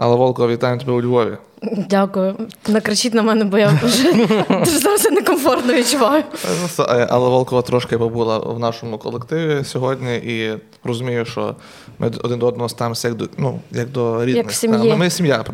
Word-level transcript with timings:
Алла 0.00 0.16
Волко, 0.16 0.48
вітаємо 0.48 0.80
тебе 0.80 0.92
у 0.92 1.02
Львові. 1.02 1.36
Дякую. 1.62 2.34
Накричіть 2.68 3.14
на 3.14 3.22
мене, 3.22 3.44
бо 3.44 3.58
я 3.58 3.80
вже 3.82 4.12
дуже 4.64 4.78
зараз 4.78 5.04
некомфортно 5.10 5.72
відчуваю. 5.74 6.22
Е, 6.78 7.06
Алла 7.10 7.28
Волкова 7.28 7.62
трошки 7.62 7.98
побула 7.98 8.38
в 8.38 8.58
нашому 8.58 8.98
колективі 8.98 9.64
сьогодні 9.64 10.16
і 10.16 10.58
розумію, 10.84 11.24
що 11.24 11.54
ми 11.98 12.10
один 12.24 12.38
до 12.38 12.46
одного 12.46 12.68
ставимося 12.68 13.08
як 13.08 13.16
до 13.16 13.28
ну, 13.36 13.60
як 13.70 13.88
до 13.90 14.24
рідних. 14.24 14.36
Як 14.36 14.52
сім'ї. 14.52 14.94
Ми 14.94 15.10
сім'я. 15.10 15.44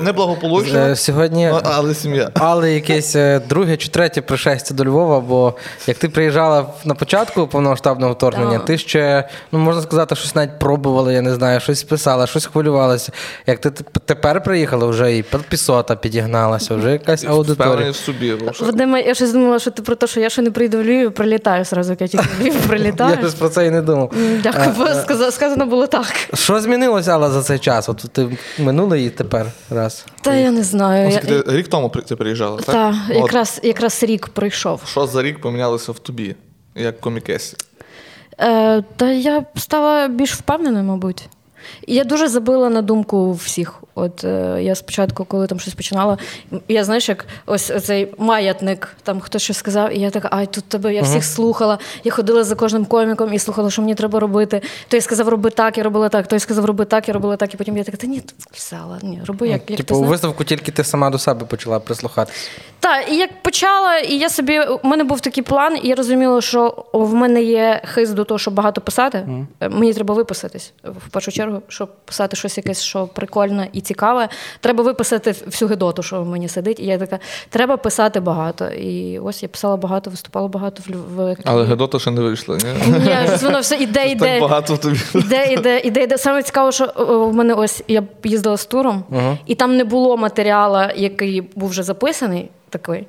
Неблагополучна, 0.00 0.78
Е, 0.88 0.96
Сьогодні 0.96 1.48
ну, 1.52 1.60
але 1.64 1.94
сім'я. 1.94 2.30
але 2.34 2.72
якесь 2.74 3.16
е, 3.16 3.40
друге 3.48 3.76
чи 3.76 3.88
третє 3.88 4.22
пришестя 4.22 4.74
до 4.74 4.84
Львова, 4.84 5.20
бо 5.20 5.54
як 5.86 5.98
ти 5.98 6.08
приїжджала 6.08 6.66
на 6.84 6.94
початку 6.94 7.46
повномасштабного 7.46 8.12
вторгнення, 8.12 8.58
ти 8.58 8.78
ще, 8.78 9.28
ну 9.52 9.58
можна 9.58 9.82
сказати, 9.82 10.14
щось 10.14 10.34
навіть 10.34 10.58
пробувала, 10.58 11.12
я 11.12 11.22
не 11.22 11.34
знаю, 11.34 11.60
щось 11.60 11.82
писала, 11.82 12.26
щось 12.26 12.46
хвилювалася. 12.46 13.12
Як 13.46 13.58
ти 13.58 13.70
тепер 14.04 14.42
приїхала, 14.42 14.86
вже 14.86 15.16
і 15.16 15.24
підписота 15.48 15.96
підігналася, 15.96 16.74
вже 16.74 16.92
якась 16.92 17.24
аудиторія. 17.24 17.90
в 17.90 17.96
собі. 17.96 18.34
Вадиме, 18.60 19.00
я 19.02 19.14
щось 19.14 19.32
думала, 19.32 19.58
що 19.58 19.70
ти 19.70 19.82
про 19.82 19.94
те, 19.94 20.06
що 20.06 20.20
я 20.20 20.30
ще 20.30 20.42
не 20.42 20.50
прийду 20.50 20.78
в 20.78 20.82
Львів, 20.84 21.12
прилітаю 21.12 21.64
зразу, 21.64 21.90
як 21.90 22.00
я 22.00 22.08
тільки 22.08 22.24
в 22.38 22.42
Львів 22.42 22.54
Я 22.62 22.68
прилітаю. 22.68 23.28
ж 23.28 23.36
про 23.36 23.48
це 23.48 23.66
і 23.66 23.70
не 23.70 23.82
думав. 23.82 24.12
Дякую, 24.42 24.74
бо 25.08 25.30
сказано 25.30 25.66
було 25.66 25.86
так. 25.86 26.06
Що 26.34 26.60
змінилося, 26.60 27.12
Алла, 27.12 27.30
за 27.30 27.42
цей 27.42 27.58
час? 27.58 27.88
От 27.88 27.96
ти 28.12 28.38
минулий 28.58 29.06
і 29.06 29.10
тепер 29.10 29.46
раз. 29.70 30.06
Та 30.22 30.34
я 30.34 30.50
не 30.50 30.62
знаю. 30.62 31.20
Я- 31.26 31.42
Рік 31.46 31.68
тому 31.68 31.88
ти 31.88 32.16
приїжджала, 32.16 32.56
так? 32.56 32.66
Та, 32.74 32.94
От 33.10 33.16
якраз, 33.16 33.60
якраз 33.62 34.02
рік 34.02 34.28
пройшов. 34.28 34.80
Що 34.86 35.06
за 35.06 35.22
рік 35.22 35.40
помінялося 35.40 35.92
в 35.92 35.98
тобі, 35.98 36.34
як 36.74 37.00
комікесі? 37.00 37.56
Е, 38.40 38.82
та 38.96 39.10
я 39.10 39.44
стала 39.56 40.08
більш 40.08 40.32
впевненою, 40.34 40.84
мабуть. 40.84 41.28
Я 41.86 42.04
дуже 42.04 42.28
забила 42.28 42.70
на 42.70 42.82
думку 42.82 43.32
всіх. 43.32 43.74
От 43.98 44.24
е, 44.24 44.58
я 44.62 44.74
спочатку, 44.74 45.24
коли 45.24 45.46
там 45.46 45.60
щось 45.60 45.74
починала, 45.74 46.18
я 46.68 46.84
знаєш, 46.84 47.08
як 47.08 47.26
ось 47.46 47.72
цей 47.84 48.14
маятник, 48.18 48.96
там 49.02 49.20
хтось 49.20 49.42
щось 49.42 49.56
сказав, 49.56 49.96
і 49.96 50.00
я 50.00 50.10
така, 50.10 50.28
ай, 50.32 50.46
тут 50.46 50.64
тебе 50.64 50.94
я 50.94 51.02
всіх 51.02 51.24
слухала. 51.24 51.78
Я 52.04 52.12
ходила 52.12 52.44
за 52.44 52.54
кожним 52.54 52.84
коміком 52.84 53.34
і 53.34 53.38
слухала, 53.38 53.70
що 53.70 53.82
мені 53.82 53.94
треба 53.94 54.20
робити. 54.20 54.60
Той 54.88 55.00
сказав, 55.00 55.28
роби 55.28 55.50
так, 55.50 55.78
я 55.78 55.84
робила 55.84 56.08
так, 56.08 56.26
той 56.26 56.38
сказав, 56.38 56.64
роби 56.64 56.84
так, 56.84 57.08
я 57.08 57.14
робила 57.14 57.36
так. 57.36 57.54
І 57.54 57.56
потім 57.56 57.76
я 57.76 57.84
така, 57.84 57.96
та 57.96 58.06
ні, 58.06 58.22
все, 58.52 58.76
ладно, 58.90 59.08
ні, 59.08 59.22
роби 59.26 59.48
як, 59.48 59.70
як 59.70 59.78
ти 59.78 59.84
Типу, 59.84 60.00
у 60.00 60.04
виставку 60.04 60.44
тільки 60.44 60.72
ти 60.72 60.84
сама 60.84 61.10
до 61.10 61.18
себе 61.18 61.46
почала 61.46 61.80
прислухатися. 61.80 62.38
Так, 62.80 63.12
і 63.12 63.16
як 63.16 63.42
почала, 63.42 63.98
і 63.98 64.18
я 64.18 64.30
собі 64.30 64.60
у 64.60 64.88
мене 64.88 65.04
був 65.04 65.20
такий 65.20 65.42
план, 65.42 65.78
і 65.82 65.88
я 65.88 65.94
розуміла, 65.94 66.40
що 66.40 66.84
в 66.92 67.14
мене 67.14 67.42
є 67.42 67.82
хист 67.84 68.14
до 68.14 68.24
того, 68.24 68.38
щоб 68.38 68.54
багато 68.54 68.80
писати. 68.80 69.28
Е, 69.60 69.68
Мені 69.68 69.94
треба 69.94 70.14
виписатись 70.14 70.72
в 70.84 71.08
першу 71.10 71.32
чергу, 71.32 71.62
щоб 71.68 71.96
писати 72.04 72.36
щось 72.36 72.56
якесь, 72.56 72.82
що 72.82 73.06
прикольне 73.06 73.68
і 73.72 73.80
цікаве. 73.88 74.28
Треба 74.60 74.84
виписати 74.84 75.34
всю 75.46 75.68
гидоту, 75.68 76.02
що 76.02 76.22
в 76.22 76.28
мені 76.28 76.48
сидить. 76.48 76.80
І 76.80 76.84
я 76.84 76.98
така, 76.98 77.18
треба 77.50 77.76
писати 77.76 78.20
багато. 78.20 78.66
І 78.66 79.18
ось 79.18 79.42
я 79.42 79.48
писала 79.48 79.76
багато, 79.76 80.10
виступала 80.10 80.48
багато 80.48 80.82
в 81.16 81.36
Але 81.44 81.64
Гедота 81.64 81.98
ще 81.98 82.10
не 82.10 82.20
вийшла, 82.20 82.56
ні? 82.56 82.98
Ні, 82.98 83.16
воно 83.42 83.60
все 83.60 83.76
іде, 83.76 84.16
Так 84.16 84.40
багато 84.40 84.74
в 84.74 84.78
тобі. 84.78 84.98
Іде, 85.14 85.52
іде, 85.52 85.80
іде, 85.84 86.02
іде. 86.02 86.18
Саме 86.18 86.42
цікаво, 86.42 86.72
що 86.72 86.86
в 86.96 87.34
мене 87.34 87.54
ось 87.54 87.82
я 87.88 88.02
їздила 88.24 88.56
з 88.56 88.66
туром, 88.66 89.04
і 89.46 89.54
там 89.54 89.76
не 89.76 89.84
було 89.84 90.16
матеріалу, 90.16 90.92
який 90.96 91.40
був 91.40 91.68
вже 91.68 91.82
записаний 91.82 92.50
такий. 92.70 93.06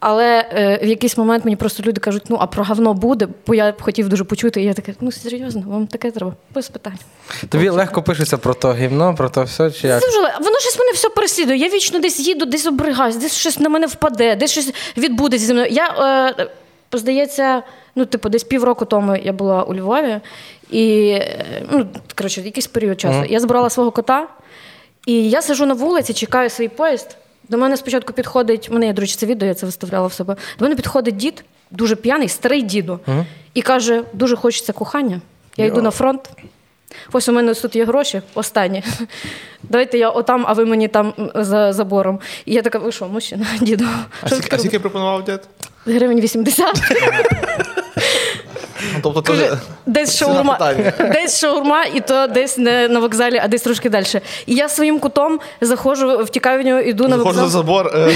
Але 0.00 0.48
е, 0.52 0.78
в 0.82 0.86
якийсь 0.86 1.16
момент 1.16 1.44
мені 1.44 1.56
просто 1.56 1.82
люди 1.82 2.00
кажуть, 2.00 2.22
ну 2.28 2.36
а 2.40 2.46
про 2.46 2.64
говно 2.64 2.94
буде, 2.94 3.28
бо 3.46 3.54
я 3.54 3.72
б 3.72 3.82
хотів 3.82 4.08
дуже 4.08 4.24
почути. 4.24 4.62
І 4.62 4.64
я 4.64 4.74
така, 4.74 4.92
ну 5.00 5.12
серйозно, 5.12 5.62
вам 5.66 5.86
таке 5.86 6.10
треба, 6.10 6.34
без 6.54 6.68
питань. 6.68 6.98
Тобі 7.48 7.68
легко 7.68 8.02
пишеться 8.02 8.38
про 8.38 8.54
то 8.54 8.74
гівно, 8.74 9.14
про 9.14 9.28
то 9.28 9.42
все, 9.42 9.70
чи 9.70 9.88
як? 9.88 10.02
Це 10.02 10.08
вже 10.08 10.18
воно 10.18 10.58
щось 10.58 10.78
мене 10.78 10.92
все 10.92 11.08
переслідує. 11.08 11.58
Я 11.58 11.68
вічно 11.68 11.98
десь 11.98 12.20
їду, 12.20 12.44
десь 12.44 12.66
обригаюсь, 12.66 13.16
десь 13.16 13.34
щось 13.34 13.58
на 13.58 13.68
мене 13.68 13.86
впаде, 13.86 14.36
десь 14.36 14.50
щось 14.50 14.74
відбудеться 14.96 15.46
зі 15.46 15.52
мною. 15.52 15.68
Я, 15.70 15.86
е, 16.38 16.46
здається, 16.98 17.62
ну, 17.94 18.04
типу, 18.06 18.28
десь 18.28 18.44
півроку 18.44 18.84
тому 18.84 19.16
я 19.16 19.32
була 19.32 19.62
у 19.62 19.74
Львові, 19.74 20.20
і 20.70 21.08
е, 21.10 21.62
ну, 21.70 21.86
коротше, 22.14 22.40
якийсь 22.40 22.66
період 22.66 23.00
часу. 23.00 23.24
Я 23.28 23.40
збирала 23.40 23.70
свого 23.70 23.90
кота, 23.90 24.28
і 25.06 25.30
я 25.30 25.42
сижу 25.42 25.66
на 25.66 25.74
вулиці, 25.74 26.12
чекаю 26.12 26.50
свій 26.50 26.68
поїзд. 26.68 27.16
До 27.50 27.58
мене 27.58 27.76
спочатку 27.76 28.12
підходить, 28.12 28.70
мене 28.70 28.86
є, 28.86 28.92
до 28.92 29.00
речі, 29.00 29.16
це 29.16 29.26
відео, 29.26 29.48
я 29.48 29.54
це 29.54 29.66
виставляла 29.66 30.06
в 30.06 30.12
себе. 30.12 30.36
До 30.58 30.64
мене 30.64 30.76
підходить 30.76 31.16
дід, 31.16 31.44
дуже 31.70 31.96
п'яний, 31.96 32.28
старий 32.28 32.62
діду, 32.62 33.00
і 33.54 33.62
каже: 33.62 34.02
дуже 34.12 34.36
хочеться 34.36 34.72
кохання. 34.72 35.20
Я 35.56 35.66
йду 35.66 35.82
на 35.82 35.90
фронт. 35.90 36.30
Ось 37.12 37.28
у 37.28 37.32
мене 37.32 37.54
тут 37.54 37.76
є 37.76 37.84
гроші, 37.84 38.22
останні. 38.34 38.82
Давайте 39.62 39.98
я 39.98 40.10
отам, 40.10 40.44
а 40.48 40.52
ви 40.52 40.64
мені 40.64 40.88
там 40.88 41.12
за 41.34 41.72
забором. 41.72 42.20
І 42.44 42.54
я 42.54 42.62
така, 42.62 42.78
ви 42.78 42.92
що, 42.92 43.08
мужчина, 43.08 43.46
діду? 43.60 43.84
А 44.22 44.28
скільки 44.28 44.78
пропонував 44.78 45.24
дід? 45.24 45.40
Гривень 45.86 46.20
80. 46.20 46.66
Ну, 48.94 49.00
тобто, 49.02 49.22
теж 49.22 49.36
десь 49.86 50.16
шаурма, 50.18 50.58
десь 51.12 51.40
шаурма, 51.40 51.84
і 51.84 52.00
то 52.00 52.26
десь 52.26 52.58
не 52.58 52.88
на 52.88 53.00
вокзалі, 53.00 53.40
а 53.44 53.48
десь 53.48 53.62
трошки 53.62 53.88
далі. 53.90 54.04
І 54.46 54.54
я 54.54 54.68
своїм 54.68 54.98
кутом 54.98 55.40
заходжу, 55.60 56.24
втікаю 56.24 56.62
в 56.62 56.64
нього, 56.66 56.80
іду 56.80 57.08
на 57.08 57.16
заходжу 57.18 57.34
за 57.34 57.42
вокзал. 57.42 57.60
забор. 57.60 57.86
е, 57.94 58.14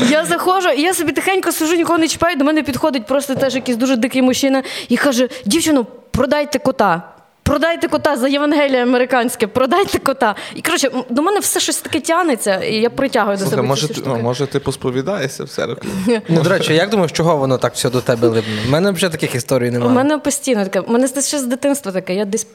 Я 0.10 0.24
заходжу, 0.24 0.68
і 0.68 0.82
я 0.82 0.94
собі 0.94 1.12
тихенько 1.12 1.52
сижу, 1.52 1.74
нікого 1.76 1.98
не 1.98 2.08
чіпаю. 2.08 2.36
До 2.36 2.44
мене 2.44 2.62
підходить 2.62 3.06
просто 3.06 3.34
теж 3.34 3.54
якийсь 3.54 3.78
дуже 3.78 3.96
дикий 3.96 4.22
мужчина 4.22 4.62
і 4.88 4.96
каже: 4.96 5.28
дівчино, 5.44 5.86
продайте 6.10 6.58
кота. 6.58 7.02
Продайте 7.46 7.88
кота 7.88 8.16
за 8.16 8.28
Євангеліє 8.28 8.82
американське, 8.82 9.46
продайте 9.46 9.98
кота. 9.98 10.34
І 10.54 10.62
коротше, 10.62 10.90
до 11.10 11.22
мене 11.22 11.40
все 11.40 11.60
щось 11.60 11.76
таке 11.80 12.00
тянеться, 12.00 12.56
і 12.56 12.74
я 12.74 12.90
притягую 12.90 13.36
до 13.36 13.46
себе. 13.46 13.62
може, 13.62 13.86
ці 13.88 13.94
штуки. 13.94 14.08
ну, 14.12 14.22
може, 14.22 14.46
ти 14.46 14.60
посповідаєшся 14.60 15.44
в 15.44 15.48
церкві? 15.48 15.88
Ну, 16.28 16.42
до 16.42 16.50
речі, 16.50 16.74
як 16.74 16.90
думаєш, 16.90 17.12
чого 17.12 17.36
воно 17.36 17.58
так 17.58 17.74
все 17.74 17.90
до 17.90 18.00
тебе 18.00 18.28
липне? 18.28 18.52
У 18.66 18.70
мене 18.70 18.90
взагалі 18.90 19.12
таких 19.12 19.34
історій 19.34 19.70
немає. 19.70 19.92
У 19.92 19.94
мене 19.94 20.18
постійно 20.18 20.64
таке. 20.64 20.80
У 20.80 20.92
мене 20.92 21.08
це 21.08 21.22
ще 21.22 21.38
з 21.38 21.42
дитинства 21.46 21.92
таке. 21.92 22.14
Я 22.14 22.24
десь 22.24 22.46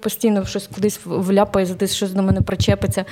постійно 0.00 0.46
щось 0.46 0.68
кудись 0.74 1.00
вляпаюсь, 1.04 1.70
десь 1.70 1.94
щось 1.94 2.10
до 2.10 2.22
мене 2.22 2.40
причепиться. 2.40 3.04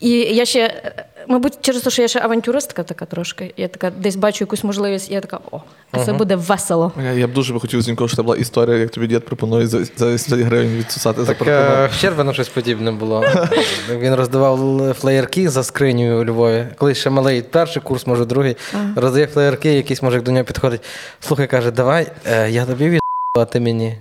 І 0.00 0.10
я 0.10 0.44
ще, 0.44 0.92
мабуть, 1.28 1.52
через 1.60 1.82
те, 1.82 1.90
що 1.90 2.02
я 2.02 2.08
ще 2.08 2.20
авантюристка 2.20 2.82
така 2.82 3.04
трошки. 3.04 3.54
Я 3.56 3.68
така 3.68 3.90
десь 3.90 4.16
бачу 4.16 4.44
якусь 4.44 4.64
можливість, 4.64 5.10
і 5.10 5.14
я 5.14 5.20
така, 5.20 5.40
о, 5.50 5.60
а 5.90 6.04
це 6.04 6.12
буде 6.12 6.36
весело. 6.36 6.92
Я, 7.04 7.12
я 7.12 7.26
б 7.26 7.32
дуже 7.32 7.54
би 7.54 7.60
хотів 7.60 7.82
Зінько, 7.82 8.08
щоб 8.08 8.16
це 8.16 8.22
була 8.22 8.36
історія, 8.36 8.76
як 8.76 8.90
тобі 8.90 9.06
дід 9.06 9.24
пропонує 9.24 9.66
за, 9.66 9.84
за 9.84 10.06
10 10.10 10.40
гривень 10.40 10.76
відсусати 10.76 11.20
за 11.20 11.26
Так 11.26 11.38
паркомат. 11.38 12.04
е, 12.04 12.30
в 12.30 12.34
щось 12.34 12.48
подібне 12.48 12.92
було. 12.92 13.24
Він 13.90 14.14
роздавав 14.14 14.94
флеєрки 14.94 15.48
за 15.48 15.62
скриню 15.62 16.20
у 16.20 16.24
Львові. 16.24 16.66
Колись 16.78 16.98
ще 16.98 17.10
малий 17.10 17.42
перший 17.42 17.82
курс, 17.82 18.06
може 18.06 18.24
другий. 18.24 18.56
Роздає 18.96 19.26
флеєрки, 19.26 19.72
якийсь 19.72 20.02
може 20.02 20.20
до 20.20 20.30
нього 20.30 20.44
підходить. 20.44 20.80
Слухай, 21.20 21.46
каже, 21.46 21.70
давай, 21.70 22.06
е, 22.26 22.50
я 22.50 22.64
тобі 22.64 22.88
від 22.90 23.00
а 23.38 23.44
ти 23.44 23.60
мені. 23.60 23.96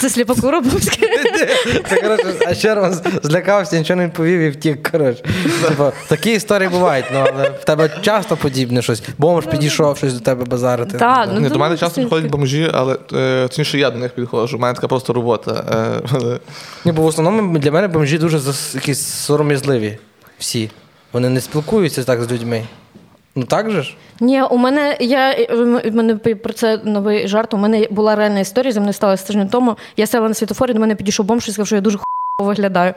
Це 0.00 0.10
сліпокуробовське. 0.10 1.06
Це, 1.88 1.96
коротше, 2.02 2.26
а 2.46 2.54
Щербан 2.54 3.00
злякався, 3.22 3.78
нічого 3.78 3.96
не 3.96 4.06
відповів 4.06 4.40
і 4.40 4.50
втік. 4.50 4.90
Коротше. 4.90 5.22
Типу, 5.68 5.92
такі 6.08 6.32
історії 6.32 6.68
бувають, 6.68 7.04
ну, 7.12 7.24
але 7.34 7.50
в 7.50 7.64
тебе 7.64 7.90
часто 8.02 8.36
подібне 8.36 8.82
щось. 8.82 9.02
Бомж 9.18 9.46
підійшов 9.46 9.96
щось 9.96 10.12
до 10.14 10.20
тебе 10.20 10.44
базарити. 10.44 10.98
Та, 10.98 11.26
ну, 11.34 11.40
Ні, 11.40 11.48
до 11.48 11.58
мене 11.58 11.76
часто 11.76 11.94
це- 11.94 12.00
приходять 12.00 12.30
бомжі, 12.30 12.70
але 12.74 12.96
е, 13.12 13.48
точніше 13.48 13.78
я 13.78 13.90
до 13.90 13.98
них 13.98 14.12
підходжу. 14.12 14.56
У 14.56 14.60
мене 14.60 14.74
така 14.74 14.88
просто 14.88 15.12
робота. 15.12 15.64
Е, 16.04 16.08
але- 16.12 16.38
Ні, 16.84 16.92
бо 16.92 17.02
в 17.02 17.06
основному 17.06 17.58
для 17.58 17.72
мене 17.72 17.88
бомжі 17.88 18.18
дуже 18.18 18.38
зас- 18.38 18.74
якісь 18.74 19.00
сором'язливі. 19.06 19.98
Всі. 20.38 20.70
Вони 21.12 21.28
не 21.28 21.40
спілкуються 21.40 22.04
так 22.04 22.22
з 22.22 22.32
людьми. 22.32 22.62
Ну 23.34 23.44
так 23.44 23.70
же 23.70 23.82
ж? 23.82 23.96
Ні, 24.20 24.42
у 24.42 24.56
мене 24.56 24.96
я 25.00 25.34
у 25.84 25.90
мене 25.92 26.16
про 26.16 26.52
це 26.52 26.80
новий 26.84 27.28
жарт. 27.28 27.54
У 27.54 27.56
мене 27.56 27.86
була 27.90 28.14
реальна 28.14 28.40
історія, 28.40 28.72
За 28.72 28.80
мною 28.80 28.92
сталося 28.92 29.26
тиждень 29.26 29.48
тому. 29.48 29.76
Я 29.96 30.06
села 30.06 30.28
на 30.28 30.34
світофорі, 30.34 30.72
до 30.72 30.80
мене 30.80 30.94
підійшов 30.94 31.26
бомж 31.26 31.48
і 31.48 31.52
сказав, 31.52 31.66
що 31.66 31.76
я 31.76 31.80
дуже 31.82 31.98
виглядаю. 32.44 32.94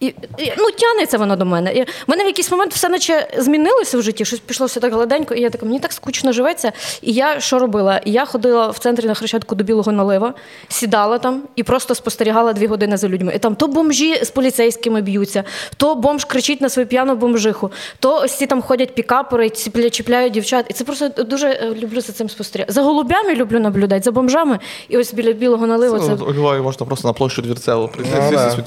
І, 0.00 0.06
і, 0.38 0.52
ну, 0.58 0.70
тянеться 0.70 1.18
воно 1.18 1.36
до 1.36 1.44
мене. 1.44 1.72
І 1.74 1.82
в 1.82 1.86
мене 2.06 2.24
в 2.24 2.26
якийсь 2.26 2.50
момент 2.50 2.74
все 2.74 2.88
наче 2.88 3.28
змінилося 3.38 3.98
в 3.98 4.02
житті, 4.02 4.24
щось 4.24 4.38
пішло 4.40 4.66
все 4.66 4.80
так 4.80 4.92
гладенько, 4.92 5.34
і 5.34 5.40
я 5.40 5.50
така, 5.50 5.66
мені 5.66 5.80
так 5.80 5.92
скучно 5.92 6.32
живеться. 6.32 6.72
І 7.02 7.12
я 7.12 7.40
що 7.40 7.58
робила? 7.58 8.00
Я 8.04 8.24
ходила 8.24 8.68
в 8.68 8.78
центрі 8.78 9.06
на 9.06 9.14
Хрещатку 9.14 9.54
до 9.54 9.64
Білого 9.64 9.92
налива, 9.92 10.34
сідала 10.68 11.18
там 11.18 11.42
і 11.56 11.62
просто 11.62 11.94
спостерігала 11.94 12.52
дві 12.52 12.66
години 12.66 12.96
за 12.96 13.08
людьми. 13.08 13.32
І 13.36 13.38
там 13.38 13.54
то 13.54 13.68
бомжі 13.68 14.24
з 14.24 14.30
поліцейськими 14.30 15.02
б'ються, 15.02 15.44
то 15.76 15.94
бомж 15.94 16.24
кричить 16.24 16.60
на 16.60 16.68
свою 16.68 16.88
п'яну 16.88 17.16
бомжиху, 17.16 17.70
то 17.98 18.16
ось 18.16 18.36
ці 18.36 18.46
там 18.46 18.62
ходять 18.62 18.94
пікапери, 18.94 19.50
чіпляють 19.90 20.32
дівчат. 20.32 20.66
І 20.68 20.72
це 20.72 20.84
просто 20.84 21.08
дуже 21.08 21.48
е, 21.48 21.74
люблю 21.74 22.00
за 22.00 22.12
цим 22.12 22.28
спостерігати. 22.28 22.72
За 22.72 22.82
голубями 22.82 23.34
люблю 23.34 23.60
наблюдати, 23.60 24.02
за 24.02 24.12
бомжами. 24.12 24.58
І 24.88 24.98
ось 24.98 25.14
біля 25.14 25.32
білого 25.32 25.66
наливу 25.66 25.98
це. 25.98 26.16
Ну, 26.18 26.32
Львові 26.32 26.60
можна 26.60 26.86
просто 26.86 27.08
на 27.08 27.14
площу 27.14 27.42
Двірцеву 27.42 27.88
прийти, 27.88 28.16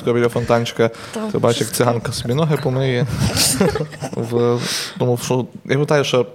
Свідко 0.06 0.14
біля 0.20 0.30
фонтанчика. 0.30 0.90
Ти 1.32 1.38
бачиш, 1.38 1.62
як 1.62 1.72
циганка 1.72 2.12
собі 2.12 2.34
ноги 2.34 2.58
помиє. 2.64 3.06
В- 4.16 4.60
Тому 5.00 5.18
що 5.18 5.46
я 5.66 5.72
пам'ятаю, 5.72 6.04
що 6.04 6.26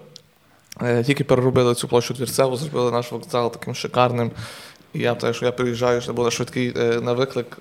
е, 0.82 1.04
тільки 1.04 1.24
переробили 1.24 1.74
цю 1.74 1.88
площу 1.88 2.14
Двірцеву, 2.14 2.56
зробили 2.56 2.90
наш 2.90 3.12
вокзал 3.12 3.52
таким 3.52 3.74
шикарним. 3.74 4.30
І 4.94 4.98
я 4.98 5.14
те, 5.14 5.32
що 5.32 5.46
я 5.46 5.52
приїжджаю, 5.52 6.00
що 6.00 6.12
була 6.12 6.30
швидкий 6.30 6.72
е, 6.76 7.00
на 7.00 7.12
виклик 7.12 7.58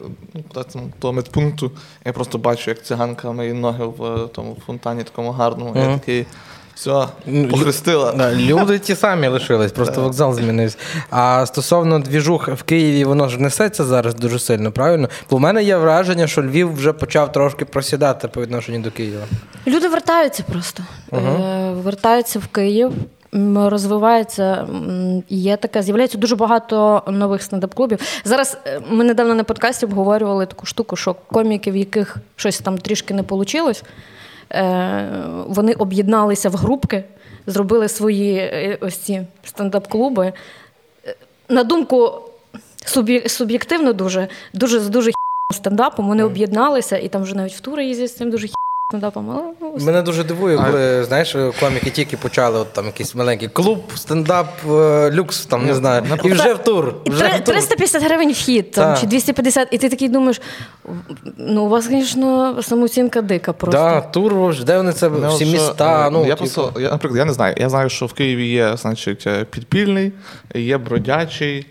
ну, 0.75 0.91
до 1.01 1.13
медпункту. 1.13 1.71
Я 2.05 2.13
просто 2.13 2.37
бачу, 2.37 2.71
як 2.71 2.83
циганка 2.83 3.31
мої 3.31 3.53
ноги 3.53 3.85
в 3.85 4.03
е, 4.05 4.27
тому 4.27 4.57
фонтані 4.65 5.03
такому 5.03 5.31
гарному. 5.31 5.73
Я 5.75 5.93
такий, 5.99 6.25
все, 6.79 7.07
Ну, 7.25 7.47
похрестила. 7.47 8.11
Да, 8.11 8.35
люди 8.35 8.79
ті 8.79 8.95
самі 8.95 9.27
лишились, 9.27 9.71
просто 9.71 10.01
вокзал 10.01 10.33
змінився. 10.33 10.77
А 11.09 11.45
стосовно 11.45 11.99
двіжух 11.99 12.47
в 12.47 12.63
Києві, 12.63 13.05
воно 13.05 13.29
ж 13.29 13.37
несеться 13.37 13.83
зараз 13.83 14.15
дуже 14.15 14.39
сильно, 14.39 14.71
правильно? 14.71 15.09
Бо 15.29 15.37
в 15.37 15.39
мене 15.39 15.63
є 15.63 15.77
враження, 15.77 16.27
що 16.27 16.43
Львів 16.43 16.73
вже 16.75 16.93
почав 16.93 17.31
трошки 17.31 17.65
просідати 17.65 18.27
по 18.27 18.41
відношенню 18.41 18.79
до 18.79 18.91
Києва. 18.91 19.23
Люди 19.67 19.87
вертаються 19.87 20.43
просто. 20.51 20.83
Е, 21.13 21.71
Вертаються 21.83 22.39
в 22.39 22.47
Київ. 22.47 22.91
Розвивається, 23.55 24.67
є 25.29 25.57
таке, 25.57 25.81
з'являється 25.81 26.17
дуже 26.17 26.35
багато 26.35 27.03
нових 27.07 27.41
стендап-клубів. 27.41 27.99
Зараз 28.23 28.57
е, 28.67 28.81
ми 28.89 29.03
недавно 29.03 29.35
на 29.35 29.43
подкасті 29.43 29.85
обговорювали 29.85 30.45
таку 30.45 30.65
штуку, 30.65 30.95
що 30.95 31.13
коміки, 31.13 31.71
в 31.71 31.75
яких 31.75 32.17
щось 32.35 32.59
там 32.59 32.77
трішки 32.77 33.13
не 33.13 33.21
вийшло, 33.21 33.71
вони 35.47 35.73
об'єдналися 35.73 36.49
в 36.49 36.53
групки, 36.55 37.03
зробили 37.47 37.87
свої 37.87 38.35
е, 38.37 38.77
ось 38.81 38.97
ці 38.97 39.25
стендап-клуби. 39.43 40.33
Е, 41.05 41.15
На 41.49 41.63
думку 41.63 42.11
суб'єктивно 43.27 43.93
дуже, 43.93 44.27
дуже 44.53 44.79
з 44.79 44.89
дуже 44.89 45.09
хі**ним 45.09 45.55
стендапом, 45.57 46.07
вони 46.07 46.23
об'єдналися, 46.23 46.97
і 46.97 47.07
там 47.07 47.23
вже 47.23 47.35
навіть 47.35 47.53
в 47.53 47.59
тури 47.59 47.85
їздять 47.85 48.09
з 48.09 48.15
цим 48.15 48.29
дуже 48.29 48.47
хі**ним 48.47 48.68
ну, 48.93 49.53
ось 49.75 49.83
Мене 49.83 50.01
дуже 50.01 50.23
дивує, 50.23 50.57
коли 50.57 51.03
знаєш, 51.03 51.35
коміки 51.59 51.89
тільки 51.89 52.17
почали 52.17 52.59
от, 52.59 52.73
там 52.73 52.85
якийсь 52.85 53.15
маленький 53.15 53.47
клуб, 53.47 53.79
стендап, 53.95 54.47
е, 54.69 55.11
люкс, 55.11 55.45
там 55.45 55.65
не 55.65 55.73
знаю, 55.73 56.03
і 56.23 56.31
вже 56.31 56.53
в 56.53 56.57
тур. 56.57 56.95
Вже 57.05 57.27
в 57.27 57.33
тур. 57.33 57.55
350 57.55 58.03
гривень 58.03 58.31
вхід 58.31 58.71
там, 58.71 58.97
чи 58.97 59.07
250, 59.07 59.67
і 59.71 59.77
ти 59.77 59.89
такий 59.89 60.09
думаєш, 60.09 60.41
ну 61.37 61.63
у 61.65 61.69
вас, 61.69 61.85
звісно, 61.85 62.57
самооцінка 62.63 63.21
дика 63.21 63.53
просто. 63.53 63.79
Да, 63.79 64.01
тур, 64.01 64.63
де 64.63 64.77
вони 64.77 64.93
це 64.93 65.09
Ну, 65.09 65.29
всі 65.29 65.45
що, 65.45 65.53
міста. 65.53 66.07
е, 66.07 66.11
Ну, 66.11 66.19
я, 66.25 66.35
типу. 66.35 66.37
просто, 66.37 66.79
я, 66.79 66.89
наприклад, 66.89 67.17
я 67.19 67.25
не 67.25 67.33
знаю. 67.33 67.55
Я 67.57 67.69
знаю, 67.69 67.89
що 67.89 68.05
в 68.05 68.13
Києві 68.13 68.47
є, 68.47 68.77
значить, 68.77 69.23
е, 69.27 69.45
підпільний, 69.45 70.11
є 70.55 70.77
бродячий. 70.77 71.65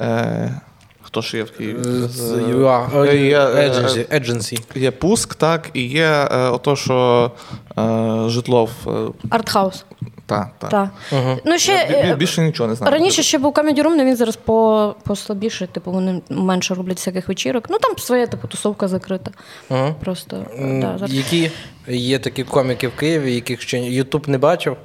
Е, 0.00 0.60
хто 1.12 1.20
ж 1.20 1.36
є 1.36 1.42
в 1.42 1.50
Києві? 1.50 1.78
UA, 1.78 3.14
є, 3.14 3.38
Agency, 3.38 4.20
Agency. 4.20 4.78
Є 4.78 4.90
пуск, 4.90 5.34
так, 5.34 5.70
і 5.74 5.86
є 5.86 6.28
е, 6.32 6.48
ото, 6.48 6.76
що 6.76 7.30
житло 8.28 8.64
в. 8.64 9.10
Артхаус. 9.30 9.84
Та. 10.26 10.90
Ну, 11.44 11.58
ще, 11.58 12.04
Я 12.06 12.14
більше 12.14 12.42
нічого 12.42 12.68
не 12.68 12.74
знаю. 12.74 12.92
Раніше 12.92 13.22
ще 13.22 13.38
був 13.38 13.52
Comedy 13.52 13.82
Room, 13.82 13.92
але 13.92 14.04
він 14.04 14.16
зараз 14.16 14.36
по, 14.36 14.94
послабіше, 15.04 15.66
типу, 15.66 15.92
вони 15.92 16.22
менше 16.28 16.74
роблять 16.74 16.96
всяких 16.96 17.28
вечірок. 17.28 17.64
Ну 17.70 17.78
там 17.78 17.98
своя 17.98 18.26
типу, 18.26 18.48
тусовка 18.48 18.88
закрита. 18.88 19.30
Просто 20.00 20.46
да, 20.58 20.94
зараз. 20.98 21.14
Які 21.14 21.50
є 21.88 22.18
такі 22.18 22.44
коміки 22.44 22.88
в 22.88 22.96
Києві, 22.96 23.34
яких 23.34 23.62
ще 23.62 23.78
Ютуб 23.78 24.28
не 24.28 24.38
бачив, 24.38 24.76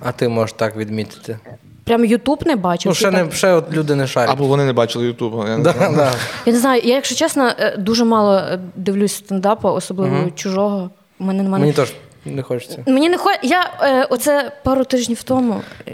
а 0.00 0.12
ти 0.12 0.28
можеш 0.28 0.52
так 0.52 0.76
відмітити. 0.76 1.38
Прям 1.84 2.04
Ютуб 2.04 2.46
не 2.46 2.56
бачив. 2.56 2.90
Ну, 2.90 2.94
ще, 2.94 3.10
не, 3.10 3.30
ще 3.30 3.52
от 3.52 3.72
люди 3.72 3.94
не 3.94 4.06
шарять. 4.06 4.30
Або 4.30 4.44
вони 4.46 4.64
не 4.64 4.72
бачили 4.72 5.06
Ютубу. 5.06 5.44
Я 5.48 5.56
не 5.58 5.62
Да, 5.64 5.72
знаю. 5.72 5.96
да. 5.96 6.12
Я 6.46 6.52
не 6.52 6.58
знаю, 6.58 6.82
я, 6.84 6.94
якщо 6.94 7.14
чесно, 7.14 7.52
е, 7.58 7.76
дуже 7.76 8.04
мало 8.04 8.34
е, 8.36 8.58
дивлюсь 8.76 9.14
стендапу, 9.14 9.68
особливо 9.68 10.30
чужого. 10.30 10.90
У 11.18 11.24
мене 11.24 11.42
немає. 11.42 11.60
Мені 11.60 11.72
теж 11.72 11.92
не 12.24 12.42
хочеться. 12.42 12.82
Мені 12.86 13.08
не 13.10 13.18
хо... 13.18 13.30
Я 13.42 13.70
е, 13.82 14.04
оце 14.10 14.52
пару 14.62 14.84
тижнів 14.84 15.22
тому 15.22 15.60
е, 15.88 15.92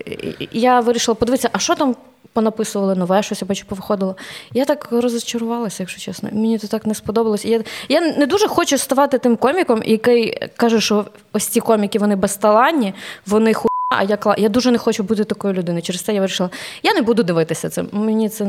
я 0.52 0.80
вирішила 0.80 1.14
подивитися, 1.14 1.48
а 1.52 1.58
що 1.58 1.74
там 1.74 1.96
понаписували 2.32 2.94
нове, 2.94 3.22
щось 3.22 3.42
я 3.42 3.48
бачу, 3.48 3.66
повиходило. 3.66 4.16
Я 4.52 4.64
так 4.64 4.88
розчарувалася, 4.90 5.82
якщо 5.82 6.00
чесно. 6.00 6.28
Мені 6.32 6.58
це 6.58 6.66
так 6.66 6.86
не 6.86 6.94
сподобалось. 6.94 7.44
Я, 7.44 7.62
я 7.88 8.00
не 8.00 8.26
дуже 8.26 8.48
хочу 8.48 8.78
ставати 8.78 9.18
тим 9.18 9.36
коміком, 9.36 9.82
який 9.84 10.38
каже, 10.56 10.80
що 10.80 11.04
ось 11.32 11.46
ці 11.46 11.60
коміки 11.60 11.98
вони 11.98 12.16
безталанні, 12.16 12.94
вони. 13.26 13.52
А 13.90 14.04
я 14.04 14.16
кла... 14.16 14.34
я 14.38 14.48
дуже 14.48 14.70
не 14.70 14.78
хочу 14.78 15.02
бути 15.02 15.24
такою 15.24 15.54
людиною. 15.54 15.82
Через 15.82 16.02
це 16.02 16.14
я 16.14 16.20
вирішила, 16.20 16.50
я 16.82 16.94
не 16.94 17.02
буду 17.02 17.22
дивитися 17.22 17.68
це. 17.68 17.84
Мені 17.92 18.28
це 18.28 18.44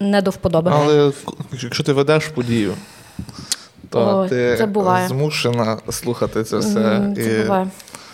не 0.00 0.22
до 0.22 0.30
вподоби. 0.30 0.70
Але 0.74 1.12
якщо 1.62 1.84
ти 1.84 1.92
ведеш 1.92 2.28
подію, 2.28 2.74
то 3.90 4.18
Ой, 4.18 4.28
ти 4.28 4.56
це 4.58 4.66
буває. 4.66 5.08
змушена 5.08 5.78
слухати 5.90 6.44
це 6.44 6.58
все. 6.58 6.80
М, 6.80 7.14
І... 7.18 7.42
Буває. 7.42 7.68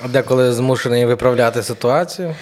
А 0.05 0.09
деколи 0.09 0.53
змушений 0.53 1.07
виправляти 1.07 1.63
ситуацію. 1.63 2.35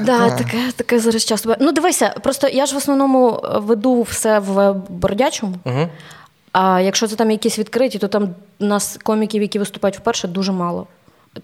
Да, 0.00 0.30
таке, 0.30 0.58
таке 0.76 0.98
зараз 0.98 1.24
часто. 1.24 1.56
Ну, 1.60 1.72
дивися, 1.72 2.14
просто 2.22 2.48
я 2.48 2.66
ж 2.66 2.74
в 2.74 2.78
основному 2.78 3.40
веду 3.54 4.02
все 4.02 4.38
в 4.38 4.72
Бородячому. 4.88 5.54
Угу. 5.64 5.88
А 6.52 6.80
якщо 6.80 7.06
це 7.06 7.16
там 7.16 7.30
якісь 7.30 7.58
відкриті, 7.58 7.98
то 7.98 8.08
там 8.08 8.34
у 8.60 8.64
нас 8.64 8.98
коміків, 9.02 9.42
які 9.42 9.58
виступають 9.58 9.96
вперше, 9.96 10.28
дуже 10.28 10.52
мало. 10.52 10.86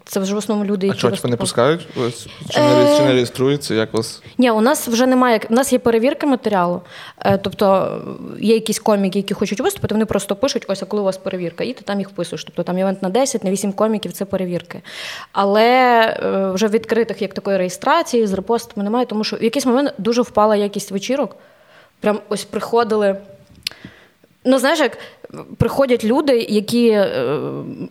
Це 0.05 0.21
вже 0.21 0.35
в 0.35 0.39
основному 0.39 0.71
люди, 0.71 0.91
А 0.91 0.95
чого 0.95 1.29
не 1.29 1.37
пускають? 1.37 1.89
Чи 2.51 2.61
не, 2.61 2.97
чи 2.97 3.05
не 3.05 3.13
реєструються? 3.13 3.75
Як 3.75 3.95
вас? 3.95 4.23
Ні, 4.39 4.51
у 4.51 4.61
нас 4.61 4.89
вже 4.89 5.07
немає. 5.07 5.41
У 5.51 5.55
нас 5.55 5.73
є 5.73 5.79
перевірка 5.79 6.27
матеріалу. 6.27 6.81
Е, 7.21 7.39
Тобто 7.39 7.99
є 8.41 8.55
якісь 8.55 8.79
коміки, 8.79 9.19
які 9.19 9.35
хочуть 9.35 9.61
виступити, 9.61 9.95
вони 9.95 10.05
просто 10.07 10.37
пишуть: 10.37 10.65
ось, 10.69 10.83
а 10.83 10.87
коли 10.87 11.03
у 11.03 11.05
вас 11.05 11.17
перевірка, 11.17 11.65
і 11.65 11.73
ти 11.73 11.83
там 11.83 11.99
їх 11.99 12.09
вписуєш. 12.09 12.45
Тобто 12.45 12.63
там 12.63 12.79
івент 12.79 13.03
на 13.03 13.09
10, 13.09 13.45
на 13.45 13.51
8 13.51 13.73
коміків 13.73 14.13
це 14.13 14.25
перевірки. 14.25 14.83
Але 15.33 15.71
е, 16.25 16.51
вже 16.51 16.69
відкритих 16.69 17.23
як 17.23 17.35
такої 17.35 17.57
реєстрації 17.57 18.27
з 18.27 18.33
репостами 18.33 18.85
немає, 18.85 19.07
тому 19.07 19.25
що 19.25 19.37
в 19.37 19.43
якийсь 19.43 19.67
момент 19.67 19.95
дуже 19.99 20.23
впала 20.23 20.57
якість 20.57 20.91
вечірок. 20.91 21.37
Прям 22.01 22.21
ось 22.29 22.45
приходили. 22.45 23.17
Ну, 24.45 24.59
знаєш, 24.59 24.79
як 24.79 24.99
приходять 25.59 26.05
люди, 26.05 26.47
які 26.49 26.89
е, 26.89 27.29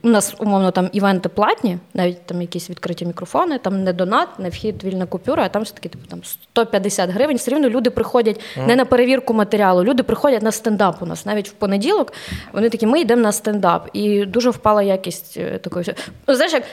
у 0.03 0.07
нас 0.07 0.35
умовно 0.39 0.71
там 0.71 0.89
івенти 0.93 1.29
платні, 1.29 1.77
навіть 1.93 2.25
там 2.25 2.41
якісь 2.41 2.69
відкриті 2.69 3.05
мікрофони, 3.05 3.57
там 3.57 3.83
не 3.83 3.93
донат, 3.93 4.39
не 4.39 4.49
вхід, 4.49 4.83
вільна 4.83 5.05
купюра, 5.05 5.43
а 5.43 5.49
там 5.49 5.63
все 5.63 5.73
таки 5.73 5.89
типу 5.89 6.05
там 6.07 6.21
150 6.23 7.09
гривень. 7.09 7.37
Все 7.37 7.51
рівно 7.51 7.69
люди 7.69 7.89
приходять 7.89 8.41
не 8.67 8.75
на 8.75 8.85
перевірку 8.85 9.33
матеріалу, 9.33 9.83
люди 9.83 10.03
приходять 10.03 10.41
на 10.41 10.51
стендап 10.51 11.01
у 11.01 11.05
нас. 11.05 11.25
Навіть 11.25 11.49
в 11.49 11.51
понеділок 11.51 12.13
вони 12.53 12.69
такі, 12.69 12.85
ми 12.85 13.01
йдемо 13.01 13.21
на 13.21 13.31
стендап. 13.31 13.89
І 13.93 14.25
дуже 14.25 14.49
впала 14.49 14.83
якість 14.83 15.37
е, 15.37 15.57
такої. 15.57 15.85
Ну, 16.27 16.35
знаєш, 16.35 16.53
як 16.53 16.63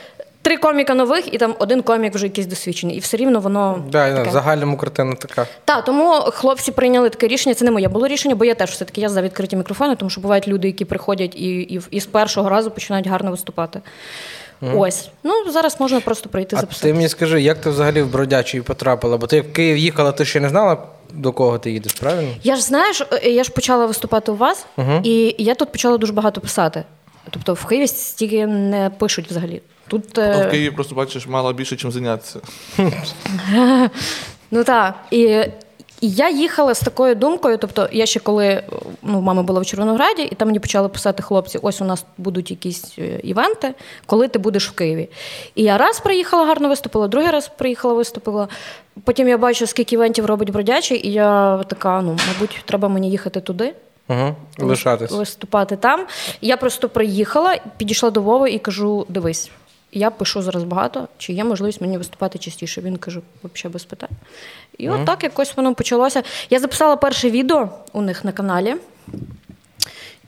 три 0.43 0.57
коміка 0.57 0.95
нових, 0.95 1.35
і 1.35 1.39
там 1.39 1.55
один 1.59 1.83
комік 1.83 2.15
вже 2.15 2.27
якийсь 2.27 2.47
досвідчений. 2.47 2.97
І 2.97 3.01
все 3.01 3.17
рівно 3.17 3.41
воно. 3.41 3.85
Да, 3.91 4.15
таке. 4.17 4.29
в 4.31 4.33
загальному 4.33 4.77
картина 4.77 5.15
така. 5.15 5.47
Так, 5.65 5.85
тому 5.85 6.11
хлопці 6.13 6.73
прийняли 6.73 7.11
таке 7.11 7.29
рішення. 7.29 7.55
Це 7.55 7.65
не 7.65 7.71
моє 7.71 7.89
було 7.89 8.09
рішення, 8.09 8.35
бо 8.35 8.45
я 8.45 8.55
теж 8.55 8.71
все-таки 8.71 9.01
я 9.01 9.09
за 9.09 9.23
відкриті 9.23 9.57
мікрофони, 9.57 9.97
тому 9.97 10.11
що 10.11 10.21
бувають 10.21 10.49
люди, 10.49 10.67
які 10.69 10.85
приходять 10.85 11.37
і, 11.37 11.61
і, 11.61 11.81
і 11.91 12.01
з 12.01 12.07
першого 12.07 12.49
разу 12.49 12.71
починають 12.71 13.07
гарно 13.07 13.31
виступати. 13.31 13.81
Ось. 14.77 15.09
Ну, 15.23 15.33
зараз 15.51 15.81
можна 15.81 16.01
просто 16.01 16.29
прийти 16.29 16.57
А 16.57 16.61
записати. 16.61 16.87
ти 16.89 16.95
мені 16.95 17.09
скажи, 17.09 17.43
як 17.43 17.61
ти 17.61 17.71
взагалі 17.71 18.03
в 18.03 18.13
Бродячий 18.13 18.61
потрапила? 18.63 19.17
Бо 19.17 19.27
ти 19.27 19.41
в 19.41 19.53
Київ 19.53 19.77
їхала, 19.77 20.13
ти 20.13 20.25
ще 20.25 20.41
не 20.41 20.49
знала, 20.49 20.77
до 21.13 21.33
кого 21.33 21.59
ти 21.59 21.71
їдеш, 21.71 21.93
правильно? 21.93 22.29
Я 22.43 22.57
ж 22.57 22.63
знаєш, 22.63 23.03
е, 23.13 23.31
я 23.31 23.45
ж 23.45 23.51
почала 23.51 23.87
виступати 23.87 24.33
у 24.33 24.37
вас, 24.37 24.67
Мгм. 24.77 25.01
і 25.05 25.35
я 25.39 25.55
тут 25.55 25.73
почала 25.73 25.99
дуже 25.99 26.13
багато 26.13 26.41
писати. 26.41 26.85
Тобто 27.31 27.55
в 27.55 27.67
Києві 27.67 27.87
стільки 27.87 28.47
не 28.47 28.91
пишуть 28.91 29.31
взагалі. 29.31 29.63
Тут 29.89 30.19
е, 30.19 30.35
А 30.39 30.47
в 30.47 30.51
Києві 30.51 30.75
просто 30.75 30.95
бачиш 30.95 31.27
мало 31.27 31.53
більше, 31.53 31.77
чим 31.77 31.93
зайнятися. 31.93 32.41
Ну 34.53 34.65
так. 34.65 34.95
І, 35.11 35.21
і 36.01 36.11
я 36.11 36.31
їхала 36.31 36.75
з 36.75 36.81
такою 36.81 37.15
думкою. 37.15 37.59
Тобто, 37.59 37.89
я 37.93 38.07
ще 38.07 38.21
коли 38.21 38.63
ну, 39.03 39.21
мама 39.21 39.43
була 39.43 39.61
в 39.61 39.67
Червонограді, 39.67 40.23
і 40.23 40.35
там 40.35 40.49
мені 40.49 40.59
почали 40.59 40.89
писати 40.89 41.23
хлопці: 41.23 41.59
ось 41.63 41.81
у 41.81 41.85
нас 41.85 42.05
будуть 42.19 42.51
якісь 42.51 42.93
е, 42.99 43.21
івенти, 43.23 43.75
коли 44.07 44.29
ти 44.29 44.39
будеш 44.39 44.69
в 44.69 44.73
Києві. 44.73 45.09
І 45.55 45.63
я 45.63 45.79
раз 45.79 46.01
приїхала, 46.01 46.47
гарно 46.47 46.69
виступила, 46.69 47.09
другий 47.09 47.31
раз 47.31 47.51
приїхала, 47.59 47.95
виступила. 47.95 48.49
Потім 49.05 49.29
я 49.29 49.39
бачу, 49.39 49.67
скільки 49.67 49.95
івентів 49.95 50.27
робить 50.27 50.51
бродячий, 50.51 51.09
і 51.09 51.13
я 51.13 51.65
така: 51.69 52.03
ну, 52.03 52.19
мабуть, 52.29 52.63
треба 52.65 52.89
мені 52.89 53.11
їхати 53.11 53.41
туди. 53.41 53.75
Угу. 54.11 54.35
Лишатись. 54.59 55.11
Виступати 55.11 55.77
там. 55.77 56.07
Я 56.41 56.57
просто 56.57 56.89
приїхала, 56.89 57.59
підійшла 57.77 58.11
до 58.11 58.23
Вови 58.23 58.51
і 58.51 58.59
кажу: 58.59 59.07
дивись, 59.09 59.51
я 59.93 60.11
пишу 60.11 60.43
зараз 60.43 60.65
багато, 60.65 61.09
чи 61.19 61.33
є 61.33 61.45
можливість 61.45 61.81
мені 61.81 61.99
виступати 61.99 62.39
частіше. 62.39 62.81
Він 62.81 62.97
каже, 62.97 63.21
взагалі 63.45 63.73
без 63.73 63.85
питань. 63.85 64.11
І 64.79 64.91
от 64.91 65.05
так 65.05 65.25
якось 65.25 65.57
воно 65.57 65.75
почалося. 65.75 66.23
Я 66.51 66.61
записала 66.61 66.97
перше 66.97 67.31
відео 67.31 67.69
у 67.93 68.03
них 68.03 68.25
на 68.25 68.33
каналі. 68.33 68.77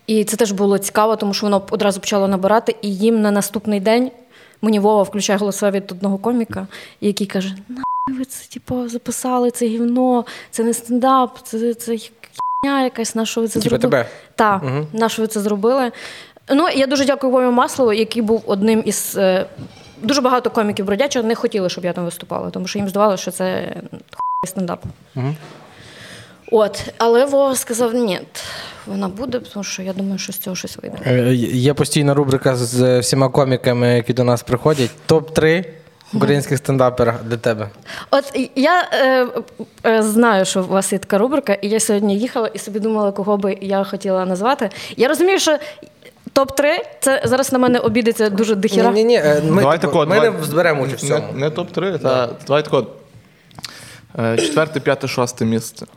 І 0.07 0.25
це 0.25 0.37
теж 0.37 0.53
було 0.53 0.79
цікаво, 0.79 1.17
тому 1.17 1.35
що 1.35 1.47
воно 1.47 1.63
одразу 1.71 2.01
почало 2.01 2.29
набирати, 2.29 2.77
і 2.83 2.97
їм 2.97 3.23
на 3.23 3.31
наступний 3.31 3.81
день 3.81 4.11
мені 4.63 4.79
Вова 4.79 5.03
включає 5.03 5.39
голосове 5.39 5.71
від 5.71 5.93
одного 5.93 6.19
коміка, 6.19 6.67
який 7.01 7.27
каже: 7.27 7.57
нахуй 7.69 8.19
ви 8.19 8.25
це 8.25 8.49
типу, 8.49 8.89
записали 8.89 9.51
це 9.51 9.67
гівно, 9.67 10.25
це 10.51 10.65
не 10.65 10.75
стендап, 10.75 11.39
це, 11.43 11.75
це 11.75 11.97
якась, 12.67 13.15
на 13.15 13.27
що 13.27 13.41
ви 13.41 13.49
це 13.49 13.61
Типа 13.61 13.69
зробили? 13.79 13.91
тебе. 14.05 14.07
Так, 14.35 14.63
Мгм. 14.63 14.87
на 14.93 15.09
що 15.09 15.23
ви 15.23 15.29
це 15.29 15.41
зробили. 15.41 15.93
Ну, 16.51 16.69
я 16.69 16.87
дуже 16.87 17.05
дякую 17.05 17.33
Вові 17.33 17.45
Маслову, 17.47 17.93
який 17.93 18.23
був 18.23 18.43
одним 18.47 18.83
із. 18.87 19.15
е, 19.17 19.47
Дуже 20.03 20.21
багато 20.21 20.51
коміків 20.51 20.87
бродячого 20.87 21.29
не 21.29 21.35
хотіли, 21.35 21.69
щоб 21.69 21.85
я 21.85 21.93
там 21.93 22.05
виступала, 22.05 22.51
тому 22.51 22.67
що 22.67 22.79
їм 22.79 22.89
здавалося, 22.89 23.23
що 23.23 23.31
це 23.31 23.75
хуй 23.91 24.49
стендап. 24.49 24.83
Угу. 25.17 25.35
От, 26.53 26.89
але 26.99 27.25
Вова 27.25 27.57
сказав, 27.57 27.95
ні, 27.95 28.21
вона 28.87 29.09
буде, 29.09 29.39
тому 29.53 29.65
що 29.65 29.83
я 29.83 29.93
думаю, 29.93 30.19
що 30.19 30.33
з 30.33 30.39
цього 30.39 30.57
щось 30.57 30.79
вийде. 30.83 30.99
Е, 31.07 31.35
Є 31.35 31.75
постійна 31.75 32.15
рубрика 32.15 32.57
з 32.57 32.99
всіма 33.01 33.29
коміками, 33.29 33.89
які 33.89 34.13
до 34.13 34.25
нас 34.25 34.43
приходять. 34.43 34.91
Топ-3 35.09 35.65
українських 36.15 36.59
стендапера 36.59 37.19
для 37.25 37.37
тебе. 37.37 37.69
От 38.11 38.25
я 38.55 38.89
е, 38.93 39.27
е, 39.87 40.03
знаю, 40.03 40.45
що 40.45 40.63
у 40.63 40.67
вас 40.67 40.93
є 40.93 40.99
така 40.99 41.19
рубрика, 41.19 41.53
і 41.55 41.69
я 41.69 41.81
сьогодні 41.81 42.19
їхала 42.19 42.49
і 42.49 42.59
собі 42.59 42.79
думала, 42.79 43.13
кого 43.13 43.37
би 43.37 43.59
я 43.61 43.85
хотіла 43.85 44.25
назвати. 44.27 44.71
Я 44.97 45.09
розумію, 45.09 45.39
що. 45.39 45.59
Топ-3 46.35 46.65
це 47.01 47.23
зараз 47.25 47.53
на 47.53 47.59
мене 47.59 47.79
обідеться 47.79 48.31
дуже 48.31 48.55
дихіра. 48.55 48.91
Ні, 48.91 49.05
ні, 49.05 49.23
ні. 49.45 49.51
Ми, 49.51 49.63
Давай 49.63 49.79
типу, 49.81 49.93
тако, 49.93 50.07
ми 50.07 50.15
давай- 50.15 50.31
не 50.31 50.45
зберемо 50.45 50.83
участь 50.83 51.05
в 51.05 51.11
Не, 51.11 51.17
цьому. 51.17 51.33
не 51.35 51.49
топ-3, 51.49 51.99
та 51.99 52.29
давай 52.47 52.63
тако. 52.63 52.87
Е, 54.19 54.37
Четверте, 54.37 54.81
п'яте, 54.81 55.09
шосте 55.09 55.45
місце. 55.45 55.87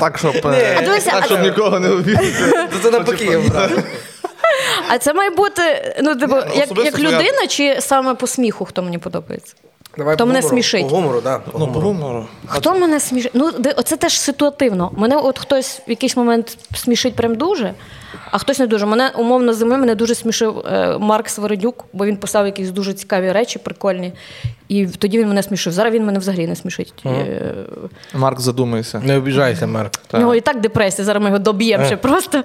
Так, 0.00 0.18
щоб, 0.18 0.34
е, 0.44 1.00
так, 1.04 1.14
а- 1.22 1.24
щоб 1.26 1.42
нікого 1.42 1.80
не 1.80 1.88
обідати. 1.90 2.68
Це 2.82 2.90
навпаки, 2.90 3.38
брат. 3.38 3.70
А 4.88 4.98
це 4.98 5.14
має 5.14 5.30
бути 5.30 5.94
ну, 6.02 6.16
типу, 6.16 6.36
як, 6.36 6.78
як 6.84 6.98
людина, 6.98 7.46
чи 7.48 7.80
саме 7.80 8.14
по 8.14 8.26
сміху, 8.26 8.64
хто 8.64 8.82
мені 8.82 8.98
подобається? 8.98 9.54
Давай 9.98 10.14
Хто 10.14 10.24
по 10.24 10.28
мене 10.28 10.40
гумору. 10.40 10.54
смішить? 10.56 10.88
По 10.88 10.94
гумору, 10.96 11.20
так. 11.20 11.42
Ну, 11.58 11.66
по 11.72 11.80
гумору. 11.80 12.26
Хто 12.46 12.74
мене 12.74 13.00
смішить? 13.00 13.30
Ну, 13.34 13.50
де- 13.58 13.72
оце 13.72 13.96
теж 13.96 14.20
ситуативно. 14.20 14.90
Мене 14.96 15.16
от 15.16 15.38
хтось 15.38 15.82
в 15.86 15.90
якийсь 15.90 16.16
момент 16.16 16.58
смішить 16.74 17.14
прям 17.16 17.34
дуже, 17.34 17.74
а 18.30 18.38
хтось 18.38 18.58
не 18.58 18.66
дуже. 18.66 18.86
Мене 18.86 19.10
умовно 19.18 19.54
зими 19.54 19.76
мене 19.76 19.94
дуже 19.94 20.14
смішив 20.14 20.58
е, 20.58 20.98
Марк 20.98 21.28
Свередюк, 21.28 21.84
бо 21.92 22.06
він 22.06 22.16
писав 22.16 22.46
якісь 22.46 22.70
дуже 22.70 22.92
цікаві 22.92 23.32
речі, 23.32 23.58
прикольні. 23.58 24.12
І 24.68 24.86
тоді 24.86 25.18
він 25.18 25.28
мене 25.28 25.42
смішив. 25.42 25.72
Зараз 25.72 25.94
він 25.94 26.06
мене 26.06 26.18
взагалі 26.18 26.46
не 26.46 26.56
смішить. 26.56 26.94
Е, 27.06 27.40
Марк, 28.14 28.40
задумайся. 28.40 29.00
Не 29.04 29.16
обіжайся, 29.16 29.66
Марк. 29.66 29.92
У 30.12 30.18
нього 30.18 30.34
і 30.34 30.40
так 30.40 30.60
депресія, 30.60 31.04
зараз 31.04 31.22
ми 31.22 31.28
його 31.28 31.38
доб'ємо 31.38 31.84
ще 31.84 31.96
просто. 31.96 32.44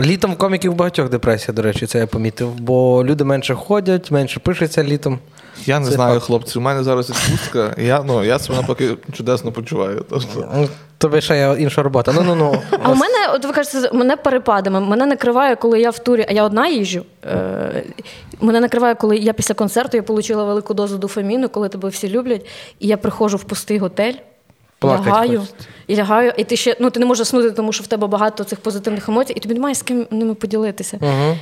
Літом 0.00 0.32
в 0.32 0.38
коміків 0.38 0.74
багатьох 0.74 1.08
депресія, 1.10 1.54
до 1.54 1.62
речі, 1.62 1.86
це 1.86 1.98
я 1.98 2.06
помітив, 2.06 2.54
бо 2.54 3.04
люди 3.04 3.24
менше 3.24 3.54
ходять, 3.54 4.10
менше 4.10 4.40
пишеться 4.40 4.84
літом. 4.84 5.18
Я 5.66 5.80
не 5.80 5.86
Це 5.86 5.92
знаю, 5.92 6.14
факт. 6.14 6.26
хлопці. 6.26 6.58
У 6.58 6.62
мене 6.62 6.84
зараз 6.84 7.10
відпустка. 7.10 7.74
і 7.78 7.84
Я, 7.84 8.02
ну, 8.02 8.24
я 8.24 8.38
себе 8.38 8.54
навпаки 8.56 8.96
чудесно 9.12 9.52
почуваю. 9.52 10.04
Тобто, 10.10 10.48
Ну, 10.54 10.68
Тобі 10.98 11.20
ще 11.20 11.36
є 11.38 11.56
інша 11.58 11.82
робота. 11.82 12.12
Ну, 12.12 12.22
ну, 12.26 12.34
ну. 12.34 12.62
А 12.82 12.90
у 12.90 12.94
мене, 12.94 13.14
от 13.34 13.44
ви 13.44 13.52
кажете, 13.52 13.90
мене 13.92 14.16
перепадами. 14.16 14.80
Мене 14.80 15.06
накриває, 15.06 15.56
коли 15.56 15.80
я 15.80 15.90
в 15.90 15.98
турі, 15.98 16.26
а 16.28 16.32
я 16.32 16.44
одна 16.44 16.68
їжджу. 16.68 17.02
Е, 17.24 17.84
мене 18.40 18.60
накриває, 18.60 18.94
коли 18.94 19.16
я 19.16 19.32
після 19.32 19.54
концерту 19.54 19.96
я 19.96 20.02
отримала 20.02 20.46
велику 20.46 20.74
дозу 20.74 20.98
дофаміну, 20.98 21.48
коли 21.48 21.68
тебе 21.68 21.88
всі 21.88 22.08
люблять, 22.08 22.46
і 22.78 22.86
я 22.88 22.96
приходжу 22.96 23.36
в 23.36 23.44
пустий 23.44 23.78
готель. 23.78 24.14
Плакать 24.88 25.06
лягаю, 25.06 25.38
хочеться. 25.40 25.68
і 25.86 25.96
лягаю, 25.96 26.32
і 26.36 26.44
ти 26.44 26.56
ще 26.56 26.76
ну 26.80 26.90
ти 26.90 27.00
не 27.00 27.06
можеш 27.06 27.26
заснути, 27.26 27.50
тому 27.50 27.72
що 27.72 27.84
в 27.84 27.86
тебе 27.86 28.06
багато 28.06 28.44
цих 28.44 28.60
позитивних 28.60 29.08
емоцій, 29.08 29.32
і 29.32 29.40
тобі 29.40 29.54
немає 29.54 29.74
з 29.74 29.82
ким 29.82 30.06
ними 30.10 30.34
поділитися. 30.34 30.98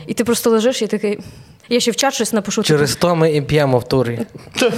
І 0.07 0.15
ти 0.15 0.25
просто 0.25 0.51
лежиш 0.51 0.83
і 0.83 0.87
такий. 0.87 1.19
Я 1.69 1.81
ще 1.81 1.91
в 1.91 1.97
чат 1.97 2.15
щось 2.15 2.33
напишу. 2.33 2.63
типу, 2.63 2.69
Через 2.69 2.97
то 2.97 3.17
ми 3.17 3.33
і 3.33 3.43
п'ємо 3.43 3.79
в 3.79 3.89
турі. 3.89 4.21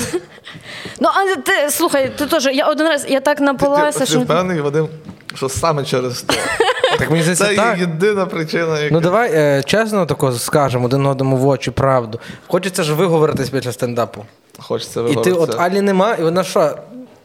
Ну, 1.00 1.08
а 1.08 1.36
ти 1.40 1.70
слухай, 1.70 2.12
ти 2.18 2.26
теж, 2.26 2.46
я 2.52 2.68
один 2.68 2.86
раз 2.88 3.06
я 3.08 3.20
так 3.20 3.38
ти, 3.38 3.44
напилася, 3.44 3.98
ти 3.98 4.06
що. 4.06 4.20
впевнений, 4.20 4.62
Вадим, 4.62 4.88
що 5.34 5.48
саме 5.48 5.84
через 5.84 6.22
те. 6.22 6.34
Так 6.98 7.10
мені 7.10 7.24
Це 7.24 7.34
здається, 7.34 7.64
є 7.64 7.70
так. 7.70 7.80
єдина 7.80 8.26
причина, 8.26 8.78
яка. 8.78 8.94
Ну 8.94 9.00
давай 9.00 9.30
е, 9.34 9.62
чесно 9.66 10.06
тако 10.06 10.32
скажемо 10.32 10.84
один 10.86 11.06
одному 11.06 11.36
в 11.36 11.46
очі 11.46 11.70
правду. 11.70 12.20
Хочеться 12.46 12.82
ж 12.82 12.94
виговоритись 12.94 13.50
після 13.50 13.72
стендапу. 13.72 14.24
Хочеться 14.58 15.00
І 15.10 15.14
ти 15.14 15.32
от 15.32 15.60
Алі 15.60 15.80
нема, 15.80 16.14
і 16.14 16.22
вона 16.22 16.44
що? 16.44 16.78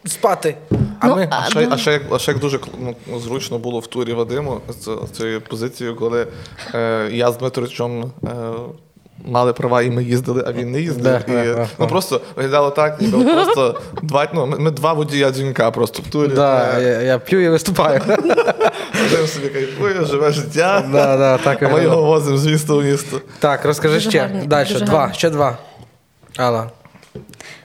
Спати. 0.06 0.56
А 1.00 1.08
Ну, 1.08 1.16
ми. 1.16 1.28
а- 1.32 1.50
ще, 1.50 1.68
а, 1.72 1.78
ще, 1.78 1.92
як- 1.92 2.02
а 2.12 2.20
ще 2.20 2.32
як 2.32 2.40
дуже 2.42 2.60
ну, 3.08 3.20
зручно 3.20 3.58
було 3.58 3.80
в 3.80 3.88
турі 3.88 4.14
Вадиму 4.14 4.62
з 4.70 5.18
цією 5.18 5.42
позицією, 5.42 5.96
коли 5.96 6.28
е, 6.76 7.10
я 7.12 7.32
з 7.32 7.38
Дмитричем 7.38 8.04
е, 8.24 8.28
мали 9.26 9.54
права, 9.54 9.82
і 9.82 9.90
ми 9.92 10.04
їздили, 10.04 10.44
а 10.48 10.52
він 10.52 10.72
не 10.72 10.82
їздив. 10.82 11.04
Да, 11.04 11.18
і, 11.34 11.50
ага, 11.50 11.56
ну 11.58 11.66
ага. 11.78 11.88
просто 11.88 12.22
виглядало 12.36 12.70
так, 12.70 13.02
ніби 13.02 13.34
просто 13.34 13.82
два, 14.02 14.28
ну, 14.34 14.46
ми, 14.46 14.58
ми 14.60 14.72
два 14.72 14.94
водія 14.94 15.32
дзвінка 15.32 15.72
просто 15.72 16.04
в 16.04 16.08
турі. 16.12 16.32
Да, 16.36 16.80
Е, 16.80 16.84
я, 16.84 17.02
я 17.02 17.20
п'ю 17.20 17.42
і 17.46 17.50
виступаю. 17.50 18.02
Вадим 18.08 19.28
собі 19.28 19.48
кайфує, 19.50 20.06
живе 20.06 20.32
життя, 20.32 20.84
да, 20.92 21.18
да, 21.18 21.38
так, 21.38 21.64
а 21.64 21.70
ми 21.70 21.84
його 21.84 22.04
возимо 22.04 22.38
з 22.38 22.46
міста 22.46 22.74
в 22.74 22.84
місто. 22.84 23.22
Так, 23.40 23.66
розкажи 23.66 23.94
Дуже 23.96 24.10
ще. 24.10 24.20
гарний, 24.20 24.48
Далі. 24.48 24.68
дуже 24.74 24.86
Два, 24.86 25.00
гарний. 25.00 25.18
ще 25.18 25.30
два. 25.30 25.58
Алла. 26.38 26.70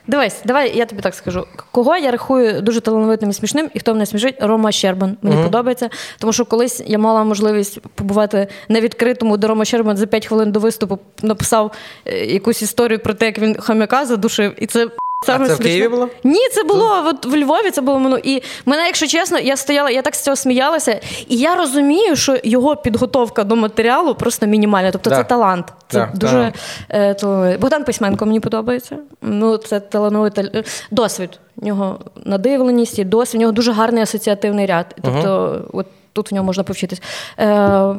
Дивись, 0.07 0.41
давай 0.45 0.77
я 0.77 0.85
тобі 0.85 1.01
так 1.01 1.15
скажу. 1.15 1.45
Кого 1.71 1.97
я 1.97 2.11
рахую 2.11 2.61
дуже 2.61 2.81
талановитим 2.81 3.29
і 3.29 3.33
смішним, 3.33 3.69
і 3.73 3.79
хто 3.79 3.93
мене 3.93 4.05
смішить? 4.05 4.35
Рома 4.39 4.71
Щербан. 4.71 5.17
Мені 5.21 5.43
подобається. 5.43 5.89
Тому 6.19 6.33
що 6.33 6.45
колись 6.45 6.83
я 6.87 6.97
мала 6.97 7.23
можливість 7.23 7.79
побувати 7.79 8.47
на 8.69 8.81
відкритому, 8.81 9.37
де 9.37 9.47
Рома 9.47 9.65
Щербан 9.65 9.97
за 9.97 10.07
5 10.07 10.25
хвилин 10.25 10.51
до 10.51 10.59
виступу 10.59 10.99
написав 11.21 11.71
е, 12.05 12.25
якусь 12.25 12.61
історію 12.61 12.99
про 12.99 13.13
те, 13.13 13.25
як 13.25 13.39
він 13.39 13.55
хам'яка 13.59 14.05
задушив, 14.05 14.63
і 14.63 14.65
це. 14.65 14.87
Саме 15.25 15.47
це 15.47 15.53
в. 15.53 15.57
Києві 15.59 15.87
було? 15.87 16.09
Ні, 16.23 16.49
це 16.51 16.63
було 16.63 17.03
от 17.05 17.25
в 17.25 17.35
Львові. 17.37 17.71
Це 17.71 17.81
було 17.81 17.99
ну, 17.99 18.17
і 18.23 18.43
мене, 18.65 18.85
якщо 18.85 19.07
чесно, 19.07 19.39
я 19.39 19.57
стояла, 19.57 19.89
я 19.89 20.01
так 20.01 20.15
з 20.15 20.23
цього 20.23 20.35
сміялася, 20.35 20.99
і 21.27 21.37
я 21.37 21.55
розумію, 21.55 22.15
що 22.15 22.37
його 22.43 22.75
підготовка 22.75 23.43
до 23.43 23.55
матеріалу 23.55 24.15
просто 24.15 24.45
мінімальна. 24.45 24.91
Тобто 24.91 25.09
Да. 25.09 25.15
це 25.15 25.23
талант. 25.23 25.73
Це 25.87 25.99
Да, 25.99 26.09
дуже 26.19 26.53
да. 26.89 27.15
е. 27.53 27.57
Богдан 27.57 27.83
Письменко 27.83 28.25
мені 28.25 28.39
подобається. 28.39 28.97
Ну, 29.21 29.57
це 29.57 29.79
талановитий 29.79 30.63
досвід. 30.91 31.39
У 31.55 31.65
нього 31.65 31.99
надивленість 32.25 32.99
і 32.99 33.03
досвід. 33.03 33.39
У 33.39 33.41
нього 33.41 33.51
дуже 33.51 33.71
гарний 33.71 34.03
асоціативний 34.03 34.65
ряд. 34.65 34.95
Тобто, 35.03 35.61
от 35.73 35.85
тут 36.13 36.31
в 36.31 36.33
нього 36.33 36.45
можна 36.45 36.63
повчитись. 36.63 37.01
Е, 37.39 37.95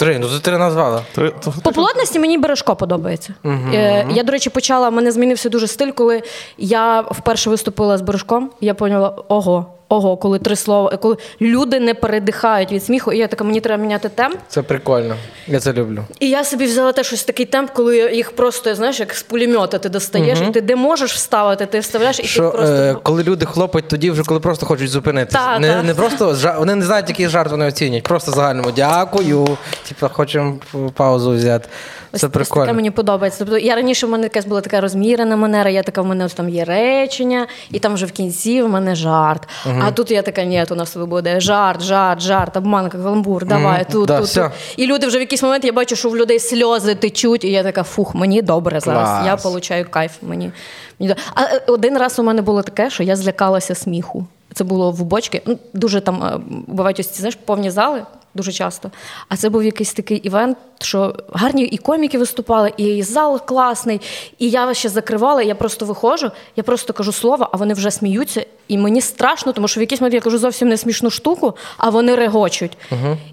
Три. 0.00 0.18
Ну 0.18 0.28
ти 0.28 0.38
три 0.38 0.58
назвала. 0.58 1.02
Три- 1.14 1.32
то- 1.44 1.54
По 1.62 1.72
плотності 1.72 2.18
мені 2.18 2.38
бережко 2.38 2.76
подобається. 2.76 3.34
Е, 3.74 4.06
я, 4.10 4.22
до 4.22 4.32
речі, 4.32 4.50
почала, 4.50 4.88
в 4.88 4.92
мене 4.92 5.12
змінився 5.12 5.48
дуже 5.48 5.66
стиль, 5.66 5.90
коли 5.90 6.22
я 6.58 7.00
вперше 7.00 7.50
виступила 7.50 7.98
з 7.98 8.02
бережком, 8.02 8.50
я 8.60 8.74
поняла, 8.74 9.14
ого, 9.28 9.66
ого, 9.90 10.16
коли 10.16 10.38
три 10.38 10.56
слова, 10.56 10.96
коли 10.96 11.16
люди 11.40 11.80
не 11.80 11.94
передихають 11.94 12.72
від 12.72 12.84
сміху, 12.84 13.12
і 13.12 13.18
я 13.18 13.26
така, 13.26 13.44
мені 13.44 13.60
треба 13.60 13.82
міняти 13.82 14.08
темп. 14.08 14.36
Це 14.48 14.62
прикольно. 14.62 15.16
Я 15.46 15.60
це 15.60 15.72
люблю. 15.72 16.04
І 16.20 16.28
я 16.28 16.44
собі 16.44 16.64
взяла 16.64 16.92
теж 16.92 17.06
щось 17.06 17.24
такий 17.24 17.46
темп, 17.46 17.70
коли 17.74 18.12
їх 18.14 18.32
просто, 18.36 18.74
знаєш, 18.74 19.00
як 19.00 19.14
з 19.14 19.22
пулемета 19.22 19.78
ти 19.78 19.88
достаєш, 19.88 20.38
і 20.48 20.50
ти 20.50 20.60
де 20.60 20.76
можеш 20.76 21.12
вставити, 21.14 21.66
ти 21.66 21.78
вставляєш, 21.80 22.20
і 22.20 22.22
Що 22.22 22.50
ти 22.50 22.56
просто. 22.56 22.74
е, 22.74 22.96
коли 23.02 23.22
люди 23.22 23.46
хлопають, 23.46 23.88
тоді 23.88 24.10
вже 24.10 24.22
коли 24.22 24.40
просто 24.40 24.66
хочуть 24.66 24.90
зупинитися. 24.90 25.38
Та, 25.38 25.58
не, 25.58 25.68
та. 25.68 25.82
не 25.82 25.94
просто 25.94 26.36
вони 26.58 26.74
не 26.74 26.84
знають, 26.84 27.08
який 27.08 27.28
жарт 27.28 27.50
вони 27.50 27.66
оцінюють. 27.66 28.04
Просто 28.04 28.32
загальному 28.32 28.70
дякую. 28.76 29.58
Типа 29.88 30.08
хочемо 30.08 30.54
паузу 30.94 31.30
взяти. 31.32 31.68
Ось- 32.12 32.20
Це 32.20 32.26
ось 32.26 32.32
таке 32.32 32.44
прикольно. 32.44 32.74
мені 32.74 32.90
подобається. 32.90 33.38
Тобто 33.38 33.58
я 33.58 33.74
раніше 33.74 34.06
в 34.06 34.10
мене 34.10 34.24
якась 34.24 34.44
була 34.44 34.60
така 34.60 34.80
розмірена 34.80 35.36
манера, 35.36 35.70
я 35.70 35.82
така, 35.82 36.02
в 36.02 36.06
мене 36.06 36.24
ось 36.24 36.34
там 36.34 36.48
є 36.48 36.64
речення, 36.64 37.46
і 37.70 37.78
там 37.78 37.94
вже 37.94 38.06
в 38.06 38.12
кінці 38.12 38.62
в 38.62 38.68
мене 38.68 38.94
жарт. 38.94 39.48
А 39.86 39.90
тут 39.90 40.10
я 40.10 40.22
така, 40.22 40.44
ні, 40.44 40.64
у 40.70 40.74
нас 40.74 40.96
буде 40.96 41.40
жарт, 41.40 41.82
жарт, 41.82 42.20
жарт, 42.20 42.56
обманка, 42.56 42.98
каламбур, 42.98 43.46
давай, 43.46 43.86
тут, 43.92 44.06
да, 44.06 44.18
тут, 44.18 44.26
все. 44.26 44.42
тут. 44.42 44.52
І 44.76 44.86
люди 44.86 45.06
вже 45.06 45.18
в 45.18 45.20
якийсь 45.20 45.42
момент 45.42 45.64
я 45.64 45.72
бачу, 45.72 45.96
що 45.96 46.08
в 46.08 46.16
людей 46.16 46.38
сльози 46.38 46.94
течуть, 46.94 47.44
і 47.44 47.50
я 47.50 47.62
така, 47.62 47.82
фух, 47.82 48.14
мені 48.14 48.42
добре 48.42 48.80
зараз. 48.80 49.08
Клас. 49.08 49.26
Я 49.26 49.36
получаю 49.36 49.86
кайф. 49.90 50.12
Мені, 50.22 50.52
мені... 51.00 51.14
А 51.34 51.42
е, 51.42 51.62
один 51.66 51.98
раз 51.98 52.18
у 52.18 52.22
мене 52.22 52.42
було 52.42 52.62
таке, 52.62 52.90
що 52.90 53.02
я 53.02 53.16
злякалася 53.16 53.74
сміху. 53.74 54.26
Це 54.54 54.64
було 54.64 54.90
в 54.90 55.02
бочки. 55.02 55.42
Ну, 55.46 55.58
дуже 55.74 56.00
там 56.00 56.22
е, 56.24 56.40
бувають 56.66 57.00
ось 57.00 57.08
ці 57.08 57.18
знаєш, 57.18 57.38
повні 57.44 57.70
зали. 57.70 58.02
Дуже 58.34 58.52
часто. 58.52 58.90
А 59.28 59.36
це 59.36 59.48
був 59.48 59.64
якийсь 59.64 59.92
такий 59.92 60.16
івент, 60.16 60.58
що 60.80 61.14
гарні 61.32 61.64
і 61.64 61.76
коміки 61.76 62.18
виступали, 62.18 62.72
і 62.76 63.02
зал 63.02 63.40
класний. 63.46 64.00
І 64.38 64.50
я 64.50 64.74
ще 64.74 64.88
закривала, 64.88 65.42
і 65.42 65.46
я 65.46 65.54
просто 65.54 65.86
виходжу, 65.86 66.30
я 66.56 66.62
просто 66.62 66.92
кажу 66.92 67.12
слово, 67.12 67.48
а 67.52 67.56
вони 67.56 67.74
вже 67.74 67.90
сміються. 67.90 68.46
І 68.68 68.78
мені 68.78 69.00
страшно, 69.00 69.52
тому 69.52 69.68
що 69.68 69.80
в 69.80 69.82
якийсь 69.82 70.00
момент 70.00 70.14
я 70.14 70.20
кажу 70.20 70.38
зовсім 70.38 70.68
не 70.68 70.76
смішну 70.76 71.10
штуку, 71.10 71.56
а 71.76 71.90
вони 71.90 72.14
регочуть. 72.14 72.78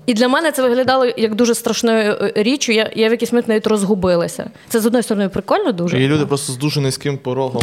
І 0.05 0.13
для 0.13 0.27
мене 0.27 0.51
це 0.51 0.61
виглядало 0.61 1.05
як 1.05 1.35
дуже 1.35 1.55
страшною 1.55 2.11
е, 2.11 2.33
річчю. 2.35 2.71
Я, 2.71 2.91
я 2.95 3.07
в 3.07 3.11
якийсь 3.11 3.31
момент 3.31 3.47
навіть 3.47 3.67
розгубилася. 3.67 4.49
Це 4.69 4.79
з 4.79 4.85
одної 4.85 5.03
сторони 5.03 5.29
прикольно 5.29 5.71
дуже. 5.71 6.03
І 6.03 6.07
люди 6.07 6.25
просто 6.25 6.53
з 6.53 6.57
дуже 6.57 6.81
низьким 6.81 7.17
порогом. 7.17 7.61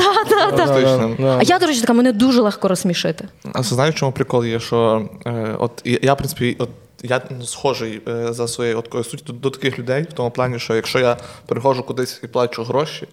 А 1.38 1.42
я, 1.42 1.58
до 1.58 1.66
речі, 1.66 1.80
така 1.80 1.92
мене 1.92 2.12
дуже 2.12 2.40
легко 2.40 2.68
розсмішити. 2.68 3.28
А 3.52 3.62
це 3.62 3.74
знаєш, 3.74 3.94
в 3.94 3.98
чому 3.98 4.12
прикол 4.12 4.44
є? 4.44 4.60
Що 4.60 5.08
е, 5.26 5.56
от 5.58 5.82
я, 5.84 5.98
я, 6.02 6.14
в 6.14 6.16
принципі, 6.16 6.56
от 6.58 6.68
я 7.04 7.22
схожий 7.44 8.02
е, 8.08 8.32
за 8.32 8.48
своєю 8.48 8.78
от 8.78 8.84
такою 8.84 9.04
суттю 9.04 9.32
до, 9.32 9.38
до 9.38 9.50
таких 9.50 9.78
людей, 9.78 10.02
в 10.02 10.12
тому 10.12 10.30
плані, 10.30 10.58
що 10.58 10.74
якщо 10.74 10.98
я 10.98 11.16
приходжу 11.46 11.82
кудись 11.82 12.20
і 12.24 12.26
плачу 12.26 12.64
гроші, 12.64 13.08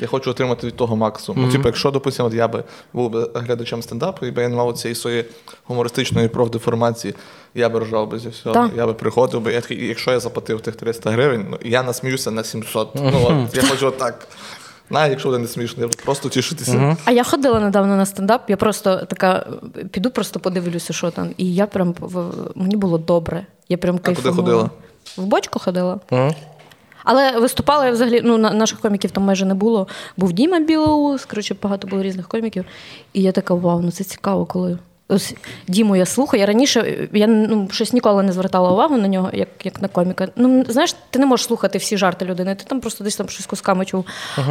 я 0.00 0.06
хочу 0.06 0.30
отримати 0.30 0.66
від 0.66 0.76
того 0.76 0.96
максимум. 0.96 1.42
Ну, 1.42 1.52
типу, 1.52 1.68
якщо, 1.68 1.90
допустимо, 1.90 2.30
я 2.34 2.48
би 2.48 2.64
був 2.92 3.10
би 3.10 3.30
глядачем 3.34 3.82
стендапу, 3.82 4.26
і 4.26 4.30
би 4.30 4.42
я 4.42 4.48
не 4.48 4.56
мав 4.56 4.78
цієї 4.78 4.94
своєї 4.94 5.24
гумористичної 5.64 6.28
профдеформації, 6.28 7.14
я 7.54 7.68
би 7.68 7.80
ржав 7.80 8.08
би 8.08 8.18
зі 8.18 8.28
всього. 8.28 8.54
Так. 8.54 8.70
Я 8.76 8.86
би 8.86 8.94
приходив 8.94 9.40
би. 9.40 9.62
Якщо 9.70 10.10
я 10.10 10.20
заплатив 10.20 10.60
тих 10.60 10.76
300 10.76 11.10
гривень, 11.10 11.46
ну 11.50 11.58
я 11.62 11.82
насміюся 11.82 12.30
на 12.30 12.44
700. 12.44 12.94
Ну 12.94 13.46
от 13.46 13.56
я 13.56 13.62
хочу 13.62 13.86
отак. 13.86 14.28
Навіть 14.90 15.10
якщо 15.10 15.28
вони 15.28 15.38
не 15.38 15.48
я 15.82 15.86
буду 15.88 15.98
просто 16.04 16.28
тішитися. 16.28 16.72
А 17.04 17.10
я 17.10 17.24
ходила 17.24 17.60
недавно 17.60 17.96
на 17.96 18.06
стендап, 18.06 18.50
я 18.50 18.56
просто 18.56 18.96
така 18.96 19.46
піду, 19.90 20.10
просто 20.10 20.40
подивлюся, 20.40 20.92
що 20.92 21.10
там. 21.10 21.30
І 21.36 21.54
я 21.54 21.66
прям 21.66 21.94
в- 22.00 22.32
мені 22.54 22.76
було 22.76 22.98
добре. 22.98 23.46
Я 23.68 23.76
прям 23.78 23.98
куди 23.98 24.14
ходила? 24.36 24.70
В 25.16 25.24
бочку 25.26 25.58
ходила. 25.58 26.00
Мгм. 26.10 26.34
Але 27.04 27.38
виступала 27.40 27.86
я 27.86 27.92
взагалі, 27.92 28.20
ну, 28.24 28.38
на- 28.38 28.50
наших 28.52 28.80
коміків 28.80 29.10
там 29.10 29.22
майже 29.24 29.44
не 29.44 29.54
було. 29.54 29.88
Був 30.16 30.32
Діма 30.32 30.58
Білоус, 30.60 31.24
коротше, 31.24 31.56
багато 31.62 31.88
було 31.88 32.02
різних 32.02 32.28
коміків. 32.28 32.64
І 33.12 33.22
я 33.22 33.32
така, 33.32 33.54
вау, 33.54 33.80
ну 33.80 33.90
це 33.90 34.04
цікаво, 34.04 34.46
коли. 34.46 34.78
Ось 35.08 35.34
Діму 35.68 35.96
я 35.96 36.06
слухаю. 36.06 36.40
Я 36.40 36.46
раніше 36.46 37.08
я 37.12 37.26
ну, 37.26 37.68
щось 37.72 37.92
ніколи 37.92 38.22
не 38.22 38.32
звертала 38.32 38.70
увагу 38.70 38.96
на 38.96 39.08
нього, 39.08 39.30
як, 39.32 39.48
як 39.64 39.82
на 39.82 39.88
коміка. 39.88 40.28
Ну, 40.36 40.64
знаєш, 40.68 40.94
ти 41.10 41.18
не 41.18 41.26
можеш 41.26 41.46
слухати 41.46 41.78
всі 41.78 41.96
жарти 41.96 42.24
людини, 42.24 42.54
ти 42.54 42.64
там 42.64 42.80
просто 42.80 43.04
десь 43.04 43.16
там 43.16 43.28
щось 43.28 43.46
кусками 43.46 43.84
чув. 43.84 44.04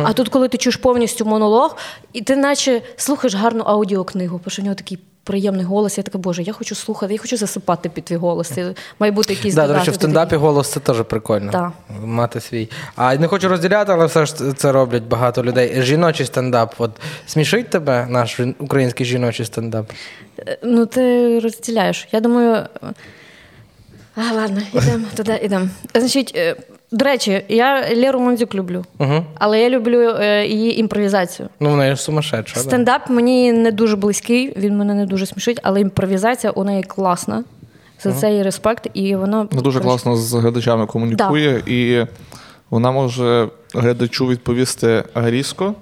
А 0.03 0.13
тут, 0.13 0.29
коли 0.29 0.47
ти 0.47 0.57
чуєш 0.57 0.75
повністю 0.77 1.25
монолог, 1.25 1.77
і 2.13 2.21
ти 2.21 2.35
наче 2.35 2.81
слухаєш 2.95 3.35
гарну 3.35 3.63
аудіокнигу, 3.63 4.41
бо 4.43 4.49
що 4.49 4.61
в 4.61 4.65
нього 4.65 4.75
такий 4.75 4.99
приємний 5.23 5.65
голос. 5.65 5.97
Я 5.97 6.03
така, 6.03 6.17
боже, 6.17 6.43
я 6.43 6.53
хочу 6.53 6.75
слухати, 6.75 7.13
я 7.13 7.19
хочу 7.19 7.37
засипати 7.37 7.89
під 7.89 8.03
твій 8.03 8.15
голос. 8.15 8.47
Це 8.49 8.73
має 8.99 9.11
бути 9.11 9.33
якийсь 9.33 9.55
Да, 9.55 9.67
до 9.67 9.73
речі, 9.73 9.91
в 9.91 9.95
стендапі 9.95 10.35
голос 10.35 10.71
це 10.71 10.79
теж 10.79 11.01
прикольно. 11.03 11.51
Так. 11.51 11.71
Мати 12.03 12.41
свій. 12.41 12.69
А 12.95 13.15
не 13.15 13.27
хочу 13.27 13.49
розділяти, 13.49 13.91
але 13.91 14.05
все 14.05 14.25
ж 14.25 14.53
це 14.53 14.71
роблять 14.71 15.03
багато 15.03 15.43
людей. 15.43 15.81
Жіночий 15.81 16.25
стендап. 16.25 16.75
От 16.77 16.91
смішить 17.27 17.69
тебе 17.69 18.07
наш 18.09 18.39
український 18.59 19.05
жіночий 19.05 19.45
стендап? 19.45 19.85
Е, 20.39 20.57
Ну, 20.63 20.85
ти 20.85 21.39
розділяєш. 21.39 22.07
Я 22.11 22.19
думаю. 22.19 22.65
А, 24.15 24.33
ладно, 24.33 24.61
йдемо 24.73 25.05
туди, 25.15 25.39
йдемо. 25.43 25.67
Значить, 25.95 26.33
е, 26.35 26.55
до 26.93 27.05
речі, 27.05 27.45
я 27.49 27.85
Леру 27.95 28.19
Монзюк 28.19 28.55
люблю, 28.55 28.85
Угу. 28.99 29.25
але 29.35 29.59
я 29.61 29.69
люблю 29.69 29.99
е, 30.19 30.47
її 30.47 30.79
імпровізацію. 30.79 31.49
Ну, 31.59 31.69
вона 31.69 31.95
ж 31.95 32.01
сумасшедша. 32.01 32.53
Да. 32.55 32.61
Стендап 32.61 33.09
мені 33.09 33.53
не 33.53 33.71
дуже 33.71 33.95
близький, 33.95 34.53
він 34.57 34.77
мене 34.77 34.93
не 34.93 35.05
дуже 35.05 35.25
смішить, 35.25 35.59
але 35.63 35.81
імпровізація 35.81 36.51
у 36.51 36.63
неї 36.63 36.83
класна. 36.83 37.43
За 38.03 38.11
це 38.13 38.33
їй 38.33 38.43
респект, 38.43 38.87
і 38.93 39.15
вона 39.15 39.47
Вона 39.51 39.61
дуже 39.61 39.79
класно 39.79 40.15
з 40.15 40.33
глядачами 40.33 40.85
комунікує, 40.85 41.63
і 41.65 42.05
вона 42.69 42.91
може 42.91 43.47
глядачу 43.75 44.27
відповісти 44.27 45.03
різко, 45.15 45.73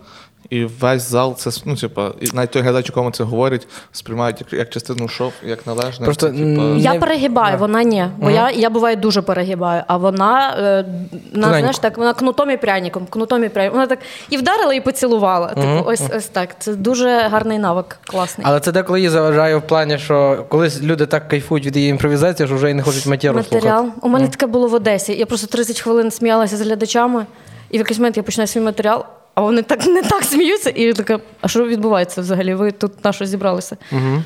і 0.50 0.66
весь 0.66 1.10
зал 1.10 1.36
це 1.36 1.50
ну, 1.66 1.76
типа, 1.76 2.12
і 2.22 2.28
навіть 2.34 2.52
той 2.52 2.62
глядач, 2.62 2.86
якому 2.90 3.12
це 3.12 3.24
говорять, 3.24 3.68
сприймають 3.92 4.42
як, 4.42 4.54
як 4.54 4.70
частину 4.70 5.08
шоу, 5.08 5.32
як 5.44 5.68
належне. 5.68 6.06
Просто, 6.06 6.28
Це, 6.28 6.34
типа, 6.34 6.62
Я 6.78 6.94
перегибаю, 6.94 7.58
вона 7.58 7.84
ні. 7.84 8.06
Бо 8.18 8.32
я, 8.32 8.52
я 8.52 8.70
буває 8.70 8.96
дуже 8.96 9.22
перегибаю, 9.22 9.84
а 9.88 9.98
вона, 9.98 10.56
е, 10.60 10.86
Тоненько. 11.34 11.60
знаєш, 11.60 11.80
так, 11.80 11.98
вона 11.98 12.14
кнутом 12.14 12.52
і 12.52 12.58
пряником, 12.58 13.06
кнутом 13.10 13.44
і 13.44 13.50
пряником. 13.50 13.80
Вона 13.80 13.88
так 13.88 14.00
і 14.30 14.38
вдарила, 14.38 14.74
і 14.74 14.82
поцілувала. 14.82 15.48
Типу, 15.48 15.84
ось, 15.86 16.04
ось 16.18 16.28
так. 16.28 16.50
Це 16.60 16.76
дуже 16.76 17.20
гарний 17.20 17.60
навик, 17.60 18.00
класний. 18.06 18.48
Але 18.50 18.60
це 18.60 18.72
деколи 18.72 19.02
їй 19.02 19.10
заважає 19.10 19.56
в 19.56 19.62
плані, 19.62 19.98
що 19.98 20.46
колись 20.50 20.82
люди 20.82 21.06
так 21.06 21.28
кайфують 21.28 21.66
від 21.66 21.76
її 21.76 21.90
імпровізації, 21.90 22.48
що 22.48 22.56
вже 22.56 22.72
і 22.72 22.74
не 22.74 22.84
хочуть 22.84 23.06
матеру 23.06 23.36
Матеріал. 23.36 23.82
слухати. 23.82 24.00
У 24.02 24.10
мене 24.10 24.28
таке 24.28 24.46
було 24.48 24.68
в 24.68 24.74
Одесі. 24.74 25.14
Я 25.14 25.26
просто 25.26 25.48
30 25.48 25.82
хвилин 25.82 26.12
сміялася 26.12 26.58
з 26.58 26.62
глядачами, 26.62 27.26
і 27.70 27.78
в 27.78 27.80
якийсь 27.80 28.00
момент 28.00 28.18
я 28.18 28.24
починаю 28.24 28.48
свій 28.48 28.62
матеріал, 28.62 29.06
а 29.36 29.42
вони 29.42 29.62
так 29.62 29.86
не 29.86 30.02
так 30.02 30.24
сміються, 30.24 30.70
і 30.70 30.82
я 30.82 30.94
така, 30.94 31.20
а 31.42 31.48
що 31.48 31.68
відбувається 31.68 32.22
взагалі? 32.22 32.54
Ви 32.54 32.72
тут 32.72 33.06
на 33.06 33.14
що 33.14 33.26
зібралися? 33.26 33.78
Угу. 33.92 34.24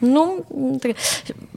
Ну, 0.00 0.44
таке 0.82 0.94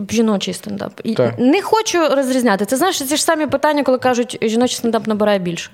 жіночий 0.09 0.53
стендап. 0.53 0.91
І 1.03 1.13
Так. 1.13 1.33
Не 1.39 1.61
хочу 1.61 2.09
розрізняти. 2.15 2.65
Це 2.65 2.77
знаєш, 2.77 3.03
ці 3.03 3.17
ж 3.17 3.23
самі 3.23 3.47
питання, 3.47 3.83
коли 3.83 3.97
кажуть, 3.97 4.37
жіночий 4.41 4.77
стендап 4.77 5.07
набирає 5.07 5.39
більше. 5.39 5.71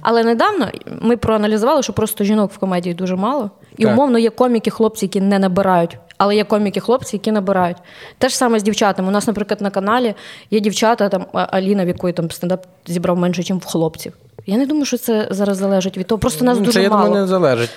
Але 0.00 0.24
недавно 0.24 0.68
ми 1.00 1.16
проаналізували, 1.16 1.82
що 1.82 1.92
просто 1.92 2.24
жінок 2.24 2.52
в 2.52 2.58
комедії 2.58 2.94
дуже 2.94 3.16
мало. 3.16 3.50
І 3.76 3.82
Так. 3.84 3.92
умовно 3.92 4.18
є 4.18 4.30
коміки, 4.30 4.70
хлопці, 4.70 5.04
які 5.04 5.20
не 5.20 5.38
набирають. 5.38 5.96
Але 6.22 6.36
є 6.36 6.44
коміки, 6.44 6.80
хлопці, 6.80 7.16
які 7.16 7.32
набирають. 7.32 7.76
Те 8.18 8.28
ж 8.28 8.36
саме 8.36 8.58
з 8.60 8.62
дівчатами. 8.62 9.08
У 9.08 9.10
нас, 9.10 9.26
наприклад, 9.26 9.60
на 9.60 9.70
каналі 9.70 10.14
є 10.50 10.60
дівчата, 10.60 11.08
там 11.08 11.26
Аліна, 11.32 11.84
в 11.84 11.88
якої 11.88 12.12
там 12.12 12.30
стендап 12.30 12.66
зібрав 12.86 13.18
менше, 13.18 13.52
ніж 13.52 13.62
в 13.62 13.66
хлопців. 13.66 14.12
Я 14.46 14.56
не 14.56 14.66
думаю, 14.66 14.84
що 14.84 14.98
це 14.98 15.28
зараз 15.30 15.56
залежить 15.56 15.98
від 15.98 16.06
того. 16.06 16.18
Просто 16.18 16.44
нас 16.44 16.58
дуже 16.58 16.72
Це, 16.72 16.82
я 16.82 16.88
думаю, 16.88 17.10
не 17.10 17.26
залежить. 17.26 17.70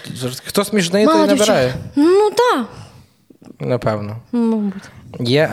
Хто 0.45 0.63
смішний, 0.63 1.05
мало 1.05 1.19
той 1.19 1.27
дівчат. 1.27 1.47
набирає. 1.47 1.73
Ну 1.95 2.29
так, 2.29 2.65
Напевно. 3.59 4.15
мабуть. 4.31 4.83
Є 5.19 5.41
е, 5.41 5.47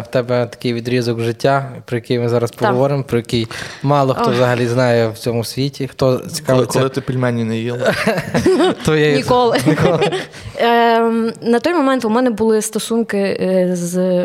в 0.00 0.06
тебе 0.10 0.46
такий 0.46 0.72
відрізок 0.72 1.20
життя, 1.20 1.72
про 1.84 1.96
який 1.96 2.18
ми 2.18 2.28
зараз 2.28 2.50
поговоримо, 2.50 3.02
про 3.02 3.18
який 3.18 3.48
мало 3.82 4.14
хто 4.14 4.24
Ох. 4.24 4.34
взагалі 4.34 4.66
знає 4.66 5.08
в 5.08 5.18
цьому 5.18 5.44
світі. 5.44 5.88
Хто 5.88 6.06
коли, 6.16 6.28
цікавиться, 6.28 6.78
коли 6.78 6.90
ти 6.90 7.00
пельмені 7.00 7.44
не 7.44 7.58
їла. 7.58 7.94
твоєю 8.84 9.16
Ніколи. 9.16 9.58
Ем, 10.56 11.32
На 11.42 11.60
той 11.60 11.74
момент 11.74 12.04
у 12.04 12.10
мене 12.10 12.30
були 12.30 12.62
стосунки 12.62 13.18
е, 13.18 13.70
з 13.76 14.24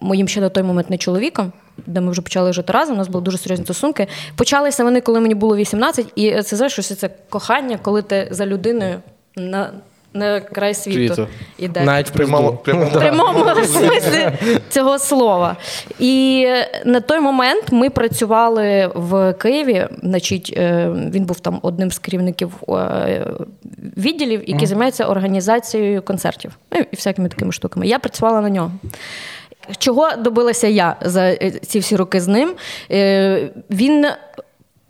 моїм 0.00 0.28
ще 0.28 0.40
на 0.40 0.48
той 0.48 0.62
момент 0.62 0.90
не 0.90 0.98
чоловіком, 0.98 1.52
де 1.86 2.00
ми 2.00 2.10
вже 2.10 2.22
почали 2.22 2.52
жити 2.52 2.72
разом. 2.72 2.94
У 2.94 2.98
нас 2.98 3.08
були 3.08 3.24
дуже 3.24 3.38
серйозні 3.38 3.64
стосунки. 3.64 4.06
Почалися 4.36 4.84
вони, 4.84 5.00
коли 5.00 5.20
мені 5.20 5.34
було 5.34 5.56
18, 5.56 6.06
і 6.16 6.42
це 6.42 6.56
знаєш, 6.56 6.72
що 6.72 6.82
це 6.82 7.10
кохання, 7.28 7.78
коли 7.82 8.02
ти 8.02 8.28
за 8.30 8.46
людиною 8.46 8.96
на, 9.36 9.70
на 10.14 10.40
край 10.40 10.74
світу, 10.74 11.14
світу. 11.14 11.28
йдеш. 11.58 11.86
Навіть 11.86 12.08
в 12.08 12.12
Прямому, 12.12 12.52
прямому. 12.52 12.90
В 12.90 12.92
прямому 12.92 13.44
смислі 13.64 14.32
цього 14.68 14.98
слова. 14.98 15.56
І 15.98 16.46
на 16.84 17.00
той 17.00 17.20
момент 17.20 17.64
ми 17.72 17.90
працювали 17.90 18.90
в 18.94 19.32
Києві. 19.32 19.86
Значить, 20.02 20.54
е, 20.56 20.90
він 21.14 21.24
був 21.24 21.40
там 21.40 21.58
одним 21.62 21.90
з 21.90 21.98
керівників 21.98 22.52
е, 22.68 23.26
відділів, 23.96 24.42
які 24.46 24.66
займаються 24.66 25.04
організацією 25.04 26.02
концертів 26.02 26.58
ну, 26.72 26.84
і 26.92 26.96
всякими 26.96 27.28
такими 27.28 27.52
штуками. 27.52 27.86
Я 27.86 27.98
працювала 27.98 28.40
на 28.40 28.50
нього. 28.50 28.72
Чого 29.78 30.16
добилася 30.16 30.66
я 30.66 30.96
за 31.00 31.22
е, 31.22 31.50
ці 31.50 31.78
всі 31.78 31.96
роки 31.96 32.20
з 32.20 32.28
ним? 32.28 32.54
Він 33.70 34.06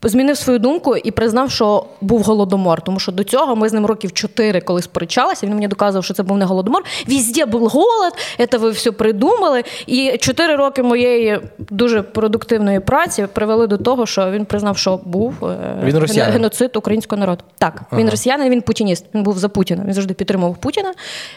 змінив 0.08 0.36
свою 0.36 0.58
думку 0.58 0.96
і 0.96 1.10
признав, 1.10 1.50
що 1.50 1.84
був 2.00 2.22
голодомор. 2.22 2.82
Тому 2.82 3.00
що 3.00 3.12
до 3.12 3.24
цього 3.24 3.56
ми 3.56 3.68
з 3.68 3.72
ним 3.72 3.86
років 3.86 4.12
чотири, 4.12 4.60
коли 4.60 4.82
сперечалися, 4.82 5.46
він 5.46 5.54
мені 5.54 5.68
доказував, 5.68 6.04
що 6.04 6.14
це 6.14 6.22
був 6.22 6.38
не 6.38 6.44
голодомор. 6.44 6.82
Візде 7.08 7.46
був 7.46 7.68
голод, 7.68 8.12
це 8.50 8.58
ви 8.58 8.70
все 8.70 8.92
придумали. 8.92 9.62
І 9.86 10.16
чотири 10.20 10.56
роки 10.56 10.82
моєї 10.82 11.40
дуже 11.58 12.02
продуктивної 12.02 12.80
праці 12.80 13.26
привели 13.32 13.66
до 13.66 13.78
того, 13.78 14.06
що 14.06 14.30
він 14.30 14.44
признав, 14.44 14.78
що 14.78 15.00
був 15.04 15.44
е, 15.44 15.56
Він 15.84 15.98
росіянин? 15.98 16.32
геноцид 16.32 16.76
українського 16.76 17.20
народу. 17.20 17.44
Так, 17.58 17.82
він 17.92 18.10
росіянин, 18.10 18.50
він 18.50 18.62
путініст. 18.62 19.06
Він 19.14 19.22
був 19.22 19.38
за 19.38 19.48
Путіна. 19.48 19.84
Він 19.86 19.92
завжди 19.92 20.14
підтримував 20.14 20.56
Путіна, 20.56 20.94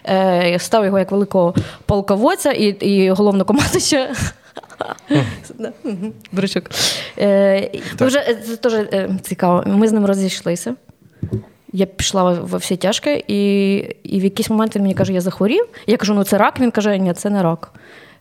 е, 0.08 0.58
став 0.60 0.86
його 0.86 0.99
як 0.99 1.12
великого 1.12 1.54
полководця 1.86 2.51
і, 2.51 2.65
і 2.65 3.10
головнокомандуюча. 3.10 4.08
Мгм, 5.83 6.13
Бричок. 6.31 6.63
Е, 7.17 7.69
вже, 7.99 8.19
е, 8.19 8.35
це 8.35 8.55
теж 8.57 8.73
е, 8.73 9.09
цікаво. 9.21 9.63
Ми 9.65 9.88
з 9.88 9.91
ним 9.91 10.05
розійшлися. 10.05 10.75
Я 11.73 11.85
пішла 11.85 12.23
во- 12.33 12.57
всі 12.57 12.75
тяжкі, 12.77 13.23
і, 13.27 13.75
і 14.03 14.19
в 14.19 14.23
якийсь 14.23 14.49
момент 14.49 14.75
він 14.75 14.81
мені 14.81 14.93
каже, 14.93 15.13
я 15.13 15.21
захворів. 15.21 15.65
Я 15.88 15.97
кажу, 15.97 16.13
ну 16.13 16.23
це 16.23 16.38
рак. 16.38 16.59
Він 16.59 16.71
каже, 16.71 16.97
ні, 16.97 17.13
це 17.13 17.29
не 17.29 17.43
рак. 17.43 17.71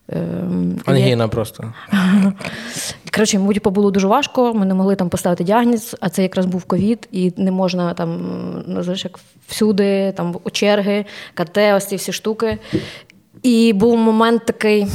Ем, 0.09 0.73
і 0.89 0.91
я- 0.91 0.95
Ангіна 0.97 1.29
просто. 1.29 1.73
Коротше, 3.15 3.37
йому 3.37 3.55
типу, 3.55 3.71
було 3.71 3.91
дуже 3.91 4.07
важко, 4.07 4.55
ми 4.55 4.67
не 4.67 4.75
могли 4.75 4.97
там 4.97 5.09
поставити 5.09 5.45
діагноз, 5.45 5.97
а 6.01 6.09
це 6.09 6.23
якраз 6.23 6.47
був 6.47 6.65
ковід, 6.65 7.09
і 7.13 7.33
не 7.37 7.51
можна 7.51 7.95
там, 7.95 8.21
ну, 8.67 8.83
знаєш, 8.83 9.05
як 9.05 9.19
всюди, 9.49 10.13
там 10.17 10.37
черги, 10.53 11.05
КТ, 11.35 11.59
ось 11.77 11.87
ці 11.87 11.97
всі 11.97 12.13
штуки. 12.13 12.59
І 13.43 13.73
був 13.73 13.97
момент 13.97 14.47
такий, 14.47 14.87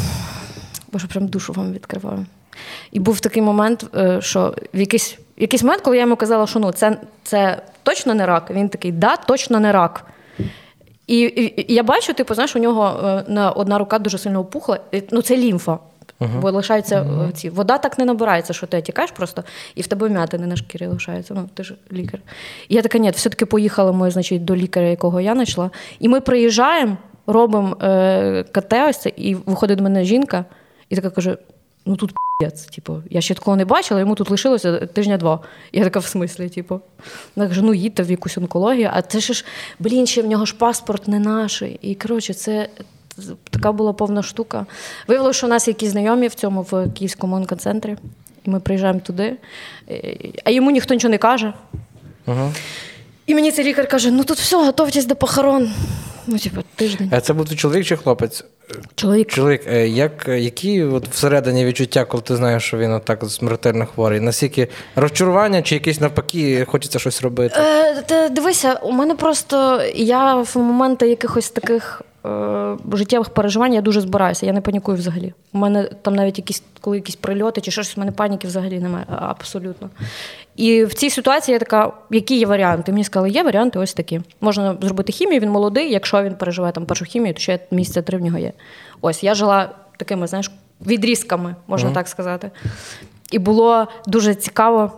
боже, 0.94 1.08
прям 1.08 1.28
душу 1.28 1.54
вам 1.54 1.74
відкриваю. 1.74 2.26
І 2.92 3.00
був 3.00 3.20
такий 3.20 3.42
момент, 3.42 3.86
е, 3.96 4.22
що 4.22 4.56
в 4.74 4.80
якийсь, 4.80 5.20
якийсь 5.38 5.64
момент, 5.64 5.82
коли 5.82 5.96
я 5.96 6.02
йому 6.04 6.16
казала, 6.16 6.48
що 6.48 6.60
ну, 6.60 6.72
це, 6.72 6.98
це 7.24 7.62
точно 7.84 8.14
не 8.14 8.26
рак, 8.26 8.52
він 8.52 8.70
такий, 8.70 8.92
да, 8.92 9.16
точно 9.16 9.60
не 9.60 9.72
рак. 9.72 10.06
І, 11.08 11.20
і, 11.20 11.72
і 11.72 11.74
я 11.74 11.84
бачу, 11.84 12.14
типу, 12.14 12.34
знаєш, 12.34 12.56
у 12.56 12.60
нього 12.60 13.08
е, 13.08 13.24
на 13.28 13.52
одна 13.52 13.78
рука 13.78 14.00
дуже 14.00 14.18
сильно 14.18 14.40
опухла. 14.40 14.80
Ну, 15.12 15.22
це 15.22 15.38
лімфа. 15.38 15.78
Бо 16.42 16.52
лишаються 16.52 17.02
е, 17.30 17.32
ці. 17.32 17.50
Вода 17.50 17.78
так 17.78 18.00
не 18.00 18.06
набирається, 18.06 18.54
що 18.54 18.68
ти 18.68 18.82
тікаєш 18.82 19.12
просто, 19.12 19.44
і 19.76 19.82
в 19.82 19.88
тебе 19.88 20.10
м'ятини 20.10 20.48
на 20.48 20.56
шкірі 20.56 20.88
лишаються. 20.88 21.34
Ну, 21.34 21.50
ти 21.54 21.64
ж 21.64 21.76
лікар. 21.92 22.20
І 22.68 22.76
я 22.76 22.82
така, 22.82 22.98
ні, 22.98 23.10
все-таки 23.10 23.46
поїхали 23.46 23.94
ми, 23.94 24.12
значить, 24.12 24.46
до 24.46 24.56
лікаря, 24.56 24.88
якого 24.88 25.22
я 25.22 25.34
знайшла. 25.34 25.72
І 26.00 26.10
ми 26.10 26.22
приїжджаємо, 26.22 26.98
робимо 27.28 27.78
е, 27.82 28.46
КТ 28.52 28.74
ось 28.90 29.02
це, 29.02 29.12
і 29.16 29.36
виходить 29.36 29.78
до 29.78 29.84
мене 29.84 30.04
жінка, 30.04 30.46
і 30.90 30.96
така 30.96 31.10
каже: 31.10 31.38
ну 31.86 31.96
тут 31.96 32.14
п'єць, 32.40 32.66
типу, 32.66 33.04
я 33.10 33.22
ще 33.22 33.34
такого 33.34 33.58
не 33.58 33.66
бачила, 33.66 34.00
йому 34.00 34.16
тут 34.16 34.30
лишилося 34.30 34.86
тижня 34.86 35.18
два. 35.18 35.40
Я 35.74 35.84
така 35.84 36.00
в 36.00 36.06
смислі, 36.06 36.50
типу. 36.50 36.82
Вона 37.36 37.50
каже, 37.50 37.62
ну 37.62 37.74
їдьте 37.74 38.04
в 38.04 38.12
якусь 38.12 38.38
онкологію, 38.38 38.90
а 38.94 39.02
це 39.02 39.20
ж, 39.20 39.46
блін, 39.80 40.08
ще 40.08 40.22
в 40.22 40.26
нього 40.26 40.46
ж 40.46 40.56
паспорт 40.56 41.08
не 41.08 41.20
наш. 41.20 41.64
І 41.82 41.96
коротше, 41.96 42.34
це 42.34 42.70
така 43.50 43.72
була 43.72 43.94
повна 43.94 44.24
штука. 44.24 44.66
Виявилося, 45.08 45.38
що 45.38 45.48
у 45.48 45.50
нас 45.50 45.68
якісь 45.68 45.90
знайомі 45.90 46.28
в 46.28 46.36
цьому 46.36 46.62
в 46.62 46.90
Київському 46.90 47.36
онкоцентрі, 47.36 47.98
і 48.46 48.50
ми 48.50 48.60
приїжджаємо 48.60 49.00
туди, 49.00 49.38
Е, 49.92 50.18
а 50.44 50.50
йому 50.52 50.72
ніхто 50.72 50.94
нічого 50.94 51.12
не 51.12 51.18
каже. 51.18 51.54
Угу. 52.28 52.52
І 53.26 53.36
мені 53.36 53.52
цей 53.52 53.66
лікар 53.66 53.88
каже: 53.88 54.12
ну 54.12 54.24
тут 54.24 54.38
все, 54.38 54.66
готовтесь 54.66 55.06
до 55.06 55.16
похорон. 55.16 55.70
Ну, 56.32 56.38
типу, 56.38 56.62
тиждень. 56.76 57.10
А 57.14 57.22
це 57.22 57.34
був 57.34 57.56
чоловік 57.56 57.86
чи 57.86 57.96
хлопець? 57.96 58.44
Чоловік. 58.96 59.28
Чоловік, 59.28 59.62
е, 59.68 59.88
як, 59.88 60.28
які 60.28 60.84
от 60.84 61.08
всередині 61.08 61.66
відчуття, 61.66 62.06
коли 62.06 62.24
ти 62.24 62.36
знаєш, 62.36 62.64
що 62.64 62.78
він 62.78 62.92
отак 62.92 63.24
смертельно 63.30 63.86
хворий? 63.86 64.20
Наскільки 64.20 64.68
розчарування, 64.96 65.62
чи 65.62 65.76
якісь 65.76 66.00
навпаки, 66.00 66.66
хочеться 66.66 67.00
щось 67.00 67.22
робити? 67.22 67.56
Е, 68.12 68.30
дивися, 68.30 68.74
у 68.74 68.92
мене 68.92 69.16
просто 69.16 69.82
я 69.96 70.36
в 70.36 70.52
моменти 70.56 71.10
якихось 71.10 71.50
таких 71.50 72.02
е, 72.02 72.09
життєвих 72.94 73.30
переживань 73.30 73.74
я 73.74 73.82
дуже 73.82 74.02
збираюся, 74.02 74.46
я 74.46 74.54
не 74.54 74.62
панікую 74.62 74.98
взагалі. 74.98 75.34
У 75.54 75.58
мене 75.58 75.84
там 76.02 76.16
навіть 76.16 76.38
якісь, 76.38 76.64
коли 76.82 76.98
якісь 76.98 77.16
прильоти 77.16 77.62
чи 77.62 77.72
щось, 77.72 77.98
у 77.98 78.00
мене 78.00 78.12
паніки 78.12 78.48
взагалі 78.48 78.80
немає. 78.80 79.06
Абсолютно. 79.10 79.90
І 80.56 80.84
в 80.86 80.94
цій 80.94 81.10
ситуації 81.10 81.54
я 81.54 81.60
така, 81.60 81.92
які 82.12 82.40
є 82.40 82.46
варіанти? 82.46 82.92
Мені 82.92 83.04
сказали, 83.04 83.30
є 83.30 83.44
варіанти 83.44 83.80
ось 83.80 83.94
такі. 83.94 84.22
Можна 84.42 84.78
зробити 84.82 85.12
хімію, 85.12 85.42
він 85.42 85.50
молодий, 85.50 85.92
якщо 85.92 86.24
він 86.24 86.36
переживе 86.36 86.72
там 86.72 86.86
першу 86.86 87.06
хімію, 87.06 87.34
то 87.34 87.40
ще 87.40 87.60
місяця 87.72 88.02
три 88.02 88.18
в 88.18 88.22
нього 88.22 88.38
є. 88.38 88.54
Ось 89.02 89.24
я 89.24 89.36
жила 89.36 89.70
такими, 89.98 90.28
знаєш, 90.28 90.52
відрізками, 90.86 91.56
можна 91.68 91.92
так 91.92 92.08
сказати. 92.08 92.52
І 93.32 93.40
було 93.40 93.88
дуже 94.08 94.36
цікаво. 94.36 94.92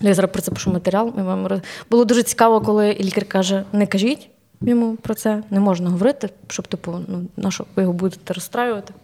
Ну, 0.00 0.08
Я 0.08 0.14
зараз 0.14 0.30
про 0.32 0.42
це 0.42 0.50
пишу 0.50 0.70
матеріал. 0.72 1.12
вам 1.16 1.46
роз- 1.46 1.62
Було 1.90 2.04
дуже 2.04 2.22
цікаво, 2.22 2.60
коли 2.60 2.96
лікар 3.00 3.24
каже: 3.24 3.64
не 3.72 3.86
кажіть 3.86 4.28
йому 4.66 4.96
про 4.96 5.14
це, 5.14 5.42
не 5.50 5.60
можна 5.60 5.90
говорити, 5.90 6.28
щоб 6.48 6.68
типу, 6.68 6.92
ну 7.08 7.22
на 7.36 7.50
що 7.50 7.64
ви 7.76 7.82
його 7.82 7.94
будете 7.94 8.34
розстраювати. 8.34 8.94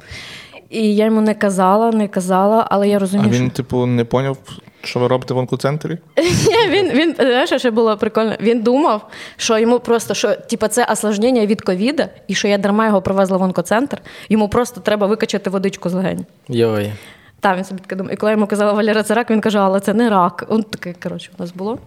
І 0.71 0.95
я 0.95 1.05
йому 1.05 1.21
не 1.21 1.35
казала, 1.35 1.91
не 1.91 2.09
казала, 2.09 2.67
але 2.71 2.89
я 2.89 2.99
розумію. 2.99 3.31
А 3.33 3.37
він, 3.37 3.51
типу, 3.51 3.87
не 3.87 4.05
поняв, 4.05 4.39
що 4.85 5.01
ви 5.01 5.09
робите 5.09 5.35
в 5.35 5.39
онкоцентрі? 5.39 5.99
Ні, 6.49 6.69
він, 6.69 6.91
він 6.91 7.15
знаєш, 7.15 7.51
ще 7.51 7.71
було 7.71 7.97
прикольно. 7.97 8.37
Він 8.41 8.63
думав, 8.63 9.09
що 9.37 9.59
йому 9.59 9.81
просто 9.81 10.15
що 10.15 10.35
типу, 10.35 10.69
це 10.69 10.87
осложнення 10.93 11.47
від 11.47 11.61
ковіда, 11.63 12.09
і 12.29 12.35
що 12.35 12.49
я 12.49 12.59
дарма 12.59 12.87
його 12.87 13.03
привезла 13.03 13.37
в 13.37 13.43
онкоцентр. 13.43 14.03
Йому 14.29 14.49
просто 14.49 14.81
треба 14.81 15.07
викачати 15.07 15.51
водичку 15.51 15.89
з 15.89 15.95
легень. 15.95 16.27
Йой. 16.49 16.93
Та 17.41 17.57
він 17.57 17.65
собі 17.65 17.81
таке 17.81 17.97
думав. 17.97 18.13
І 18.13 18.17
коли 18.17 18.31
я 18.31 18.35
йому 18.37 18.47
казала 18.47 18.73
Валера, 18.73 19.03
це 19.03 19.15
рак, 19.15 19.31
він 19.31 19.41
каже, 19.41 19.59
але 19.59 19.81
це 19.81 19.95
не 19.95 20.11
рак. 20.11 20.47
Он 20.49 20.63
таке, 20.63 20.95
коротше, 21.03 21.31
у 21.39 21.43
нас 21.43 21.53
було. 21.53 21.79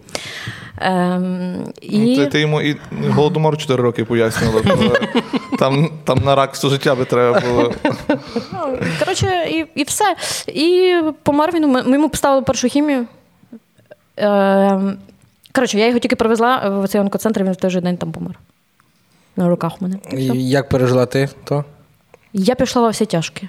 Ем, 0.78 1.72
і... 1.80 1.98
Ну, 1.98 2.16
Ти, 2.16 2.26
ти 2.26 2.40
йому 2.40 2.60
і 2.60 2.76
голодомор 3.08 3.56
4 3.58 3.82
роки 3.82 4.04
пояснювала. 4.04 4.62
Там, 5.58 5.90
там 6.04 6.18
на 6.24 6.34
рак 6.34 6.54
все 6.54 6.68
життя 6.68 6.94
би 6.94 7.04
треба 7.04 7.40
було. 7.40 7.72
Ну, 8.52 8.78
коротше, 8.98 9.46
і, 9.50 9.80
і 9.80 9.84
все. 9.84 10.16
І 10.46 10.94
помер 11.22 11.54
він. 11.54 11.68
Ми 11.68 11.92
йому 11.92 12.08
поставили 12.08 12.42
першу 12.42 12.68
хімію. 12.68 13.06
Ем, 14.16 14.96
коротше, 15.52 15.78
я 15.78 15.86
його 15.86 15.98
тільки 15.98 16.16
привезла 16.16 16.68
в 16.68 16.88
цей 16.88 17.00
онкоцентр, 17.00 17.42
він 17.44 17.52
в 17.52 17.56
той 17.56 17.70
же 17.70 17.80
день 17.80 17.96
там 17.96 18.12
помер. 18.12 18.38
На 19.36 19.48
руках 19.48 19.72
у 19.80 19.84
мене. 19.84 19.98
І. 20.12 20.16
І 20.16 20.48
як 20.48 20.68
пережила 20.68 21.06
ти 21.06 21.28
то? 21.44 21.64
Я 22.32 22.54
пішла 22.54 22.82
во 22.82 22.88
всі 22.90 23.06
тяжкі. 23.06 23.48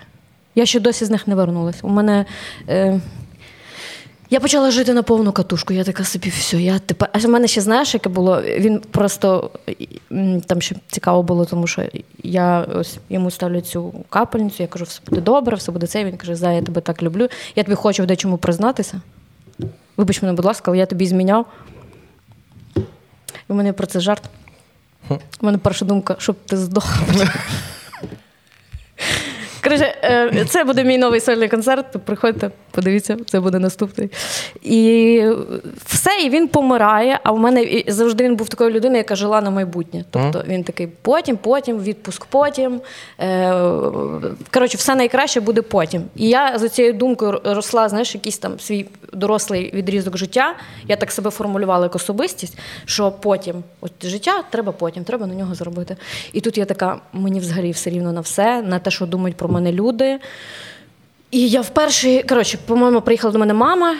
Я 0.55 0.65
ще 0.65 0.79
досі 0.79 1.05
з 1.05 1.09
них 1.09 1.27
не 1.27 1.35
вернулась. 1.35 1.79
У 1.81 1.89
мене. 1.89 2.25
Е, 2.69 2.99
я 4.29 4.39
почала 4.39 4.71
жити 4.71 4.93
на 4.93 5.03
повну 5.03 5.31
катушку. 5.31 5.73
Я 5.73 5.83
така 5.83 6.03
собі, 6.03 6.29
все, 6.29 6.61
я 6.61 6.79
тепер. 6.79 7.09
А 7.13 7.17
в 7.17 7.29
мене 7.29 7.47
ще 7.47 7.61
знаєш, 7.61 7.93
яке 7.93 8.09
було. 8.09 8.41
Він 8.41 8.79
просто 8.91 9.51
там 10.47 10.61
ще 10.61 10.75
цікаво 10.87 11.23
було, 11.23 11.45
тому 11.45 11.67
що 11.67 11.83
я 12.23 12.61
ось 12.61 12.97
йому 13.09 13.31
ставлю 13.31 13.61
цю 13.61 13.93
капельницю, 14.09 14.63
я 14.63 14.67
кажу, 14.67 14.85
все 14.85 15.01
буде 15.09 15.21
добре, 15.21 15.55
все 15.55 15.71
буде 15.71 15.87
це. 15.87 16.05
Він 16.05 16.17
каже, 16.17 16.35
за 16.35 16.51
я 16.51 16.61
тебе 16.61 16.81
так 16.81 17.03
люблю. 17.03 17.27
Я 17.55 17.63
тобі 17.63 17.75
хочу 17.75 18.03
в 18.03 18.05
дечому 18.05 18.37
признатися. 18.37 19.01
Вибач 19.97 20.21
мене, 20.21 20.33
будь 20.33 20.45
ласка, 20.45 20.71
але 20.71 20.77
я 20.77 20.85
тобі 20.85 21.07
зміняв. 21.07 21.45
У 23.47 23.53
мене 23.53 23.73
про 23.73 23.87
це 23.87 23.99
жарт. 23.99 24.23
У 25.09 25.45
мене 25.45 25.57
перша 25.57 25.85
думка, 25.85 26.15
щоб 26.19 26.35
ти 26.45 26.57
здох. 26.57 26.97
Коротше, 29.65 29.95
е, 30.03 30.45
це 30.49 30.63
буде 30.63 30.83
мій 30.83 30.97
новий 30.97 31.19
сольний 31.19 31.49
концерт. 31.49 31.85
Приходьте, 32.05 32.51
подивіться, 32.75 33.17
це 33.25 33.39
буде 33.39 33.59
наступний. 33.59 34.09
І 34.61 35.21
все, 35.85 36.09
і 36.25 36.29
він 36.29 36.47
помирає. 36.47 37.19
А 37.23 37.31
в 37.31 37.39
мене 37.39 37.63
і 37.63 37.91
завжди 37.91 38.23
він 38.23 38.35
був 38.35 38.49
такою 38.49 38.71
людиною, 38.71 38.97
яка 38.97 39.15
жила 39.15 39.41
на 39.41 39.49
майбутнє. 39.49 40.05
Тобто 40.11 40.43
він 40.47 40.63
такий 40.63 40.87
потім, 41.01 41.37
потім, 41.37 41.79
відпуск 41.79 42.25
потім. 42.25 42.81
Е, 43.19 43.53
Коротше, 44.53 44.77
все 44.77 44.95
найкраще 44.95 45.39
буде 45.41 45.61
потім. 45.61 46.03
І 46.15 46.29
я 46.29 46.57
за 46.57 46.69
цією 46.69 46.93
думкою 46.93 47.41
росла, 47.43 47.89
знаєш, 47.89 48.15
якийсь 48.15 48.37
там 48.37 48.59
свій 48.59 48.85
дорослий 49.13 49.71
відрізок 49.73 50.17
життя. 50.17 50.55
Я 50.87 50.95
так 50.95 51.11
себе 51.11 51.29
формулювала 51.29 51.85
як 51.85 51.95
особистість, 51.95 52.57
що 52.85 53.11
потім, 53.11 53.63
от 53.81 53.91
життя 54.03 54.43
треба 54.49 54.71
потім, 54.71 55.03
треба 55.03 55.27
на 55.27 55.33
нього 55.33 55.55
зробити. 55.55 55.95
І 56.33 56.41
тут 56.41 56.57
я 56.57 56.65
така, 56.65 56.99
мені 57.13 57.39
взагалі 57.39 57.71
все 57.71 57.89
рівно 57.89 58.11
на 58.11 58.21
все, 58.21 58.61
на 58.61 58.79
те, 58.79 58.91
що 58.91 59.05
думають 59.05 59.37
про 59.37 59.49
мене 59.49 59.71
люди. 59.71 60.19
І 61.35 61.49
я 61.49 61.61
вперше, 61.61 62.23
коротше, 62.23 62.57
по-моєму, 62.65 63.01
приїхала 63.01 63.33
до 63.33 63.39
мене 63.39 63.53
мама. 63.53 63.95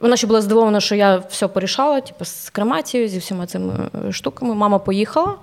Вона 0.00 0.16
ще 0.16 0.26
була 0.26 0.40
здивована, 0.40 0.80
що 0.80 0.94
я 0.94 1.16
все 1.16 1.48
порішала, 1.48 2.00
типу, 2.00 2.24
з 2.24 2.50
кремацією, 2.50 3.08
зі 3.08 3.18
всіма 3.18 3.46
цими 3.46 3.74
е, 4.08 4.12
штуками. 4.12 4.54
Мама 4.54 4.78
поїхала, 4.78 5.34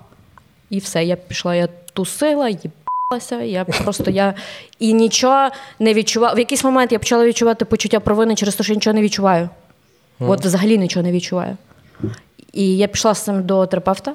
і 0.70 0.78
все. 0.78 1.04
Я 1.04 1.16
пішла, 1.16 1.54
я 1.54 1.68
тусила, 1.92 2.48
їбалася. 2.48 3.42
Я 3.42 3.64
просто 3.64 4.10
я 4.10 4.34
і 4.78 4.92
нічого 4.92 5.48
не 5.78 5.94
відчувала. 5.94 6.34
В 6.34 6.38
якийсь 6.38 6.64
момент 6.64 6.92
я 6.92 6.98
почала 6.98 7.26
відчувати 7.26 7.64
почуття 7.64 8.00
провини 8.00 8.34
через 8.34 8.54
те, 8.54 8.64
що 8.64 8.72
я 8.72 8.74
нічого 8.74 8.94
не 8.94 9.02
відчуваю. 9.02 9.48
От 10.20 10.44
взагалі 10.44 10.78
нічого 10.78 11.02
не 11.06 11.12
відчуваю. 11.12 11.56
І 12.52 12.76
я 12.76 12.86
пішла 12.86 13.14
з 13.14 13.24
цим 13.24 13.42
до 13.42 13.66
терапевта. 13.66 14.14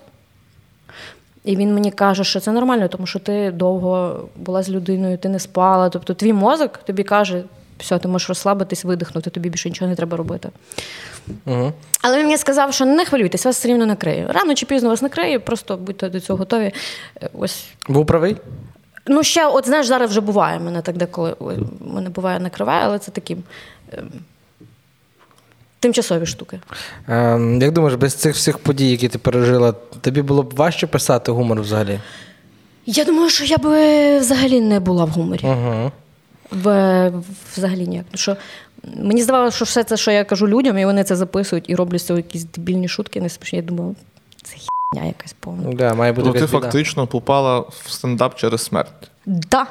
І 1.48 1.56
він 1.56 1.74
мені 1.74 1.92
каже, 1.92 2.24
що 2.24 2.40
це 2.40 2.52
нормально, 2.52 2.88
тому 2.88 3.08
що 3.08 3.20
ти 3.20 3.52
довго 3.52 4.22
була 4.36 4.64
з 4.64 4.70
людиною, 4.70 5.18
ти 5.18 5.30
не 5.30 5.40
спала. 5.40 5.90
Тобто 5.90 6.14
твій 6.14 6.34
мозок 6.34 6.78
тобі 6.78 7.04
каже, 7.04 7.44
все, 7.80 8.00
ти 8.00 8.08
можеш 8.08 8.30
розслабитись, 8.30 8.84
видихнути, 8.84 9.30
тобі 9.30 9.50
більше 9.50 9.70
нічого 9.70 9.90
не 9.90 9.96
треба 9.96 10.18
робити. 10.18 10.50
Угу. 11.46 11.74
Але 12.02 12.18
він 12.18 12.26
мені 12.26 12.38
сказав, 12.38 12.74
що 12.74 12.86
не 12.86 13.06
хвилюйтесь, 13.06 13.46
вас 13.46 13.58
все 13.58 13.68
рівно 13.68 13.86
накриє. 13.86 14.28
Рано 14.30 14.56
чи 14.56 14.66
пізно 14.66 14.90
вас 14.90 15.02
накриє, 15.02 15.40
просто 15.40 15.78
будьте 15.78 16.10
до 16.10 16.20
цього 16.20 16.38
готові. 16.38 16.72
Ось. 17.34 17.66
Був 17.90 18.06
правий? 18.06 18.38
Ну, 19.06 19.24
ще, 19.24 19.48
от 19.48 19.66
знаєш, 19.66 19.88
зараз 19.88 20.10
вже 20.10 20.22
буває. 20.22 20.60
Мене 20.60 20.82
так 20.82 20.98
деколи 20.98 21.36
мене 21.80 22.10
буває 22.10 22.40
накриває, 22.40 22.86
але 22.86 23.00
це 23.00 23.12
такі 23.12 23.38
ем, 23.92 24.10
тимчасові 25.80 26.26
штуки. 26.26 26.60
Ем, 27.08 27.62
як 27.62 27.72
думаєш, 27.72 27.96
без 27.96 28.14
цих 28.14 28.36
всіх 28.36 28.58
подій, 28.60 28.92
які 28.92 29.08
ти 29.08 29.18
пережила, 29.18 29.72
тобі 30.02 30.22
було 30.22 30.44
б 30.44 30.54
важче 30.56 30.88
писати 30.88 31.32
гумор 31.32 31.62
взагалі? 31.62 32.00
Я 32.86 33.06
думаю, 33.06 33.30
що 33.30 33.46
я 33.46 33.58
би 33.58 34.20
взагалі 34.20 34.62
не 34.62 34.80
була 34.80 35.06
в 35.06 35.10
гуморі. 35.10 35.42
Угу. 35.44 35.92
В, 36.52 37.12
взагалі 37.58 37.88
ніяк. 37.88 38.06
Тому 38.12 38.18
що 38.18 38.38
мені 38.96 39.24
здавалося, 39.24 39.56
що 39.56 39.66
все 39.66 39.84
це, 39.84 39.98
що 39.98 40.12
я 40.12 40.24
кажу 40.24 40.48
людям, 40.48 40.78
і 40.78 40.86
вони 40.86 41.04
це 41.04 41.16
записують 41.16 41.70
і 41.70 41.76
роблять 41.76 42.02
з 42.02 42.06
цього 42.06 42.20
якісь 42.20 42.44
дебільні 42.44 42.88
шутки, 42.88 43.22
не 43.22 43.30
смішні. 43.30 43.60
Я 43.60 43.66
думаю, 43.66 43.96
це 44.44 44.56
хіня 44.56 45.08
якась 45.08 45.36
повна. 45.40 45.74
Да, 45.74 45.94
має 45.94 46.12
бути 46.12 46.28
Ну, 46.28 46.34
ти 46.34 46.40
біда. 46.40 46.52
фактично 46.52 47.08
попала 47.08 47.60
в 47.60 47.84
стендап 47.88 48.36
через 48.36 48.62
смерть. 48.62 49.12
Да. 49.26 49.66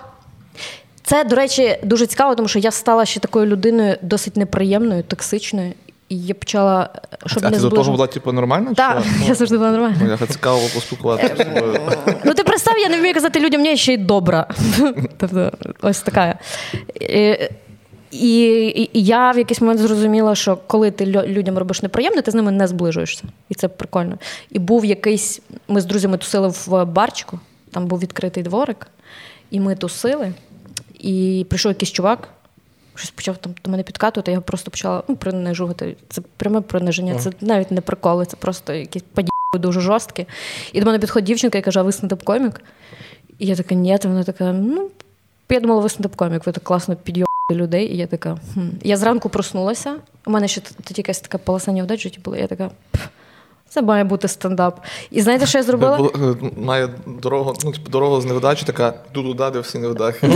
Це, 1.02 1.24
до 1.24 1.36
речі, 1.36 1.78
дуже 1.82 2.06
цікаво, 2.06 2.34
тому 2.34 2.48
що 2.48 2.58
я 2.58 2.70
стала 2.70 3.04
ще 3.04 3.20
такою 3.20 3.46
людиною 3.46 3.96
досить 4.02 4.36
неприємною, 4.36 5.02
токсичною. 5.02 5.72
І 6.08 6.18
я 6.18 6.34
почала, 6.34 6.88
щоб 7.26 7.42
а 7.46 7.50
не 7.50 7.56
ти 7.56 7.62
до 7.62 7.70
того 7.70 7.90
була, 7.92 8.06
типу, 8.06 8.32
нормальна? 8.32 8.74
Так, 8.74 9.02
я 9.26 9.34
завжди 9.34 9.58
була 9.58 9.70
нормальна. 9.70 9.96
Ну, 10.00 10.16
я 10.20 10.26
цікаво 10.26 10.60
поспілкуватися 10.74 11.34
з 11.36 11.38
тобою. 11.44 11.80
Ну, 12.24 12.34
ти 12.34 12.44
представ, 12.44 12.78
я 12.78 12.88
не 12.88 13.00
вмію 13.00 13.14
казати 13.14 13.40
людям, 13.40 13.66
я 13.66 13.76
ще 13.76 13.92
й 13.94 13.96
добра. 13.96 14.46
Тобто, 15.16 15.52
ось 15.82 16.00
така. 16.00 16.38
Е, 17.02 17.50
І, 18.10 18.38
і, 18.66 18.98
і 18.98 19.04
я 19.04 19.30
в 19.30 19.38
якийсь 19.38 19.60
момент 19.60 19.80
зрозуміла, 19.80 20.34
що 20.34 20.58
коли 20.66 20.90
ти 20.90 21.04
лю- 21.04 21.26
людям 21.26 21.58
робиш 21.58 21.82
неприємне, 21.82 22.22
ти 22.22 22.30
з 22.30 22.34
ними 22.34 22.52
не 22.52 22.66
зближуєшся. 22.66 23.24
І 23.48 23.54
це 23.54 23.68
прикольно. 23.68 24.18
І 24.50 24.58
був 24.58 24.84
якийсь. 24.84 25.40
Ми 25.68 25.80
з 25.80 25.84
друзями 25.84 26.18
тусили 26.18 26.48
в 26.48 26.84
барчику, 26.84 27.38
там 27.70 27.86
був 27.86 27.98
відкритий 27.98 28.42
дворик, 28.42 28.86
і 29.50 29.60
ми 29.60 29.76
тусили. 29.76 30.32
І 30.98 31.46
прийшов 31.48 31.70
якийсь 31.72 31.92
чувак, 31.92 32.28
щось 32.96 33.10
почав 33.10 33.36
там 33.36 33.54
до 33.64 33.70
мене 33.70 33.82
підкатувати, 33.82 34.32
я 34.32 34.40
просто 34.40 34.70
почала 34.70 35.02
ну, 35.08 35.16
принижувати. 35.16 35.96
Це 36.08 36.22
пряме 36.36 36.60
приниження, 36.60 37.14
це 37.18 37.32
навіть 37.40 37.70
не 37.70 37.80
приколи, 37.80 38.26
це 38.26 38.36
просто 38.36 38.72
якісь 38.72 39.02
паді 39.14 39.28
дуже 39.54 39.80
жорсткі. 39.80 40.26
І 40.72 40.80
до 40.80 40.86
мене 40.86 40.98
підходить 40.98 41.26
дівчинка 41.26 41.58
і 41.58 41.62
каже, 41.62 41.80
а 41.80 41.82
ви 41.82 41.90
стендап-комік? 41.90 42.60
І 43.38 43.46
я 43.46 43.56
така, 43.56 43.74
ні, 43.74 43.98
вона 44.04 44.24
така, 44.24 44.52
ну, 44.52 44.90
я 45.50 45.60
думала, 45.60 45.80
ви 45.80 45.88
стендап-комік, 45.88 46.46
ви 46.46 46.52
так 46.52 46.64
класно 46.64 46.96
підйомуєте 46.96 47.26
людей. 47.52 47.94
І 47.94 47.96
я 47.96 48.06
така, 48.06 48.38
хм. 48.54 48.68
Я 48.82 48.96
зранку 48.96 49.28
проснулася, 49.28 49.96
у 50.26 50.30
мене 50.30 50.48
ще 50.48 50.60
тоді 50.60 51.00
якась 51.00 51.20
така 51.20 51.38
полосання 51.38 51.84
в 51.84 51.96
житті 51.96 52.20
була, 52.24 52.36
я 52.36 52.46
така. 52.46 52.70
«Пф, 52.90 53.06
Це 53.76 53.82
має 53.82 54.04
бути 54.04 54.28
стендап. 54.28 54.80
І 55.10 55.22
знаєте, 55.22 55.46
що 55.46 55.58
я 55.58 55.64
зробила? 55.64 56.10
Е, 56.14 56.50
Має 56.56 56.88
дорогу, 57.06 57.54
ну, 57.64 57.72
типу, 57.72 57.90
дорогу 57.90 58.20
з 58.20 58.24
невдачі, 58.24 58.66
така 58.66 58.94
йду 59.12 59.22
туди, 59.22 59.50
де 59.52 59.60
всі 59.60 59.78
невдахи. 59.78 60.30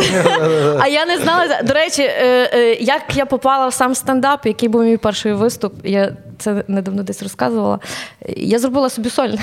А 0.80 0.88
я 0.88 1.06
не 1.06 1.18
знала. 1.18 1.62
До 1.62 1.72
речі, 1.72 2.02
е, 2.02 2.50
е, 2.52 2.74
як 2.74 3.02
я 3.14 3.26
попала 3.26 3.68
в 3.68 3.74
сам 3.74 3.94
стендап, 3.94 4.46
який 4.46 4.68
був 4.68 4.82
мій 4.82 4.96
перший 4.96 5.32
виступ. 5.32 5.72
Я 5.84 6.16
це 6.38 6.64
недавно 6.68 7.02
десь 7.02 7.22
розказувала. 7.22 7.78
Я 8.36 8.58
зробила 8.58 8.90
собі 8.90 9.10
сольник. 9.10 9.40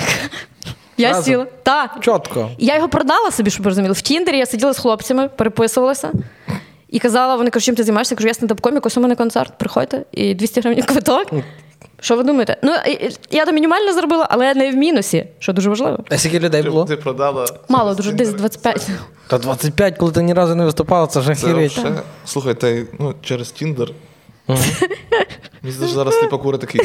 Я 0.98 1.08
Разом? 1.08 1.24
сіла. 1.24 1.46
Так. 1.64 1.98
Чітко. 2.02 2.50
Я 2.58 2.76
його 2.76 2.90
продала 2.90 3.32
собі, 3.32 3.50
щоб 3.50 3.64
ви 3.64 3.70
розуміли. 3.70 3.94
В 3.94 4.02
Тіндері 4.02 4.38
я 4.38 4.46
сиділа 4.46 4.74
з 4.74 4.78
хлопцями, 4.78 5.30
переписувалася. 5.30 6.12
І 6.90 7.00
казала, 7.00 7.36
вони 7.36 7.50
кажуть, 7.50 7.66
чим 7.66 7.76
ти 7.76 7.84
займаєшся? 7.84 8.16
Я 8.16 8.18
кажу, 8.18 8.28
я 8.28 8.34
стендап-комік, 8.34 8.82
ось 8.84 8.98
у 8.98 9.02
мене 9.02 9.16
концерт, 9.16 9.54
приходьте, 9.58 10.06
і 10.12 10.36
200 10.36 10.62
гривень 10.62 10.84
квиток. 10.84 11.32
Що 12.02 12.18
ви 12.18 12.24
думаєте? 12.24 12.58
Ну, 12.64 12.74
я 13.30 13.46
там 13.46 13.56
мінімально 13.56 13.94
зробила, 13.94 14.28
але 14.30 14.54
не 14.54 14.72
в 14.72 14.76
мінусі, 14.76 15.26
що 15.40 15.54
дуже 15.54 15.70
важливо. 15.70 16.00
А 16.10 16.18
скільки 16.18 16.40
людей 16.40 16.64
було? 16.64 16.86
ти 16.86 16.98
продала. 16.98 17.46
Мало 17.70 17.96
дуже, 17.96 18.12
десь 18.12 18.28
Тіндер. 18.28 18.42
25. 18.42 18.90
Та 19.28 19.38
25, 19.38 19.98
коли 19.98 20.12
ти 20.12 20.24
ні 20.24 20.34
разу 20.34 20.56
не 20.56 20.66
виступала, 20.66 21.08
це 21.08 21.20
вже 21.20 21.36
хірить. 21.36 21.80
слухай, 22.26 22.54
ти, 22.54 22.88
ну, 23.00 23.14
через 23.22 23.52
Тіндер. 23.52 23.92
Мені 25.68 25.76
здається, 25.76 26.00
зараз 26.00 26.20
сліпокури 26.20 26.58
такий. 26.58 26.82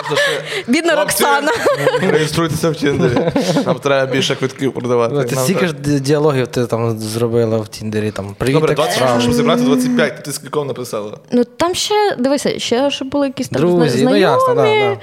Бідна 0.68 0.96
Роксана. 0.96 1.52
Реєструйтеся 2.00 2.70
в 2.70 2.76
Тіндері. 2.76 3.32
Нам 3.66 3.78
треба 3.78 4.12
більше 4.12 4.36
квитків 4.36 4.72
продавати. 4.74 5.14
Ну, 5.14 5.24
Ти 5.24 5.36
стільки 5.36 5.66
ж 5.66 5.74
діалогів 6.00 6.46
ти 6.46 6.66
там 6.66 6.98
зробила 6.98 7.58
в 7.58 7.68
Тіндері. 7.68 8.10
Там, 8.10 8.34
привіт, 8.38 8.54
Добре, 8.54 8.74
20, 8.74 9.20
щоб 9.20 9.32
зібрати 9.32 9.62
25, 9.62 10.24
ти 10.24 10.32
скільком 10.32 10.66
написала? 10.66 11.18
Ну 11.32 11.44
там 11.44 11.74
ще, 11.74 12.16
дивися, 12.18 12.58
ще 12.58 12.90
ж 12.90 13.04
були 13.04 13.26
якісь 13.26 13.48
там 13.48 13.60
Друзі, 13.60 13.98
зна- 13.98 14.10
ну, 14.10 14.16
ясно, 14.16 14.54
да, 14.54 14.62
да. 14.62 14.98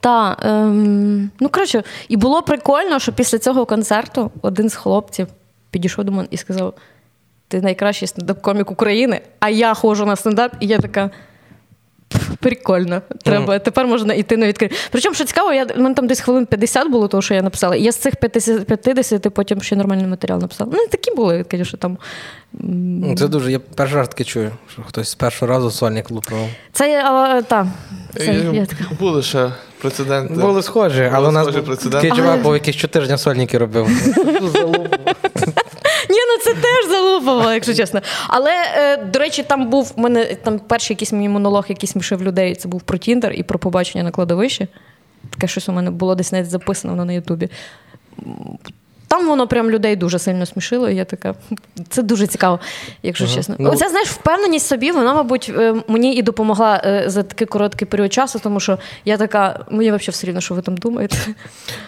Та, 0.00 0.36
ем, 0.42 1.30
ну 1.40 1.48
коротше, 1.48 1.82
і 2.08 2.16
було 2.16 2.42
прикольно, 2.42 2.98
що 2.98 3.12
після 3.12 3.38
цього 3.38 3.66
концерту 3.66 4.30
один 4.42 4.68
з 4.70 4.74
хлопців 4.74 5.26
підійшов 5.70 6.04
до 6.04 6.12
мене 6.12 6.28
і 6.30 6.36
сказав: 6.36 6.74
Ти 7.48 7.60
найкращий 7.60 8.08
стендап-комік 8.08 8.72
України, 8.72 9.20
а 9.40 9.48
я 9.48 9.74
ходжу 9.74 10.06
на 10.06 10.16
стендап, 10.16 10.52
і 10.60 10.66
я 10.66 10.78
така. 10.78 11.10
«Пф, 12.40 12.48
Прикольно, 12.48 13.02
треба. 13.24 13.58
Тепер 13.58 13.86
можна 13.86 14.14
йти 14.14 14.36
на 14.36 14.46
відкриття. 14.46 14.76
Причому, 14.90 15.14
що 15.14 15.24
цікаво, 15.24 15.52
я, 15.52 15.66
мене 15.76 15.94
там 15.94 16.06
десь 16.06 16.20
хвилин 16.20 16.46
50 16.46 16.88
було 16.90 17.08
того, 17.08 17.22
що 17.22 17.34
я 17.34 17.42
написала. 17.42 17.76
Я 17.76 17.92
з 17.92 17.96
цих 17.96 18.16
50, 18.16 18.66
50 18.82 19.34
потім 19.34 19.62
ще 19.62 19.76
нормальний 19.76 20.06
матеріал 20.06 20.40
написала. 20.40 20.70
Ну, 20.74 20.78
не 20.78 20.86
такі 20.86 21.14
були, 21.14 21.44
звісно, 21.50 21.78
там. 21.78 21.98
Ну, 22.52 23.16
Це 23.16 23.28
дуже. 23.28 23.52
Я 23.52 23.58
перший 23.58 23.96
раз 23.96 24.08
таки 24.08 24.24
чую, 24.24 24.50
що 24.72 24.82
хтось 24.82 25.08
з 25.08 25.14
першого 25.14 25.52
разу 25.52 25.70
сольник 25.70 26.10
лупив. 26.10 26.38
Це 26.72 26.90
я, 26.90 27.12
а, 27.12 27.42
та. 27.42 27.66
Це, 28.16 28.24
І 28.24 28.56
я 28.56 28.66
така. 28.66 28.84
Були 29.00 29.22
ще 29.22 29.52
прецеденти. 29.80 30.34
Були 30.34 30.62
схожі, 30.62 31.10
але 31.14 31.28
у 31.28 31.32
нас 31.32 31.42
схожі 31.42 31.58
був 31.58 31.66
прецеденти. 31.66 32.08
такий 32.08 32.22
чувак 32.22 32.42
був 32.42 32.54
якийсь 32.54 32.76
щотижня 32.76 33.18
сольники 33.18 33.58
робив. 33.58 33.88
Це 36.40 36.54
теж 36.54 36.88
залупало, 36.88 37.52
якщо 37.52 37.74
чесно. 37.74 38.00
Але, 38.28 38.50
е, 38.74 38.96
до 38.96 39.18
речі, 39.18 39.42
там 39.42 39.70
був 39.70 39.92
у 39.96 40.00
мене 40.00 40.24
там 40.24 40.58
перший 40.58 40.94
якийсь 40.94 41.12
мій 41.12 41.28
монолог, 41.28 41.64
який 41.68 41.88
смішив 41.88 42.22
людей. 42.22 42.54
Це 42.54 42.68
був 42.68 42.82
про 42.82 42.98
Тіндер 42.98 43.32
і 43.32 43.42
про 43.42 43.58
побачення 43.58 44.04
на 44.04 44.10
кладовищі. 44.10 44.68
Таке 45.30 45.46
щось 45.46 45.68
у 45.68 45.72
мене 45.72 45.90
було 45.90 46.14
десь 46.14 46.32
навіть 46.32 46.50
записано 46.50 46.92
воно 46.92 47.04
на 47.04 47.12
Ютубі. 47.12 47.48
Там 49.10 49.26
воно 49.28 49.46
прям 49.46 49.70
людей 49.70 49.96
дуже 49.96 50.18
сильно 50.18 50.46
смішило, 50.46 50.88
і 50.88 50.96
я 50.96 51.04
така. 51.04 51.34
Це 51.88 52.02
дуже 52.02 52.26
цікаво, 52.26 52.60
якщо 53.02 53.24
Ага. 53.24 53.34
чесно. 53.34 53.56
Ну- 53.58 53.70
Оця, 53.70 53.88
знаєш, 53.88 54.08
впевненість 54.08 54.66
собі, 54.66 54.92
вона, 54.92 55.14
мабуть, 55.14 55.52
е, 55.58 55.74
мені 55.88 56.14
і 56.14 56.22
допомогла 56.22 56.82
е, 56.84 57.04
за 57.06 57.22
такий 57.22 57.46
короткий 57.46 57.88
період 57.88 58.12
часу, 58.12 58.40
тому 58.42 58.60
що 58.60 58.78
я 59.04 59.16
така, 59.16 59.64
мені 59.70 59.90
взагалі 59.90 60.08
все 60.10 60.26
рівно, 60.26 60.40
що 60.40 60.54
ви 60.54 60.62
там 60.62 60.76
думаєте. 60.76 61.16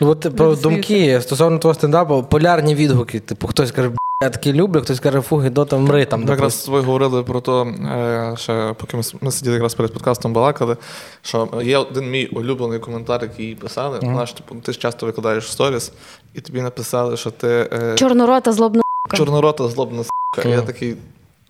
Ну, 0.00 0.08
от 0.08 0.36
про 0.36 0.56
думки 0.56 1.20
стосовно 1.20 1.58
твого 1.58 1.74
стендапу, 1.74 2.22
полярні 2.22 2.74
відгуки. 2.74 3.20
Типу, 3.20 3.46
хтось 3.46 3.72
каже, 3.72 3.90
я 4.22 4.30
таке 4.30 4.52
люблю, 4.52 4.80
хтось 4.80 5.00
каже, 5.00 5.20
фу, 5.20 5.42
гідота, 5.42 5.78
мри 5.78 6.04
там. 6.04 6.28
Якраз 6.28 6.56
тобою 6.64 6.82
говорили 6.82 7.22
про 7.22 7.40
то, 7.40 7.64
е, 7.64 8.34
ще 8.38 8.74
поки 8.78 8.96
ми, 8.96 9.02
ми 9.20 9.32
сиділи 9.32 9.54
якраз 9.54 9.74
перед 9.74 9.92
подкастом 9.92 10.32
балакали, 10.32 10.76
що 11.22 11.48
є 11.62 11.78
один 11.78 12.10
мій 12.10 12.26
улюблений 12.26 12.78
коментар, 12.78 13.22
який 13.22 13.54
писали. 13.54 13.98
Знаєш, 14.02 14.32
типу, 14.32 14.54
ти 14.54 14.72
ж 14.72 14.78
часто 14.78 15.06
викладаєш 15.06 15.44
в 15.44 15.50
сторіс, 15.50 15.92
і 16.34 16.40
тобі 16.40 16.60
написали, 16.62 17.16
що 17.16 17.30
ти 17.30 17.68
е, 17.72 17.94
Чорнорота 17.94 18.52
злобна. 18.52 18.80
с**ка. 18.80 19.16
чорнорота 19.16 19.68
злобна 19.68 20.00
с**ка. 20.00 20.48
Я 20.48 20.62
такий. 20.62 20.96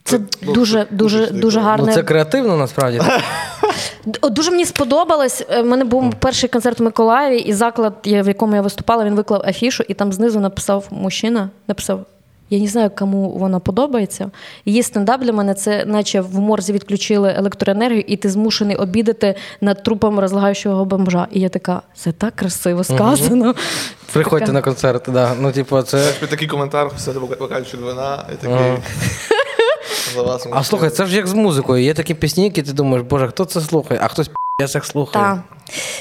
Це 0.05 0.21
ну, 0.43 0.53
дуже, 0.53 0.87
дуже, 0.91 1.19
чудово. 1.27 1.41
дуже 1.41 1.61
гарне. 1.61 1.87
Ну, 1.87 1.95
це 1.95 2.03
креативно 2.03 2.57
насправді. 2.57 3.01
Дуже 4.23 4.51
мені 4.51 4.65
сподобалось. 4.65 5.45
У 5.61 5.65
мене 5.65 5.85
був 5.85 6.15
перший 6.15 6.49
концерт 6.49 6.81
в 6.81 6.83
Миколаєві, 6.83 7.39
і 7.39 7.53
заклад, 7.53 7.95
в 8.05 8.29
якому 8.29 8.55
я 8.55 8.63
виступала, 8.63 9.05
він 9.05 9.15
виклав 9.15 9.43
афішу, 9.47 9.85
і 9.89 9.95
там 9.95 10.13
знизу 10.13 10.41
написав 10.41 10.87
мужчина, 10.91 11.51
написав. 11.69 12.05
Я 12.53 12.59
не 12.59 12.67
знаю, 12.67 12.91
кому 12.99 13.31
вона 13.31 13.61
подобається. 13.61 14.31
Її 14.65 14.83
стендап 14.83 15.21
для 15.21 15.33
мене 15.33 15.55
це, 15.55 15.85
наче 15.85 16.21
в 16.21 16.39
морзі 16.39 16.73
відключили 16.73 17.35
електроенергію, 17.37 18.05
і 18.07 18.17
ти 18.17 18.29
змушений 18.31 18.77
обідати 18.77 19.35
над 19.61 19.83
трупом 19.83 20.19
розлагаючого 20.19 20.85
бомжа. 20.85 21.27
І 21.31 21.41
я 21.41 21.49
така, 21.49 21.83
це 21.95 22.13
так 22.13 22.37
красиво 22.37 22.85
сказано. 22.85 23.55
Приходьте 24.13 24.47
Така. 24.47 24.53
на 24.53 24.63
концерт, 24.63 25.05
да. 25.09 25.35
Ну, 25.41 25.53
типу, 25.53 25.83
це. 25.83 26.13
Під 26.21 26.29
такий 26.29 26.49
коментар, 26.49 26.91
все 26.97 27.13
бокальчик 27.13 27.81
вина, 27.81 28.25
і 28.33 28.37
такий. 28.37 28.57
Ага. 28.57 28.77
За 30.15 30.23
вас. 30.23 30.47
А 30.51 30.65
слухай, 30.65 30.91
це 30.91 31.07
ж 31.07 31.17
як 31.17 31.27
з 31.27 31.35
музикою. 31.35 31.85
Є 31.85 31.95
такі 31.95 32.15
пісні, 32.15 32.45
які 32.45 32.63
ти 32.63 32.73
думаєш, 32.73 33.07
боже, 33.11 33.29
хто 33.29 33.45
це 33.45 33.61
слухає, 33.61 34.01
а 34.03 34.09
хтось 34.09 34.31
я 34.63 34.69
так 34.69 34.85
слухаю. 34.85 35.25
Так. 35.25 35.39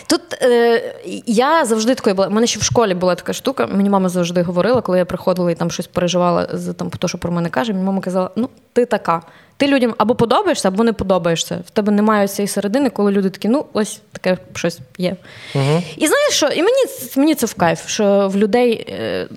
Тут 0.07 0.21
е, 0.41 0.95
я 1.25 1.65
завжди 1.65 1.95
такою 1.95 2.15
була. 2.15 2.27
У 2.27 2.31
мене 2.31 2.47
ще 2.47 2.59
в 2.59 2.63
школі 2.63 2.93
була 2.93 3.15
така 3.15 3.33
штука. 3.33 3.67
Мені 3.67 3.89
мама 3.89 4.09
завжди 4.09 4.41
говорила, 4.41 4.81
коли 4.81 4.97
я 4.97 5.05
приходила 5.05 5.51
і 5.51 5.55
там 5.55 5.71
щось 5.71 5.87
переживала 5.87 6.47
за 6.53 6.73
там, 6.73 6.89
те, 6.89 7.07
що 7.07 7.17
про 7.17 7.31
мене 7.31 7.49
каже. 7.49 7.73
Мені 7.73 7.85
мама 7.85 8.01
казала: 8.01 8.29
ну, 8.35 8.49
ти 8.73 8.85
така. 8.85 9.21
Ти 9.61 9.67
людям 9.67 9.95
або 9.97 10.15
подобаєшся, 10.15 10.67
або 10.67 10.83
не 10.83 10.93
подобаєшся. 10.93 11.59
В 11.65 11.69
тебе 11.69 11.91
немає 11.91 12.27
цієї 12.27 12.47
середини, 12.47 12.89
коли 12.89 13.11
люди 13.11 13.29
такі, 13.29 13.47
ну, 13.47 13.65
ось 13.73 14.01
таке 14.11 14.37
щось 14.55 14.79
є. 14.97 15.15
Угу. 15.55 15.83
І 15.97 16.07
знаєш 16.07 16.33
що? 16.33 16.47
І 16.47 16.63
мені, 16.63 16.83
мені 17.15 17.35
це 17.35 17.45
в 17.45 17.53
кайф, 17.53 17.87
що 17.87 18.29
в 18.33 18.37
людей 18.37 18.87
е, 18.89 19.27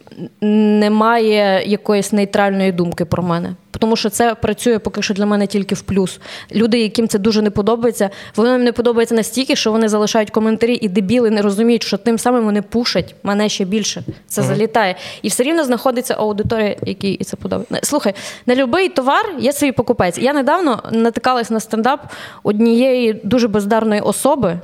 немає 0.40 1.62
якоїсь 1.66 2.12
нейтральної 2.12 2.72
думки 2.72 3.04
про 3.04 3.22
мене. 3.22 3.54
Тому 3.78 3.96
що 3.96 4.10
це 4.10 4.34
працює 4.34 4.78
поки 4.78 5.02
що 5.02 5.14
для 5.14 5.26
мене 5.26 5.46
тільки 5.46 5.74
в 5.74 5.80
плюс. 5.80 6.20
Люди, 6.52 6.78
яким 6.78 7.08
це 7.08 7.18
дуже 7.18 7.42
не 7.42 7.50
подобається, 7.50 8.10
воно 8.36 8.52
їм 8.52 8.64
не 8.64 8.72
подобається 8.72 9.14
настільки, 9.14 9.56
що 9.56 9.72
вони 9.72 9.88
залишають 9.88 10.30
коментарі 10.30 10.78
і 10.82 10.88
дебіли 10.88 11.30
не 11.30 11.42
розуміють, 11.42 11.82
що 11.82 11.96
тим 11.96 12.18
самим 12.18 12.44
вони 12.44 12.62
пушать 12.62 13.14
мене 13.22 13.48
ще 13.48 13.64
більше. 13.64 14.02
Це 14.26 14.42
залітає. 14.42 14.96
І 15.22 15.28
все 15.28 15.42
рівно 15.42 15.64
знаходиться 15.64 16.14
аудиторія, 16.14 16.76
якій 16.86 17.16
це 17.24 17.36
подобається. 17.36 17.80
Слухай, 17.82 18.14
на 18.46 18.66
будь-який 18.66 18.88
товар 18.88 19.34
є 19.38 19.52
свій 19.52 19.72
покупець. 19.72 20.13
Я 20.18 20.32
недавно 20.32 20.82
натикалась 20.92 21.50
на 21.50 21.60
стендап 21.60 22.12
однієї 22.42 23.12
дуже 23.12 23.48
бездарної 23.48 24.00
особи. 24.00 24.58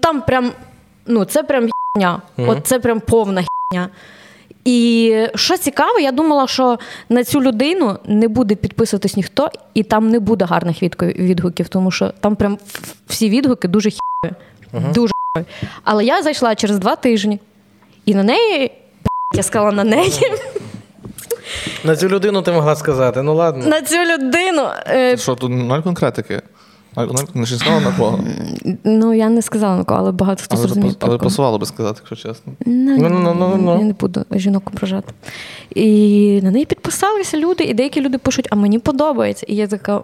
Там 0.00 0.22
прям, 0.22 0.52
ну, 1.06 1.24
це 1.24 1.42
прям 1.42 1.68
хіня. 1.96 2.22
От 2.36 2.66
це 2.66 2.78
прям 2.78 3.00
повна 3.00 3.44
хіня. 3.72 3.88
І 4.64 5.26
що 5.34 5.56
цікаво, 5.56 5.98
я 5.98 6.12
думала, 6.12 6.46
що 6.46 6.78
на 7.08 7.24
цю 7.24 7.42
людину 7.42 7.98
не 8.04 8.28
буде 8.28 8.54
підписуватись 8.54 9.16
ніхто, 9.16 9.50
і 9.74 9.82
там 9.82 10.10
не 10.10 10.20
буде 10.20 10.44
гарних 10.44 10.82
відгуків, 11.02 11.68
тому 11.68 11.90
що 11.90 12.12
там 12.20 12.36
прям 12.36 12.58
всі 13.06 13.28
відгуки 13.28 13.68
дуже 13.68 13.90
хірові. 13.90 14.36
Дуже 14.94 15.12
хірові. 15.36 15.48
Але 15.84 16.04
я 16.04 16.22
зайшла 16.22 16.54
через 16.54 16.78
два 16.78 16.96
тижні, 16.96 17.40
і 18.04 18.14
на 18.14 18.22
неї, 18.22 18.72
я 19.34 19.42
сказала 19.42 19.72
на 19.72 19.84
неї, 19.84 20.12
На 21.84 21.96
цю 21.96 22.08
людину 22.08 22.42
ти 22.42 22.52
могла 22.52 22.76
сказати, 22.76 23.22
ну 23.22 23.34
ладно. 23.34 23.66
на 23.66 23.82
цю 23.82 23.96
людину. 23.96 24.62
е, 24.88 25.16
Що 25.16 25.34
тут 25.34 25.50
ноль 25.50 25.80
конкретики? 25.80 26.42
Не 27.34 27.44
ж 27.46 27.56
сказала 27.56 27.80
на 27.80 27.92
кого. 27.92 28.20
Ну, 28.84 29.14
я 29.14 29.28
не 29.28 29.42
сказала 29.42 29.76
на 29.76 29.84
кого, 29.84 30.00
але 30.00 30.12
багато 30.12 30.42
хто 30.44 30.56
Але, 30.56 30.62
зрозумів. 30.62 30.94
але 31.00 31.18
пасувало 31.18 31.58
би 31.58 31.66
сказати, 31.66 32.00
якщо 32.08 32.28
чесно. 32.28 32.52
Ну, 32.66 32.96
Ну, 32.98 33.08
ну, 33.08 33.34
ну, 33.38 33.56
ну. 33.56 33.78
Я 33.78 33.84
не 33.84 33.92
буду 33.92 34.24
жінок 34.30 34.62
ображати. 34.74 35.12
І 35.74 36.40
на 36.42 36.50
неї 36.50 36.64
підписалися 36.64 37.38
люди, 37.38 37.64
і 37.64 37.74
деякі 37.74 38.00
люди 38.00 38.18
пишуть, 38.18 38.48
а 38.50 38.56
мені 38.56 38.78
подобається. 38.78 39.46
І 39.48 39.54
я 39.56 39.66
така. 39.66 40.00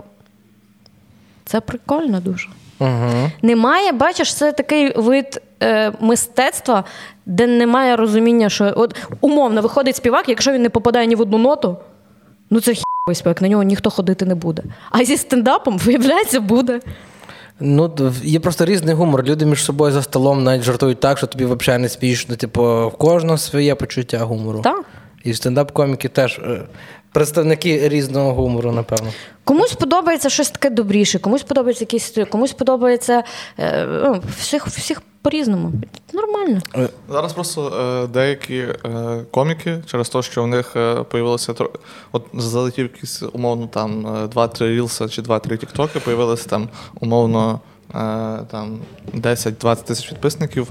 Це 1.45 1.61
прикольно 1.61 2.21
дуже. 2.21 2.49
Угу. 2.79 3.31
Немає, 3.43 3.93
бачиш, 3.93 4.35
це 4.35 4.53
такий 4.53 4.93
вид 4.99 5.43
е, 5.63 5.93
мистецтва, 6.01 6.85
де 7.27 7.47
немає 7.47 7.97
розуміння, 7.97 8.49
що 8.49 8.73
от 8.77 8.97
умовно 9.21 9.63
виходить 9.63 9.97
співак, 9.97 10.29
якщо 10.29 10.53
він 10.53 10.63
не 10.63 10.71
попадає 10.71 11.07
ні 11.07 11.15
в 11.15 11.21
одну 11.21 11.39
ноту, 11.39 11.77
ну 12.51 12.61
це 12.61 12.75
хіровий 12.75 13.15
співак, 13.15 13.43
на 13.43 13.49
нього 13.49 13.63
ніхто 13.63 13.91
ходити 13.91 14.25
не 14.25 14.35
буде. 14.35 14.63
А 14.91 15.05
зі 15.05 15.17
стендапом, 15.17 15.79
виявляється, 15.79 16.41
буде. 16.41 16.81
Ну, 17.61 17.95
є 18.23 18.41
просто 18.41 18.65
різний 18.65 18.95
гумор. 18.95 19.25
Люди 19.25 19.47
між 19.47 19.65
собою 19.65 19.93
за 19.93 20.03
столом 20.03 20.45
навіть 20.45 20.63
жартують 20.63 21.01
так, 21.01 21.19
що 21.19 21.27
тобі 21.27 21.45
взагалі 21.45 21.83
не 21.83 21.89
смішно. 21.89 22.37
Типу, 22.37 22.89
в 22.89 22.97
кожного 22.97 23.39
своє 23.39 23.75
почуття 23.75 24.19
гумору. 24.19 24.61
Так. 24.61 24.85
І 25.25 25.35
стендап-коміки 25.35 26.09
теж 26.09 26.39
е, 26.39 26.63
представники 27.13 27.89
різного 27.89 28.33
гумору, 28.35 28.73
напевно. 28.73 29.11
Комусь 29.45 29.73
подобається 29.73 30.29
щось 30.31 30.51
таке 30.51 30.71
добріше, 30.71 31.19
комусь 31.19 31.43
подобається 31.43 31.83
якийсь 31.83 32.05
стиль, 32.05 32.25
комусь 32.25 32.53
подобається 32.53 33.23
е, 33.59 33.87
ну, 33.87 34.23
всіх, 34.39 34.67
всіх 34.67 35.03
по-різному. 35.23 35.73
Нормально. 36.13 36.61
Е, 36.77 36.89
Зараз 37.11 37.33
просто 37.33 37.69
е, 37.69 38.07
деякі 38.07 38.57
е, 38.57 38.77
коміки, 39.31 39.83
через 39.87 40.09
те, 40.09 40.23
що 40.23 40.43
в 40.43 40.47
них 40.47 40.73
е, 40.77 40.95
появилося 40.95 41.53
тро- 41.53 41.71
от 42.13 42.27
залетів 42.35 42.91
якісь 42.95 43.23
умовно 43.33 43.67
там 43.67 44.07
е, 44.07 44.27
2-3 44.27 44.69
рілса 44.69 45.09
чи 45.09 45.23
2-3 45.23 45.57
тіктоки, 45.57 46.01
появилися 46.01 46.49
там 46.49 46.69
умовно 47.01 47.61
там 48.51 48.79
10-20 49.15 49.83
тисяч 49.85 50.09
підписників, 50.09 50.69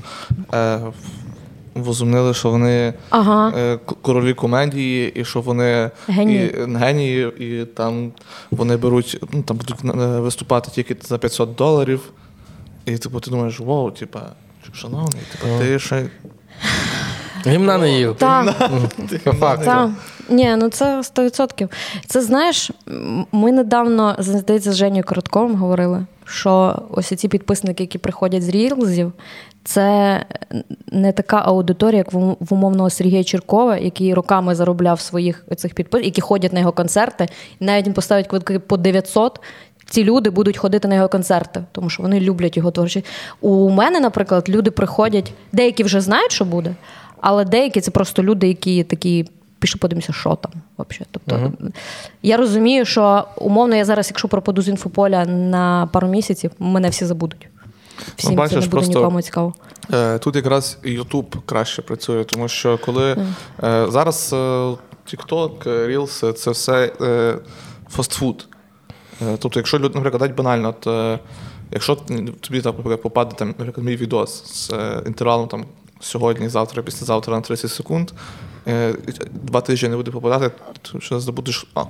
е, 0.54 0.80
возумнили, 1.82 2.34
що 2.34 2.50
вони 2.50 2.94
Ага. 3.10 3.54
е, 3.58 3.80
королі 4.02 4.34
комедії, 4.34 5.12
і 5.16 5.26
що 5.26 5.42
вони 5.42 5.92
Генії. 6.08 6.56
І, 6.58 6.76
генії, 6.76 7.32
і 7.40 7.66
там 7.66 8.12
вони 8.52 8.78
беруть, 8.78 9.24
ну 9.34 9.44
там 9.44 9.58
будуть 9.58 9.76
е, 9.86 10.20
виступати 10.20 10.72
тільки 10.72 10.96
за 11.02 11.18
500 11.18 11.56
доларів. 11.56 12.12
І 12.86 12.98
типу, 12.98 13.20
ти 13.20 13.32
думаєш, 13.32 13.60
вау, 13.60 13.92
типа, 13.92 14.22
шановний, 14.74 15.22
типа, 15.32 15.60
ти 15.60 15.80
ще 15.80 16.06
Гімна 17.48 17.78
не 17.78 17.92
їв. 17.92 18.16
Так. 18.16 18.70
По 19.24 19.32
факту. 19.34 19.94
Ні, 20.30 20.56
ну 20.58 20.70
це 20.70 20.98
100%. 21.00 21.70
Це 22.08 22.22
знаєш, 22.22 22.72
ми 23.32 23.52
недавно, 23.52 24.16
здається, 24.20 24.72
з 24.72 24.76
Женєю 24.76 25.04
Коротковим 25.04 25.56
говорили, 25.56 26.06
що 26.26 26.82
ось 26.90 27.08
ці 27.08 27.28
підписники, 27.28 27.84
які 27.84 27.98
приходять 27.98 28.44
з 28.44 28.50
рілзів, 28.50 29.14
це 29.64 30.26
не 30.92 31.12
така 31.12 31.42
аудиторія, 31.46 31.98
як 31.98 32.14
в 32.14 32.54
умовного 32.54 32.90
Сергія 32.90 33.24
Чіркова, 33.24 33.78
який 33.78 34.14
роками 34.14 34.56
заробляв 34.56 35.00
своїх 35.00 35.46
цих 35.58 35.74
підписників, 35.74 36.06
які 36.06 36.22
ходять 36.22 36.54
на 36.54 36.60
його 36.60 36.72
концерти, 36.72 37.28
і 37.60 37.66
навіть 37.66 37.88
він 37.88 37.94
поставить 37.94 38.28
квитки 38.28 38.60
по 38.60 38.78
900, 38.78 39.40
ці 39.90 40.04
люди 40.04 40.30
будуть 40.30 40.58
ходити 40.58 40.88
на 40.88 40.96
його 40.96 41.08
концерти, 41.10 41.64
тому 41.72 41.90
що 41.90 42.04
вони 42.04 42.20
люблять 42.20 42.58
його 42.58 42.72
творчість. 42.72 43.06
У 43.42 43.70
мене, 43.70 44.00
наприклад, 44.00 44.50
люди 44.50 44.72
приходять, 44.72 45.34
деякі 45.52 45.84
вже 45.84 46.02
знають, 46.02 46.32
що 46.32 46.46
буде, 46.46 46.76
але 47.22 47.46
деякі 47.46 47.82
це 47.82 47.92
просто 47.92 48.24
люди, 48.24 48.48
які 48.48 48.84
такі. 48.84 49.26
Пішли 49.60 49.80
подивимося, 49.80 50.14
що 50.14 50.36
там 50.36 50.52
взагалі. 50.78 51.06
Тобто 51.12 51.52
я 52.24 52.38
розумію, 52.38 52.86
що 52.86 53.26
умовно 53.38 53.76
я 53.76 53.86
зараз, 53.86 54.08
якщо 54.10 54.28
пропаду 54.28 54.62
з 54.62 54.68
інфополя 54.68 55.26
на 55.26 55.90
пару 55.94 56.08
місяців, 56.08 56.52
мене 56.60 56.90
всі 56.90 57.06
забудуть. 57.06 57.48
Всім 58.16 58.30
це 58.30 58.36
бачиш, 58.36 58.54
не 58.56 58.62
буде 58.62 58.70
просто- 58.72 59.00
нікому 59.00 59.22
цікаво. 59.22 59.54
Е, 59.94 60.18
Тут 60.20 60.36
якраз 60.36 60.78
YouTube 60.84 61.36
краще 61.46 61.82
працює, 61.82 62.24
тому 62.24 62.48
що 62.48 62.78
коли 62.78 63.12
е, 63.64 63.86
зараз 63.90 64.30
е, 64.34 64.36
TikTok, 65.08 65.64
Reels 65.64 66.34
це 66.34 66.52
все 66.52 66.92
е, 67.02 67.38
фастфуд. 67.90 68.48
Е, 69.22 69.38
Тобто, 69.40 69.60
якщо 69.60 69.78
люд- 69.80 69.96
наприклад, 69.96 70.20
дать 70.22 70.36
банально, 70.36 70.70
от, 70.70 70.88
е, 70.88 71.20
якщо 71.72 71.96
тобі 72.42 72.62
там, 72.62 72.76
наприклад, 72.76 73.02
попаде 73.02 73.36
там, 73.36 73.48
наприклад, 73.48 73.86
мій 73.88 73.96
відос 73.96 74.44
з 74.68 74.72
інтервалом 75.08 75.48
там, 75.48 75.66
сьогодні, 76.02 76.50
завтра, 76.50 76.84
післязавтра 76.84 77.36
на 77.36 77.42
30 77.42 77.72
секунд, 77.72 78.12
е, 78.68 78.96
два 79.32 79.62
тижні 79.62 79.90
не 79.90 79.96
буде 79.96 80.12
попадати, 80.12 80.52
то 80.82 81.00
що 81.00 81.20
здобудеш 81.20 81.68
а, 81.74 81.84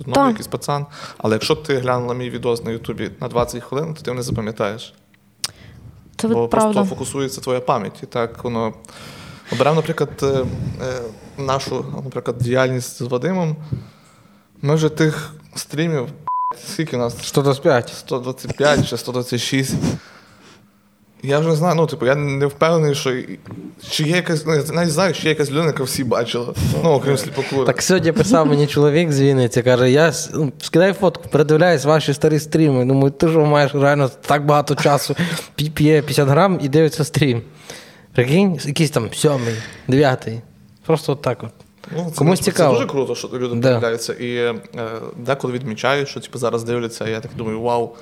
знову 0.00 0.14
Так. 0.14 0.28
якийсь 0.28 0.46
пацан. 0.46 0.86
Але 1.18 1.34
якщо 1.34 1.56
ти 1.56 1.78
глянув 1.78 2.08
на 2.08 2.14
мій 2.14 2.30
відос 2.30 2.64
на 2.64 2.70
Ютубі 2.70 3.10
на 3.20 3.28
20 3.28 3.62
хвилин, 3.62 3.94
то 3.94 4.02
ти 4.02 4.12
не 4.12 4.22
запам'ятаєш. 4.22 4.94
Це 6.16 6.28
Бо 6.28 6.48
правда. 6.48 6.72
просто 6.72 6.94
фокусується 6.94 7.40
твоя 7.40 7.60
пам'ять. 7.60 8.02
І 8.02 8.06
так 8.06 8.44
воно. 8.44 8.74
Оберемо, 9.52 9.76
наприклад, 9.76 10.10
е, 10.22 10.26
е, 10.26 11.00
нашу 11.38 11.84
наприклад, 12.04 12.38
діяльність 12.38 12.98
з 12.98 13.00
Вадимом. 13.00 13.56
Ми 14.62 14.74
вже 14.74 14.88
тих 14.88 15.34
стрімів, 15.54 16.08
скільки 16.66 16.96
у 16.96 16.98
нас? 16.98 17.26
125. 17.26 17.88
125 17.88 18.88
чи 18.88 18.96
126. 18.96 19.74
Я 21.26 21.38
вже 21.38 21.54
знаю, 21.54 21.74
ну, 21.74 21.86
типу, 21.86 22.06
я 22.06 22.14
не 22.14 22.46
впевнений, 22.46 22.94
що 22.94 23.12
чи 23.90 24.02
є 24.04 24.16
якась, 24.16 24.46
ну, 24.46 24.54
я 24.54 24.62
навіть 24.72 24.90
знаю, 24.90 25.12
чи 25.14 25.22
є 25.22 25.28
якась 25.28 25.50
людина, 25.50 25.66
яка 25.66 25.84
всі 25.84 26.04
бачила. 26.04 26.54
Ну, 26.84 26.90
окрім 26.90 27.18
сліпокура. 27.18 27.64
Так 27.66 27.82
сьогодні 27.82 28.12
писав 28.12 28.46
мені 28.46 28.66
чоловік 28.66 29.12
з 29.12 29.20
Вінниці, 29.20 29.62
каже, 29.62 29.90
я 29.90 30.12
ну, 30.34 30.52
скидай 30.58 30.92
фотку, 30.92 31.28
передивляюсь 31.30 31.84
ваші 31.84 32.14
старі 32.14 32.38
стріми. 32.38 32.84
Думаю, 32.84 33.10
ти 33.10 33.28
ж 33.28 33.38
маєш 33.38 33.74
реально 33.74 34.10
так 34.20 34.46
багато 34.46 34.74
часу, 34.74 35.16
п'є 35.54 36.02
50 36.02 36.28
грам 36.28 36.58
і 36.62 36.68
дивиться 36.68 37.04
стрім. 37.04 37.42
Прикинь, 38.14 38.58
якийсь 38.64 38.90
там 38.90 39.08
сьомий, 39.14 39.54
дев'ятий. 39.88 40.40
Просто 40.86 41.12
от 41.12 41.22
так 41.22 41.42
от. 41.42 41.50
Ну, 41.96 42.10
це, 42.10 42.18
Комусь 42.18 42.38
це 42.38 42.44
цікаво. 42.44 42.74
дуже 42.74 42.86
круто, 42.86 43.14
що 43.14 43.28
люди 43.28 43.54
Да. 43.54 43.68
подивляються. 43.68 44.12
І 44.12 44.34
е, 44.36 44.54
деколи 45.16 45.52
відмічають, 45.54 46.08
що 46.08 46.20
типу, 46.20 46.38
зараз 46.38 46.64
дивляться, 46.64 47.08
і 47.08 47.10
я 47.10 47.20
так 47.20 47.30
думаю, 47.36 47.60
вау. 47.60 47.96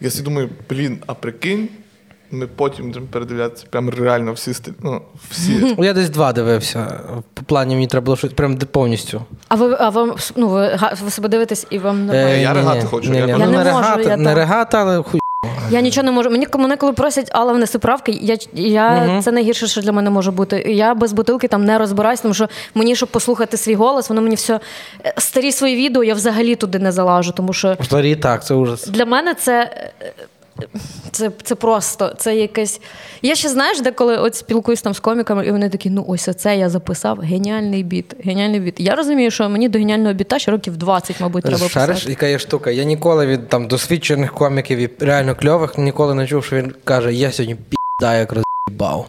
Я 0.00 0.10
думаю, 0.22 0.48
блін, 0.70 0.98
а 1.06 1.14
прикинь, 1.14 1.68
ми 2.32 2.46
потім 2.46 2.92
передивлятися 3.10 3.66
прям 3.70 3.90
реально 3.90 4.32
всі 4.32 4.54
стрі... 4.54 4.72
ну, 4.80 5.02
всі. 5.30 5.76
Я 5.78 5.92
десь 5.92 6.10
два 6.10 6.32
дивився. 6.32 7.00
По 7.34 7.42
плані 7.42 7.74
мені 7.74 7.86
треба 7.86 8.04
було 8.04 8.16
щось 8.16 8.32
прям 8.32 8.56
повністю. 8.56 9.22
А 9.48 9.54
ви, 9.54 9.76
а 9.80 9.88
вам 9.88 10.14
ну, 10.36 10.48
ви, 10.48 10.68
га- 10.68 10.92
ви 11.04 11.10
себе 11.10 11.28
дивитесь 11.28 11.66
і 11.70 11.78
вам 11.78 12.06
нормально? 12.06 12.28
я 12.28 12.54
ні-ні. 12.54 12.82
хочу, 12.86 13.14
я 13.14 13.20
Ну, 13.20 13.28
Я 13.28 13.38
не 13.38 13.46
не 13.46 14.04
я 14.04 14.16
не 14.16 14.34
ригати, 14.34 14.76
але 14.76 15.02
хуй. 15.02 15.20
Я 15.70 15.80
нічого 15.80 16.04
не 16.04 16.12
можу. 16.12 16.30
Мені 16.30 16.46
мене 16.54 16.76
коли 16.76 16.92
просять, 16.92 17.28
але 17.32 17.52
внеси 17.52 17.78
правки, 17.78 18.12
я, 18.12 18.36
я 18.54 19.20
це 19.24 19.32
найгірше, 19.32 19.66
що 19.66 19.80
для 19.80 19.92
мене 19.92 20.10
може 20.10 20.30
бути. 20.30 20.56
Я 20.68 20.94
без 20.94 21.12
бутилки 21.12 21.48
там 21.48 21.64
не 21.64 21.78
розбираюсь, 21.78 22.20
тому 22.20 22.34
що 22.34 22.48
мені, 22.74 22.96
щоб 22.96 23.08
послухати 23.08 23.56
свій 23.56 23.74
голос, 23.74 24.08
воно 24.08 24.22
мені 24.22 24.34
все 24.34 24.60
е, 25.04 25.14
старі 25.18 25.52
свої 25.52 25.76
відео, 25.76 26.04
я 26.04 26.14
взагалі 26.14 26.54
туди 26.54 26.78
не 26.78 26.92
залажу, 26.92 27.32
тому 27.32 27.52
що 27.52 27.76
Старі, 27.84 28.16
так, 28.16 28.44
це 28.44 28.54
ужас. 28.54 28.86
для 28.86 29.04
мене 29.04 29.34
це. 29.34 29.70
Це, 31.10 31.30
це 31.42 31.54
просто, 31.54 32.14
це 32.18 32.36
якесь. 32.36 32.80
Я 33.22 33.34
ще 33.34 33.48
знаєш, 33.48 33.80
деколи 33.80 34.16
от 34.16 34.34
спілкуюсь 34.34 34.82
там 34.82 34.94
з 34.94 35.00
коміками, 35.00 35.46
і 35.46 35.50
вони 35.50 35.68
такі, 35.68 35.90
ну 35.90 36.04
ось 36.08 36.28
оце 36.28 36.56
я 36.56 36.68
записав. 36.68 37.18
Геніальний 37.18 37.82
біт. 37.82 38.14
Геніальний 38.24 38.60
біт. 38.60 38.74
Я 38.80 38.94
розумію, 38.94 39.30
що 39.30 39.48
мені 39.48 39.68
до 39.68 39.78
геніального 39.78 40.14
біта 40.14 40.38
ще 40.38 40.50
років 40.50 40.76
20, 40.76 41.20
мабуть, 41.20 41.44
треба 41.44 41.68
Шариш, 41.68 41.94
писати. 41.94 42.10
яка 42.10 42.26
є 42.26 42.38
штука. 42.38 42.70
Я 42.70 42.84
ніколи 42.84 43.26
від 43.26 43.48
там 43.48 43.68
досвідчених 43.68 44.34
коміків 44.34 44.78
і 44.78 44.90
реально 45.00 45.34
кльових 45.34 45.78
ніколи 45.78 46.14
не 46.14 46.26
чув, 46.26 46.44
що 46.44 46.56
він 46.56 46.74
каже: 46.84 47.14
я 47.14 47.32
сьогодні 47.32 47.54
пі***да, 47.54 48.16
як 48.16 48.32
роз'їбав. 48.32 49.08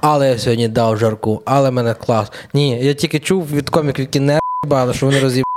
Але 0.00 0.28
я 0.28 0.38
сьогодні 0.38 0.68
дав 0.68 0.96
жарку, 0.98 1.42
але 1.44 1.70
мене 1.70 1.94
клас. 1.94 2.32
Ні, 2.54 2.84
я 2.84 2.94
тільки 2.94 3.18
чув 3.18 3.46
від 3.52 3.70
коміків, 3.70 4.00
які 4.02 4.20
не 4.20 4.40
роз'їбали, 4.64 4.94
що 4.94 5.06
вони 5.06 5.20
роз'їбали. 5.20 5.51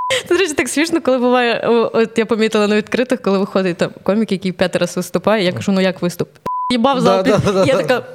Речі, 0.45 0.55
так 0.55 0.69
смішно, 0.69 1.01
коли 1.01 1.17
буває, 1.17 1.59
от 1.93 2.17
я 2.17 2.25
помітила 2.25 2.67
на 2.67 2.75
відкритих, 2.75 3.21
коли 3.21 3.37
виходить 3.37 3.77
там 3.77 3.91
комік, 4.03 4.31
який 4.31 4.51
п'ятий 4.51 4.81
раз 4.81 4.97
виступає, 4.97 5.43
я 5.43 5.51
кажу, 5.53 5.71
ну 5.71 5.81
як 5.81 6.01
виступ? 6.01 6.29
Їбав 6.71 7.01
зал. 7.01 7.23
Да, 7.23 7.37
да, 7.45 7.51
да, 7.51 7.63
я 7.65 7.73
да. 7.75 7.83
така. 7.83 8.05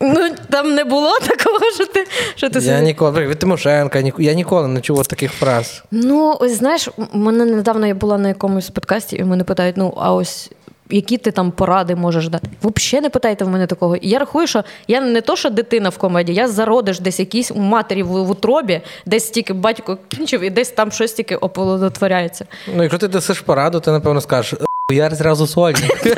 Ну, 0.00 0.28
там 0.50 0.74
не 0.74 0.84
було 0.84 1.18
такого, 1.18 1.58
що 1.74 1.86
ти, 1.86 2.06
що 2.36 2.50
ти 2.50 2.58
Я 2.58 2.64
собі- 2.64 2.80
ніколи 2.86 3.26
від 3.26 3.38
Тимошенка, 3.38 4.00
ні- 4.02 4.12
я 4.18 4.32
ніколи 4.34 4.68
не 4.68 4.80
чув 4.80 5.06
таких 5.06 5.32
фраз. 5.32 5.82
Ну, 5.90 6.36
ось 6.40 6.52
знаєш, 6.52 6.88
у 7.12 7.18
мене 7.18 7.44
недавно 7.44 7.86
я 7.86 7.94
була 7.94 8.18
на 8.18 8.28
якомусь 8.28 8.70
подкасті, 8.70 9.16
і 9.16 9.24
мене 9.24 9.44
питають: 9.44 9.76
ну, 9.76 9.94
а 9.96 10.14
ось 10.14 10.50
які 10.90 11.18
ти 11.18 11.30
там 11.30 11.50
поради 11.50 11.96
можеш 11.96 12.28
дати? 12.28 12.48
Взагалі 12.62 13.02
не 13.02 13.10
питайте 13.10 13.44
в 13.44 13.48
мене 13.48 13.66
такого. 13.66 13.96
Я 14.02 14.18
рахую, 14.18 14.46
що 14.46 14.64
я 14.88 15.00
не 15.00 15.20
то, 15.20 15.36
що 15.36 15.50
дитина 15.50 15.88
в 15.88 15.98
комедії, 15.98 16.36
я 16.38 16.48
зародиш 16.48 17.00
десь 17.00 17.20
якийсь 17.20 17.50
у 17.50 17.58
матері 17.58 18.02
в, 18.02 18.06
в 18.06 18.30
утробі, 18.30 18.80
десь 19.06 19.30
тільки 19.30 19.52
батько 19.52 19.98
кінчив, 20.08 20.40
і 20.40 20.50
десь 20.50 20.70
там 20.70 20.92
щось 20.92 21.12
тільки 21.12 21.36
оплодотворяється. 21.36 22.46
Ну, 22.74 22.82
якщо 22.82 22.98
ти 22.98 23.08
дасиш 23.08 23.40
пораду, 23.40 23.80
ти 23.80 23.90
напевно 23.90 24.20
скажеш, 24.20 24.60
я 24.92 25.10
зразу 25.10 25.46
сольник. 25.46 25.76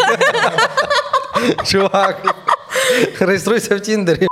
Чувак, 1.64 2.34
реєструйся 3.20 3.76
в 3.76 3.80
Тіндері. 3.80 4.28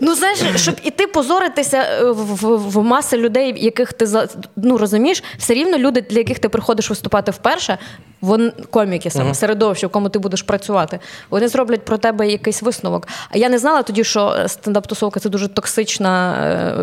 Ну, 0.00 0.14
знаєш, 0.14 0.38
щоб 0.56 0.74
іти 0.82 1.06
позоритися 1.06 1.76
е, 1.78 2.04
в, 2.04 2.16
в, 2.16 2.70
в 2.70 2.84
маси 2.84 3.16
людей, 3.16 3.64
яких 3.64 3.92
ти 3.92 4.06
ну, 4.56 4.78
розумієш, 4.78 5.22
все 5.38 5.54
рівно 5.54 5.78
люди, 5.78 6.00
для 6.00 6.18
яких 6.18 6.38
ти 6.38 6.48
приходиш 6.48 6.90
виступати 6.90 7.30
вперше, 7.30 7.78
вон 8.20 8.52
коміки 8.70 9.10
саме 9.10 9.34
середовище, 9.34 9.86
в 9.86 9.90
кому 9.90 10.08
ти 10.08 10.18
будеш 10.18 10.42
працювати, 10.42 10.98
вони 11.30 11.48
зроблять 11.48 11.84
про 11.84 11.98
тебе 11.98 12.28
якийсь 12.28 12.62
висновок. 12.62 13.08
А 13.30 13.38
я 13.38 13.48
не 13.48 13.58
знала 13.58 13.82
тоді, 13.82 14.04
що 14.04 14.20
стендап-тусовка 14.46 15.18
це 15.20 15.28
дуже 15.28 15.48
токсична 15.48 16.34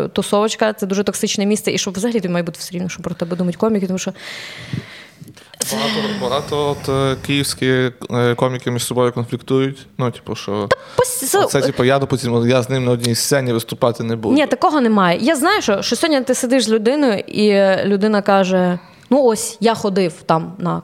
е, 0.04 0.08
тусовочка, 0.08 0.72
це 0.72 0.86
дуже 0.86 1.04
токсичне 1.04 1.46
місце, 1.46 1.72
і 1.72 1.78
що 1.78 1.90
взагалі 1.90 2.20
тобі 2.20 2.32
має 2.32 2.42
бути 2.42 2.58
все 2.58 2.74
рівно, 2.74 2.88
що 2.88 3.02
про 3.02 3.14
тебе 3.14 3.36
думають 3.36 3.56
коміки, 3.56 3.86
тому 3.86 3.98
що 3.98 4.12
Багато, 5.72 6.00
багато 6.20 6.68
от, 6.68 6.88
е, 6.88 7.16
київські 7.26 7.66
е, 8.10 8.34
коміки 8.34 8.70
між 8.70 8.84
собою 8.84 9.12
конфліктують. 9.12 9.86
Ну, 9.98 10.10
типу, 10.10 10.34
що 10.34 10.68
пос- 10.96 11.46
це, 11.46 11.60
типу, 11.60 11.84
я, 11.84 11.98
допустимо, 11.98 12.46
я 12.46 12.62
з 12.62 12.70
ним 12.70 12.84
на 12.84 12.90
одній 12.90 13.14
сцені 13.14 13.52
виступати 13.52 14.04
не 14.04 14.16
буду. 14.16 14.34
Ні, 14.34 14.46
такого 14.46 14.80
немає. 14.80 15.18
Я 15.22 15.36
знаю, 15.36 15.62
що, 15.62 15.82
що 15.82 15.96
сьогодні 15.96 16.24
ти 16.24 16.34
сидиш 16.34 16.64
з 16.64 16.68
людиною, 16.68 17.18
і 17.18 17.76
людина 17.84 18.22
каже: 18.22 18.78
ну 19.10 19.24
ось 19.24 19.56
я 19.60 19.74
ходив 19.74 20.12
там 20.26 20.52
на, 20.58 20.82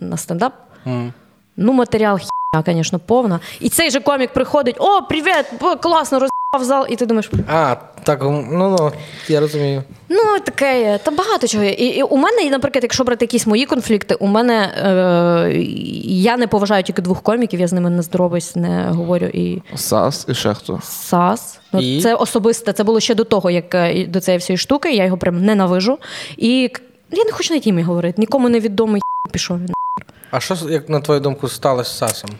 на 0.00 0.16
стендап. 0.16 0.52
Ну, 1.56 1.72
матеріал 1.72 2.18
хіня, 2.18 2.64
звісно, 2.66 2.98
повна. 2.98 3.40
І 3.60 3.68
цей 3.68 3.90
же 3.90 4.00
комік 4.00 4.32
приходить: 4.32 4.76
О, 4.78 5.02
привіт! 5.02 5.46
Класно, 5.82 6.18
роз'їбав 6.52 6.64
зал, 6.68 6.86
і 6.92 6.96
ти 6.96 7.06
думаєш, 7.06 7.30
А, 7.48 7.76
так, 8.04 8.22
ну, 8.22 8.48
ну, 8.52 8.92
я 9.28 9.40
розумію. 9.40 9.82
ну 10.08 10.20
таке 10.44 10.80
є. 10.80 10.98
Та 11.02 11.10
багато 11.10 11.46
чого 11.48 11.64
є. 11.64 11.70
І, 11.70 11.86
і 11.86 12.02
у 12.02 12.16
мене, 12.16 12.50
наприклад, 12.50 12.82
якщо 12.84 13.04
брати 13.04 13.24
якісь 13.24 13.46
мої 13.46 13.66
конфлікти, 13.66 14.14
у 14.14 14.26
мене 14.26 14.54
е, 14.64 15.62
я 16.04 16.36
не 16.36 16.46
поважаю 16.46 16.82
тільки 16.82 17.02
двох 17.02 17.22
коміків, 17.22 17.60
я 17.60 17.68
з 17.68 17.72
ними 17.72 17.90
не 17.90 18.02
здороваюсь, 18.02 18.56
не 18.56 18.84
говорю 18.90 19.26
і. 19.26 19.62
САС 19.76 20.26
і 20.28 20.34
ще 20.34 20.54
хто. 20.54 20.80
САС. 20.84 21.60
Ну, 21.72 21.80
І? 21.80 22.00
Це 22.02 22.14
особисте. 22.14 22.72
Це 22.72 22.84
було 22.84 23.00
ще 23.00 23.14
до 23.14 23.24
того, 23.24 23.50
як 23.50 23.74
е, 23.74 24.06
до 24.06 24.20
цієї 24.20 24.38
всієї 24.38 24.58
штуки. 24.58 24.92
Я 24.92 25.04
його 25.04 25.16
прям 25.18 25.44
ненавижу. 25.44 25.98
І 26.36 26.70
я 27.10 27.24
не 27.24 27.32
хочу 27.32 27.54
на 27.54 27.60
тімі 27.60 27.82
говорити. 27.82 28.20
Нікому 28.20 28.48
не 28.48 28.60
відомий 28.60 29.02
пішов 29.32 29.58
він. 29.58 29.72
А 30.30 30.40
що, 30.40 30.56
як 30.68 30.88
на 30.88 31.00
твою 31.00 31.20
думку, 31.20 31.48
сталося 31.48 31.90
з 31.90 31.98
Сасом? 31.98 32.30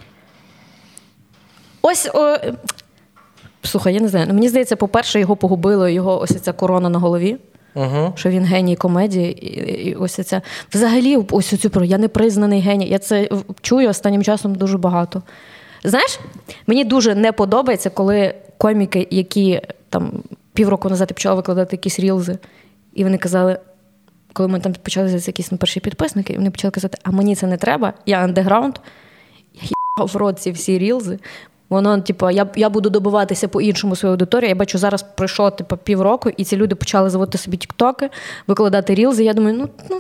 ось. 1.83 2.09
О, 2.15 2.37
слухай, 3.63 3.95
я 3.95 4.01
не 4.01 4.09
знаю. 4.09 4.27
ну, 4.29 4.35
Мені 4.35 4.49
здається, 4.49 4.77
по-перше, 4.77 5.21
його 5.21 5.37
погубило 5.37 5.89
його 5.89 6.21
ось 6.21 6.41
ця 6.41 6.53
корона 6.53 6.89
на 6.89 6.99
голові. 6.99 7.37
Угу. 7.75 8.13
Що 8.17 8.29
він 8.29 8.45
геній 8.45 8.77
комедії, 8.77 9.47
і, 9.47 9.89
і 9.89 9.95
ось 9.95 10.27
це. 10.27 10.43
Взагалі, 10.75 11.17
ось 11.31 11.61
цю 11.61 11.71
про 11.71 11.85
я 11.85 11.99
не 11.99 12.09
признаний 12.09 12.61
геній. 12.61 12.89
Я 12.89 12.99
це 12.99 13.29
чую 13.61 13.89
останнім 13.89 14.23
часом 14.23 14.55
дуже 14.55 14.79
багато. 14.79 15.23
Знаєш, 15.85 16.21
мені 16.67 16.85
дуже 16.85 17.15
не 17.15 17.33
подобається, 17.33 17.91
коли 17.91 18.35
коміки, 18.59 19.09
які 19.11 19.61
там 19.89 20.13
півроку 20.53 20.89
назад 20.89 21.09
почали 21.09 21.37
викладати 21.37 21.77
якісь 21.77 22.01
рілзи, 22.01 22.39
і 22.95 23.05
вони 23.05 23.19
казали, 23.19 23.59
коли 24.33 24.49
ми 24.49 24.61
там 24.61 24.73
почали 24.73 25.09
з'явитися 25.09 25.29
якісь 25.29 25.53
ну, 25.53 25.59
перші 25.59 25.81
підписники, 25.81 26.33
і 26.33 26.37
вони 26.37 26.51
почали 26.51 26.73
казати, 26.73 26.99
а 27.03 27.11
мені 27.11 27.35
це 27.37 27.47
не 27.47 27.57
треба, 27.57 27.93
я 28.07 28.19
андеграунд, 28.19 28.79
я 29.63 30.05
в 30.05 30.17
рот 30.17 30.39
ці 30.39 30.51
всі 30.51 30.79
рілзи. 30.79 31.19
Воно, 31.71 32.01
типу, 32.01 32.31
я 32.31 32.47
я 32.57 32.69
буду 32.69 32.91
добиватися 32.91 33.49
по-іншому 33.49 33.97
свою 33.97 34.13
аудиторію. 34.13 34.49
Я 34.49 34.55
бачу, 34.55 34.79
зараз 34.79 35.05
пройшло 35.15 35.51
типу, 35.51 35.77
півроку, 35.77 36.31
і 36.37 36.45
ці 36.45 36.57
люди 36.57 36.75
почали 36.75 37.11
заводити 37.11 37.39
собі 37.39 37.57
тіктоки, 37.57 38.11
викладати 38.47 38.95
рілзи. 38.95 39.25
Я 39.25 39.33
думаю, 39.35 39.57
ну 39.57 39.69
ну 39.91 39.99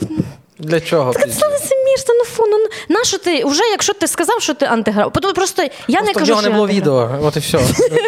Для 0.59 0.81
чого? 0.81 1.13
це 1.13 1.25
не 1.29 2.15
ну 2.19 2.25
фу, 2.25 2.45
ну 2.47 2.57
нащо 2.89 3.19
ти 3.19 3.45
вже, 3.45 3.63
якщо 3.63 3.93
ти 3.93 4.07
сказав, 4.07 4.43
що 4.43 4.55
ти 4.55 4.67
антиграв, 4.67 5.13
просто 5.13 5.63
я 5.89 6.01
не 6.01 6.13
Просто 6.13 6.13
в 6.13 6.15
кажу, 6.15 6.31
нього 6.33 6.43
що 6.43 6.51
не 6.51 6.57
було 6.57 6.69
відео, 6.69 7.11
от 7.23 7.37
і 7.37 7.41
все. 7.41 7.61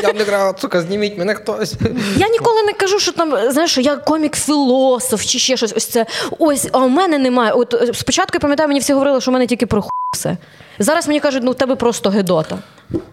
Я 0.03 0.13
не 0.13 0.25
грав, 0.25 0.59
сука, 0.61 0.81
зніміть 0.81 1.19
мене 1.19 1.35
хтось. 1.35 1.75
Я 2.17 2.29
ніколи 2.29 2.63
не 2.63 2.73
кажу, 2.73 2.99
що 2.99 3.13
там 3.13 3.53
знаєш, 3.53 3.71
що 3.71 3.81
я 3.81 3.97
комік-філософ 3.97 5.27
чи 5.27 5.39
ще 5.39 5.57
щось. 5.57 5.73
Ось 5.77 5.87
це 5.87 6.07
ось, 6.39 6.69
а 6.73 6.79
у 6.79 6.89
мене 6.89 7.19
немає. 7.19 7.53
От 7.53 7.75
е, 7.75 7.95
спочатку 7.95 8.31
я 8.35 8.41
пам'ятаю, 8.41 8.69
мені 8.69 8.81
всі 8.81 8.93
говорили, 8.93 9.21
що 9.21 9.31
в 9.31 9.35
мене 9.35 9.47
тільки 9.47 9.67
про 9.67 9.83
хуй 9.83 9.91
все. 10.17 10.37
Зараз 10.83 11.07
мені 11.09 11.21
кажуть, 11.21 11.43
ну 11.45 11.51
у 11.51 11.55
тебе 11.55 11.77
просто 11.77 12.11
гедота. 12.11 12.59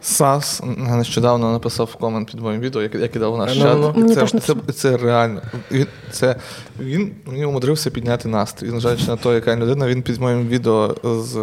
Сас 0.01 0.61
нещодавно 0.77 1.51
написав 1.51 1.95
комент 1.95 2.31
під 2.31 2.39
моїм 2.41 2.61
відео, 2.61 2.81
я 2.81 3.07
кидав 3.07 3.33
в 3.33 3.37
наш 3.37 3.55
Ну, 3.55 3.61
чат. 3.63 3.77
ну. 3.79 3.93
І 3.95 3.99
Мені 3.99 4.15
це, 4.15 4.19
теж 4.21 4.31
це, 4.43 4.55
це, 4.73 4.97
реально. 4.97 5.41
Він, 5.71 5.87
це, 6.11 6.35
він 6.79 7.15
мені 7.25 7.45
умудрився 7.45 7.89
підняти 7.89 8.29
настрій. 8.29 8.65
Незважаючи 8.71 9.07
на 9.07 9.15
те, 9.15 9.33
яка 9.33 9.55
людина, 9.55 9.87
він 9.87 10.01
під 10.01 10.21
моїм 10.21 10.47
відео 10.47 10.95
з 11.03 11.37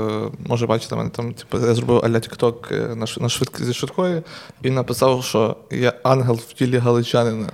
може 0.46 0.66
бачите 0.66 0.96
мене 0.96 1.10
там, 1.10 1.32
типу, 1.34 1.66
я 1.66 1.74
зробив 1.74 2.00
аля 2.04 2.20
Тікток 2.20 2.70
на, 2.70 3.06
на 3.20 3.28
швидк, 3.28 3.62
зі 3.62 3.74
швидкої 3.74 4.22
і 4.62 4.70
написав, 4.70 5.24
що 5.24 5.56
я 5.70 5.92
ангел 6.02 6.34
в 6.48 6.52
тілі 6.52 6.78
галичанина. 6.78 7.48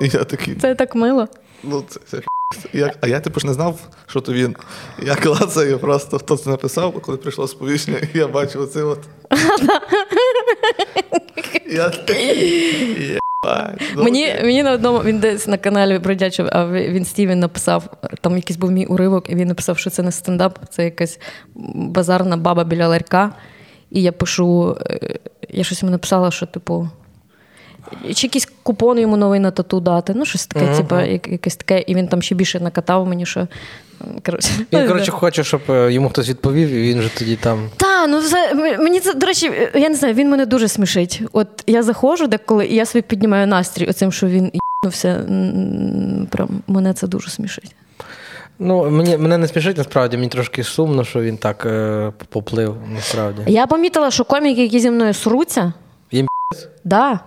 І 0.00 0.08
я 0.08 0.24
такий, 0.24 0.54
Це 0.54 0.74
так 0.74 0.94
мило. 0.94 1.28
ну 1.62 1.84
це, 1.88 2.00
це 2.10 2.20
я, 2.72 2.92
а 3.00 3.06
я 3.06 3.20
типу 3.20 3.40
ж 3.40 3.46
не 3.46 3.52
знав, 3.52 3.80
що 4.06 4.20
то 4.20 4.32
він. 4.32 4.56
Я 5.02 5.14
клацаю 5.14 5.78
просто, 5.78 6.18
хто 6.18 6.36
це 6.36 6.50
написав, 6.50 7.00
коли 7.00 7.18
прийшло 7.18 7.48
сповіщення, 7.48 7.98
і 8.14 8.18
я 8.18 8.28
бачив 8.28 8.60
оце 8.60 8.82
от. 8.82 9.00
я 11.66 11.88
такий, 11.88 13.18
ну 13.96 14.02
Мені, 14.02 14.34
мені 14.42 14.62
на 14.62 14.72
одному 14.72 14.98
він 14.98 15.18
десь 15.18 15.46
на 15.46 15.58
каналі 15.58 15.98
бродячий, 15.98 16.46
а 16.52 16.66
він 16.66 17.04
Стівен 17.04 17.38
написав, 17.38 17.84
там 18.20 18.36
якийсь 18.36 18.56
був 18.56 18.70
мій 18.70 18.86
уривок, 18.86 19.30
і 19.30 19.34
він 19.34 19.48
написав, 19.48 19.78
що 19.78 19.90
це 19.90 20.02
не 20.02 20.12
стендап, 20.12 20.58
це 20.70 20.84
якась 20.84 21.20
базарна 21.74 22.36
баба 22.36 22.64
біля 22.64 22.88
ларька. 22.88 23.32
І 23.90 24.02
я 24.02 24.12
пишу, 24.12 24.76
е, 24.90 25.18
я 25.48 25.64
щось 25.64 25.82
йому 25.82 25.92
написала, 25.92 26.30
що, 26.30 26.46
типу. 26.46 26.88
Чи 28.14 28.26
якийсь 28.26 28.48
купон 28.62 28.98
йому 28.98 29.16
новий 29.16 29.40
на 29.40 29.50
тату 29.50 29.80
дати. 29.80 30.12
Ну, 30.16 30.24
щось 30.24 30.46
таке, 30.46 30.66
Мгм. 30.66 30.76
типу, 30.76 31.00
якесь 31.32 31.56
таке, 31.56 31.84
і 31.86 31.94
він 31.94 32.08
там 32.08 32.22
ще 32.22 32.34
більше 32.34 32.60
накатав 32.60 33.06
мені, 33.06 33.26
що. 33.26 33.46
Коротше, 34.26 34.50
Він, 34.72 34.88
коротше, 34.88 35.10
хоче, 35.10 35.44
щоб 35.44 35.60
е, 35.68 35.92
йому 35.92 36.08
хтось 36.08 36.28
відповів, 36.28 36.68
і 36.68 36.82
він 36.94 37.02
же 37.02 37.08
тоді 37.18 37.36
там. 37.36 37.70
та, 37.76 38.06
ну 38.06 38.20
мені 38.78 39.00
це, 39.00 39.14
до 39.14 39.26
речі, 39.26 39.52
я 39.74 39.88
не 39.88 39.94
знаю, 39.94 40.14
він 40.14 40.30
мене 40.30 40.46
дуже 40.46 40.68
смішить. 40.68 41.22
От 41.32 41.48
я 41.66 41.82
заходжу 41.82 42.26
деколи, 42.26 42.66
і 42.66 42.74
я 42.74 42.86
собі 42.86 43.02
піднімаю 43.02 43.46
настрій 43.46 43.86
оцим, 43.86 44.12
що 44.12 44.26
він 44.26 44.50
їбнувся. 44.82 45.20
Прям 46.30 46.48
мене 46.66 46.92
це 46.94 47.06
дуже 47.06 47.30
смішить. 47.30 47.74
Ну, 48.58 48.90
мені, 48.90 49.16
мене 49.16 49.38
не 49.38 49.48
смішить, 49.48 49.76
насправді, 49.78 50.16
мені 50.16 50.28
трошки 50.28 50.64
сумно, 50.64 51.04
що 51.04 51.20
він 51.20 51.36
так 51.36 51.66
е, 51.66 52.12
поплив, 52.28 52.76
насправді. 52.94 53.42
Я 53.46 53.66
помітила, 53.66 54.10
що 54.10 54.24
коміки, 54.24 54.62
які 54.62 54.80
зі 54.80 54.90
мною 54.90 55.14
сруться. 55.14 55.72
Їм 56.12 56.26
Да, 56.84 57.20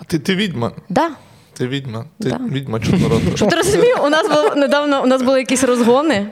А 0.00 0.04
ти, 0.04 0.18
ти 0.18 0.34
відьма. 0.34 0.72
да. 0.88 1.10
Ти 1.52 1.66
відьма. 1.68 2.04
Ти 2.22 2.28
Да. 2.30 2.40
відьма 2.52 2.80
чорнородна. 2.80 3.36
Щоб 3.36 3.50
ти 3.50 3.56
розумів, 3.56 3.96
у 4.04 4.08
нас 4.08 4.28
був 4.28 4.56
недавно 4.56 5.02
у 5.02 5.06
нас 5.06 5.22
були 5.22 5.38
якісь 5.38 5.64
розгони, 5.64 6.26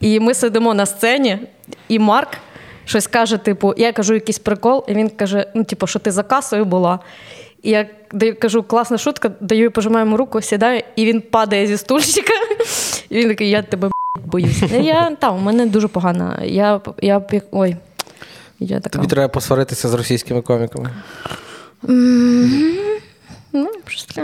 і 0.00 0.20
ми 0.20 0.34
сидимо 0.34 0.74
на 0.74 0.86
сцені, 0.86 1.38
і 1.88 1.98
Марк 1.98 2.28
щось 2.84 3.06
каже: 3.06 3.36
типу, 3.36 3.74
я 3.76 3.92
кажу 3.92 4.14
якийсь 4.14 4.38
прикол, 4.38 4.84
і 4.88 4.94
він 4.94 5.08
каже: 5.08 5.46
ну, 5.54 5.64
типу, 5.64 5.86
що 5.86 5.98
ти 5.98 6.10
за 6.10 6.22
касою 6.22 6.64
була. 6.64 6.98
І 7.62 7.70
я 7.70 7.86
даю, 8.12 8.40
кажу, 8.40 8.62
класна 8.62 8.98
шутка, 8.98 9.30
даю 9.40 9.64
і 9.64 9.68
пожимаю 9.68 10.04
йому 10.04 10.16
руку, 10.16 10.40
сідаю, 10.42 10.82
і 10.96 11.04
він 11.04 11.20
падає 11.20 11.66
зі 11.66 11.76
стульчика. 11.76 12.32
І 13.08 13.16
він 13.18 13.28
такий, 13.28 13.50
я 13.50 13.62
тебе 13.62 13.90
боюсь. 14.24 14.62
Ну, 14.72 14.80
Я 14.80 15.10
там, 15.10 15.36
у 15.36 15.40
мене 15.40 15.66
дуже 15.66 15.88
погана. 15.88 16.42
Я, 16.44 16.80
я, 17.02 17.22
ой. 17.52 17.76
Я 18.60 18.80
така. 18.80 18.98
Тобі 18.98 19.06
треба 19.10 19.28
посваритися 19.28 19.88
з 19.88 19.94
російськими 19.94 20.42
коміками. 20.42 20.90
М, 21.88 22.62
Ну, 23.52 23.70
щось. 23.86 24.18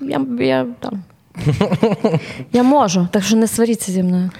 Я, 0.00 0.26
я, 0.40 0.66
там. 0.80 1.02
я 2.52 2.62
можу, 2.62 3.08
так 3.12 3.22
що 3.22 3.36
не 3.36 3.46
сваріться 3.48 3.92
зі 3.92 4.02
мною. 4.02 4.30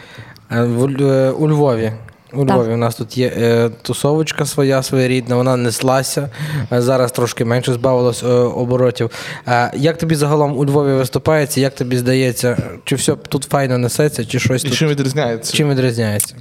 В 0.51 1.03
е, 1.03 1.31
У 1.31 1.49
Львові. 1.49 1.93
У 2.33 2.47
Так. 2.47 2.69
У 2.69 2.77
нас 2.77 2.95
тут 2.95 3.19
є 3.19 3.33
е, 3.37 3.71
тусовочка 3.83 4.47
своя 4.47 4.83
своєрідна, 4.83 5.37
вона 5.37 5.57
неслася. 5.57 6.31
Е, 6.73 6.83
Зараз 6.83 7.13
трошки 7.13 7.45
менше 7.45 7.73
збавилось 7.73 8.23
е, 8.23 8.27
оборотів. 8.27 9.11
Е, 9.49 9.73
як 9.77 9.99
тобі 9.99 10.15
загалом 10.15 10.59
у 10.59 10.65
Львові 10.65 10.93
виступається? 10.93 11.61
Як 11.61 11.75
тобі 11.75 11.97
здається, 11.99 12.57
чи 12.85 12.97
все 12.97 13.17
тут 13.17 13.45
файно 13.45 13.79
несеться, 13.79 14.25
чи 14.25 14.39
щось 14.39 14.65
І 14.65 14.69
тут 14.69 14.77
чим 14.79 14.89
відрізняється? 14.89 15.53
чим 15.53 15.71
відрізняється? 15.71 16.35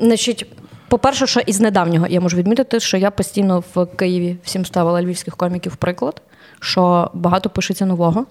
Значить, 0.00 0.46
по-перше, 0.90 1.26
що 1.26 1.40
із 1.40 1.60
недавнього 1.60 2.06
я 2.06 2.20
можу 2.20 2.36
відмітити, 2.36 2.80
що 2.80 2.96
я 2.96 3.10
постійно 3.10 3.62
в 3.74 3.86
Києві 3.86 4.36
всім 4.44 4.64
ставила 4.66 5.02
львівських 5.02 5.36
коміків 5.36 5.72
в 5.72 5.76
приклад, 5.76 6.22
що 6.60 7.10
багато 7.14 7.50
пишеться 7.50 7.86
нового, 7.86 8.26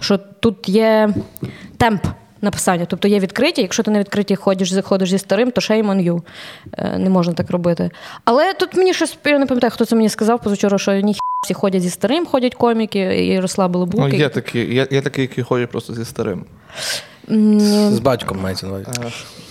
що 0.00 0.18
тут 0.18 0.68
є 0.68 1.14
темп 1.76 2.06
написання, 2.42 2.86
тобто 2.88 3.08
є 3.08 3.18
відкриті. 3.20 3.54
Якщо 3.56 3.82
ти 3.82 3.90
на 3.90 3.98
відкриті 3.98 4.36
ходиш, 4.36 4.70
заходиш 4.72 5.10
зі 5.10 5.18
старим, 5.18 5.50
то 5.50 5.60
shame 5.60 5.86
on 5.90 6.02
you. 6.12 6.22
Е, 6.78 6.98
Не 6.98 7.10
можна 7.10 7.32
так 7.34 7.50
робити. 7.50 7.90
Але 8.24 8.54
тут 8.54 8.74
мені 8.76 8.94
щось, 8.94 9.18
я 9.24 9.38
не 9.38 9.46
пам'ятаю, 9.46 9.70
хто 9.70 9.84
це 9.84 9.96
мені 9.96 10.08
сказав 10.08 10.42
позавчора, 10.42 10.78
що 10.78 10.92
ні 10.92 11.14
всі 11.44 11.54
ходять 11.54 11.82
зі 11.82 11.90
старим, 11.90 12.26
ходять 12.26 12.54
коміки, 12.54 12.98
і 12.98 13.26
Ярослав 13.26 13.68
Ну, 13.68 13.72
Белобук. 13.72 14.14
є 14.14 14.28
такі, 14.28 14.58
є, 14.74 14.88
є 14.90 15.02
такі, 15.02 15.20
які 15.20 15.42
ходять 15.42 15.70
просто 15.70 15.94
зі 15.94 16.04
старим. 16.04 16.44
З 17.90 17.98
батьком 17.98 18.40
мається 18.40 18.66
на 18.66 18.72
увазі. 18.72 18.86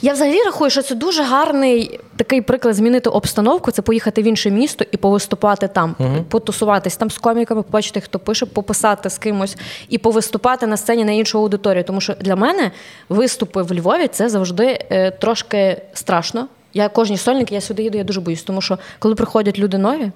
Я 0.03 0.13
взагалі 0.13 0.43
рахую, 0.43 0.71
що 0.71 0.81
це 0.81 0.95
дуже 0.95 1.23
гарний 1.23 1.99
такий 2.15 2.41
приклад 2.41 2.75
змінити 2.75 3.09
обстановку. 3.09 3.71
Це 3.71 3.81
поїхати 3.81 4.21
в 4.21 4.25
інше 4.25 4.51
місто 4.51 4.85
і 4.91 4.97
повиступати 4.97 5.67
там, 5.67 5.95
потусуватись 6.29 6.97
там 6.97 7.09
з 7.09 7.17
коміками, 7.17 7.61
побачити, 7.63 8.01
хто 8.01 8.19
пише, 8.19 8.45
пописати 8.45 9.09
з 9.09 9.17
кимось 9.17 9.57
і 9.89 9.97
повиступати 9.97 10.67
на 10.67 10.77
сцені 10.77 11.05
на 11.05 11.11
іншу 11.11 11.39
аудиторію. 11.39 11.83
Тому 11.83 12.01
що 12.01 12.13
для 12.13 12.35
мене 12.35 12.71
виступи 13.09 13.61
в 13.61 13.73
Львові 13.73 14.07
це 14.07 14.29
завжди 14.29 14.85
е, 14.89 15.11
трошки 15.11 15.81
страшно. 15.93 16.47
Я 16.73 16.89
кожній 16.89 17.17
сольник, 17.17 17.51
я 17.51 17.61
сюди 17.61 17.83
їду, 17.83 17.97
я 17.97 18.03
дуже 18.03 18.21
боюсь, 18.21 18.43
тому 18.43 18.61
що 18.61 18.79
коли 18.99 19.15
приходять 19.15 19.59
люди 19.59 19.77
нові. 19.77 20.11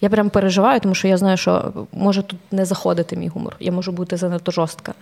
Я 0.00 0.08
прям 0.08 0.30
переживаю, 0.30 0.80
тому 0.80 0.94
що 0.94 1.08
я 1.08 1.16
знаю, 1.16 1.36
що 1.36 1.72
може 1.92 2.22
тут 2.22 2.38
не 2.50 2.64
заходити 2.64 3.16
мій 3.16 3.28
гумор. 3.28 3.56
Я 3.60 3.72
можу 3.72 3.92
бути 3.92 4.16
занадто 4.16 4.52
жорстка. 4.52 4.94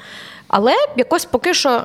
Але 0.49 0.73
якось 0.97 1.25
поки 1.25 1.55
що 1.55 1.83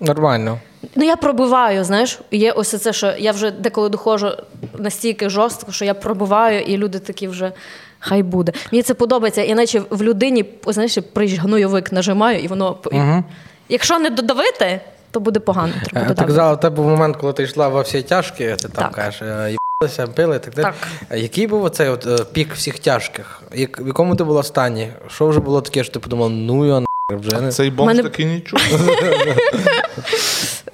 Нормально. 0.00 0.58
Ну, 0.94 1.04
я 1.04 1.16
пробиваю, 1.16 1.84
знаєш, 1.84 2.20
є 2.30 2.52
ось 2.52 2.82
це, 2.82 2.92
що 2.92 3.12
я 3.18 3.32
вже 3.32 3.50
деколи 3.50 3.88
доходжу 3.88 4.30
настільки 4.78 5.28
жорстко, 5.28 5.72
що 5.72 5.84
я 5.84 5.94
пробиваю, 5.94 6.60
і 6.60 6.76
люди 6.76 6.98
такі 6.98 7.28
вже 7.28 7.52
хай 7.98 8.22
буде. 8.22 8.52
Мені 8.72 8.82
це 8.82 8.94
подобається, 8.94 9.42
іначе 9.42 9.82
в 9.90 10.02
людині, 10.02 10.44
знаєш, 10.66 10.98
прийш 11.12 11.38
гнойовик 11.38 11.92
нажимаю, 11.92 12.38
і 12.38 12.48
воно. 12.48 12.76
Угу. 12.92 13.24
Якщо 13.68 13.98
не 13.98 14.10
додавити, 14.10 14.80
то 15.10 15.20
буде 15.20 15.40
погано. 15.40 15.72
Треба 15.72 16.00
Ти 16.06 16.08
додати. 16.08 16.26
казала, 16.26 16.56
тебе 16.56 16.76
був 16.76 16.86
момент, 16.86 17.16
коли 17.16 17.32
ти 17.32 17.42
йшла 17.42 17.68
во 17.68 17.80
всі 17.80 18.02
тяжкі, 18.02 18.44
ти 18.44 18.56
там 18.56 18.70
Так. 18.70 18.92
кажеш, 18.92 19.22
е, 19.22 19.56
їбалися, 19.82 20.06
пили, 20.06 20.38
так 20.38 20.54
далі. 20.54 20.64
Так. 20.64 21.18
Який 21.18 21.46
був 21.46 21.64
оцей 21.64 21.88
от 21.88 22.06
е, 22.06 22.24
пік 22.32 22.54
всіх 22.54 22.78
тяжких? 22.78 23.42
Як, 23.54 23.80
в 23.80 23.86
якому 23.86 24.16
ти 24.16 24.24
була 24.24 24.42
стані? 24.42 24.88
Що 25.08 25.26
вже 25.26 25.40
було 25.40 25.60
таке, 25.60 25.84
що 25.84 25.92
ти 25.92 25.98
подумав, 25.98 26.30
ну 26.30 26.66
я 26.66 26.84
вже 27.16 27.40
не. 27.40 27.52
Цей 27.52 27.70
бомж 27.70 27.86
Мене- 27.86 28.02
такий 28.02 28.26
нічого. 28.26 28.62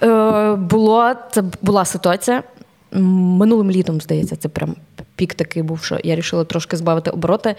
Е, 0.02 0.54
було, 0.54 1.14
це 1.32 1.44
була 1.62 1.84
ситуація. 1.84 2.42
Минулим 2.92 3.70
літом, 3.70 4.00
здається, 4.00 4.36
це 4.36 4.48
прям 4.48 4.76
пік 5.16 5.34
такий 5.34 5.62
був, 5.62 5.84
що 5.84 5.98
я 6.04 6.14
вирішила 6.14 6.44
трошки 6.44 6.76
збавити 6.76 7.10
обороти. 7.10 7.54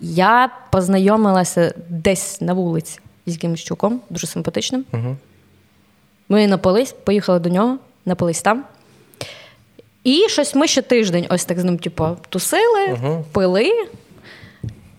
Я 0.00 0.50
познайомилася 0.70 1.74
десь 1.88 2.40
на 2.40 2.52
вулиці 2.52 3.00
з 3.26 3.32
якимось 3.32 3.60
чуваком, 3.60 4.00
дуже 4.10 4.26
симпатичним. 4.26 4.84
Угу. 4.92 5.16
Ми 6.28 6.46
напились, 6.46 6.92
поїхали 6.92 7.38
до 7.38 7.48
нього, 7.48 7.78
напились 8.06 8.42
там. 8.42 8.64
І 10.04 10.26
щось 10.28 10.54
ми 10.54 10.66
ще 10.66 10.82
тиждень 10.82 11.26
ось 11.28 11.44
так 11.44 11.60
з 11.60 11.64
ним, 11.64 11.78
типу, 11.78 12.16
тусили, 12.28 12.98
пили, 13.32 13.70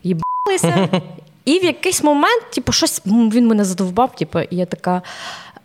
їбалися. 0.03 1.01
І 1.45 1.59
в 1.59 1.63
якийсь 1.63 2.03
момент, 2.03 2.43
типу, 2.53 2.71
щось 2.71 3.01
він 3.05 3.47
мене 3.47 3.63
задовбав, 3.63 4.15
типу, 4.15 4.39
і 4.39 4.55
я 4.55 4.65
така, 4.65 5.01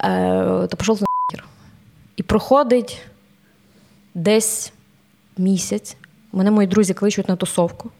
е, 0.04 0.66
то 0.70 0.76
пішов 0.76 1.00
нахер. 1.00 1.46
І 2.16 2.22
проходить 2.22 2.98
десь 4.14 4.72
місяць. 5.38 5.96
Мене 6.32 6.50
мої 6.50 6.68
друзі 6.68 6.94
кличуть 6.94 7.28
на 7.28 7.36
тусовку. 7.36 7.90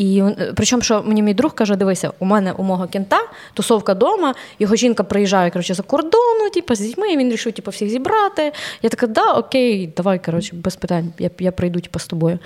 І 0.00 0.20
е, 0.20 0.52
причому, 0.56 0.82
що 0.82 1.02
мені 1.02 1.22
мій 1.22 1.34
друг 1.34 1.54
каже: 1.54 1.76
дивися, 1.76 2.12
у 2.18 2.24
мене 2.24 2.52
у 2.52 2.62
мого 2.62 2.88
кента 2.88 3.20
тусовка 3.54 3.92
вдома, 3.92 4.34
його 4.58 4.76
жінка 4.76 5.04
приїжджає 5.04 5.50
коротше, 5.50 5.74
за 5.74 5.82
кордону, 5.82 6.50
типу, 6.54 6.74
з 6.74 6.80
дітьми, 6.80 7.16
він 7.16 7.28
вирішив 7.28 7.52
типу, 7.52 7.70
всіх 7.70 7.88
зібрати. 7.88 8.52
Я 8.82 8.90
така, 8.90 9.06
да, 9.06 9.32
окей, 9.32 9.92
давай, 9.96 10.24
коротше, 10.24 10.56
без 10.56 10.76
питань, 10.76 11.12
я, 11.18 11.30
я 11.38 11.52
прийду 11.52 11.80
типу, 11.80 11.98
з 11.98 12.06
тобою. 12.06 12.38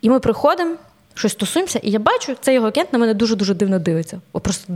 І 0.00 0.10
ми 0.10 0.20
приходимо, 0.20 0.76
щось 1.14 1.34
тусуємося, 1.34 1.80
і 1.82 1.90
я 1.90 1.98
бачу, 1.98 2.36
цей 2.40 2.54
його 2.54 2.72
кент 2.72 2.92
на 2.92 2.98
мене 2.98 3.14
дуже-дуже 3.14 3.54
дивно 3.54 3.78
дивиться. 3.78 4.20
О, 4.32 4.40
просто 4.40 4.72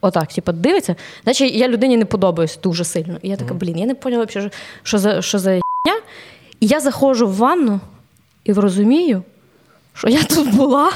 отак, 0.00 0.32
типу, 0.32 0.52
дивиться, 0.52 0.96
наче 1.24 1.46
я 1.46 1.68
людині 1.68 1.96
не 1.96 2.04
подобаюсь 2.04 2.58
дуже 2.62 2.84
сильно. 2.84 3.18
І 3.22 3.28
я 3.28 3.36
така, 3.36 3.54
блін, 3.54 3.78
я 3.78 3.86
не 3.86 3.94
поняла, 3.94 4.24
взагалі, 4.24 4.50
що 4.82 4.98
за 4.98 5.22
що 5.22 5.38
за 5.38 5.50
хня. 5.50 6.00
І 6.60 6.66
я 6.66 6.80
заходжу 6.80 7.26
в 7.26 7.36
ванну 7.36 7.80
і 8.44 8.52
розумію, 8.52 9.22
що 9.94 10.08
я 10.08 10.22
тут 10.22 10.54
була, 10.54 10.92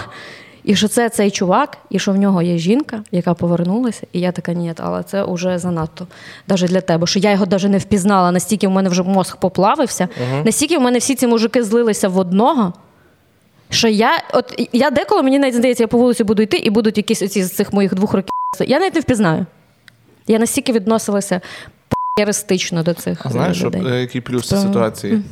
і 0.65 0.77
що 0.77 0.89
це 0.89 1.09
цей 1.09 1.31
чувак, 1.31 1.79
і 1.91 1.99
що 1.99 2.13
в 2.13 2.17
нього 2.17 2.43
є 2.43 2.59
жінка, 2.59 3.03
яка 3.13 3.35
повернулася, 3.35 4.07
і 4.13 4.21
я 4.21 4.33
така, 4.33 4.53
ні, 4.53 4.75
але 4.77 5.03
це 5.03 5.25
вже 5.29 5.59
занадто 5.59 6.07
навіть 6.49 6.71
для 6.71 6.81
тебе. 6.81 7.07
Що 7.07 7.19
я 7.19 7.31
його 7.31 7.47
навіть 7.47 7.69
не 7.69 7.79
впізнала, 7.79 8.33
настільки 8.33 8.69
в 8.69 8.71
мене 8.71 8.89
вже 8.89 9.03
мозг 9.03 9.37
поплавився, 9.37 10.09
настільки 10.45 10.79
в 10.79 10.81
мене 10.81 10.99
всі 10.99 11.15
ці 11.15 11.27
мужики 11.27 11.65
злилися 11.65 12.09
в 12.09 12.19
одного. 12.19 12.73
Що 13.73 13.89
я, 13.89 14.23
от 14.33 14.69
я 14.73 14.91
деколи 14.91 15.23
мені 15.23 15.39
навіть 15.39 15.55
здається, 15.55 15.83
я 15.83 15.89
по 15.89 15.99
вулиці 15.99 16.25
буду 16.25 16.43
йти, 16.43 16.57
і 16.57 16.71
будуть 16.71 16.97
якісь 16.97 17.23
оці 17.23 17.45
з 17.45 17.53
цих 17.53 17.73
моїх 17.73 17.95
двох 17.95 18.15
років. 18.15 18.31
Я 18.67 18.79
навіть 18.81 18.95
не 18.95 19.01
впізнаю. 19.01 19.47
Я 20.27 20.39
настільки 20.39 20.73
відносилася 20.73 21.41
п***єристично 21.89 22.83
до 22.83 22.95
цих 22.95 23.27
А 23.27 23.31
знаєш, 23.31 23.57
що, 23.57 23.67
людей. 23.67 23.83
е, 23.87 24.01
який 24.01 24.21
плюс 24.21 24.53
в 24.53 24.57
ситуації? 24.57 25.13
Mm. 25.15 25.23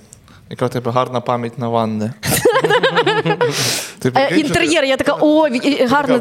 Яка 0.50 0.66
в 0.66 0.70
тебе 0.70 0.90
гарна 0.90 1.20
пам'ять 1.20 1.58
на 1.58 1.68
ванни. 1.68 2.12
Е, 4.16 4.36
інтер'єр, 4.36 4.84
я 4.84 4.96
така, 4.96 5.16
о, 5.20 5.48
гарно. 5.88 6.20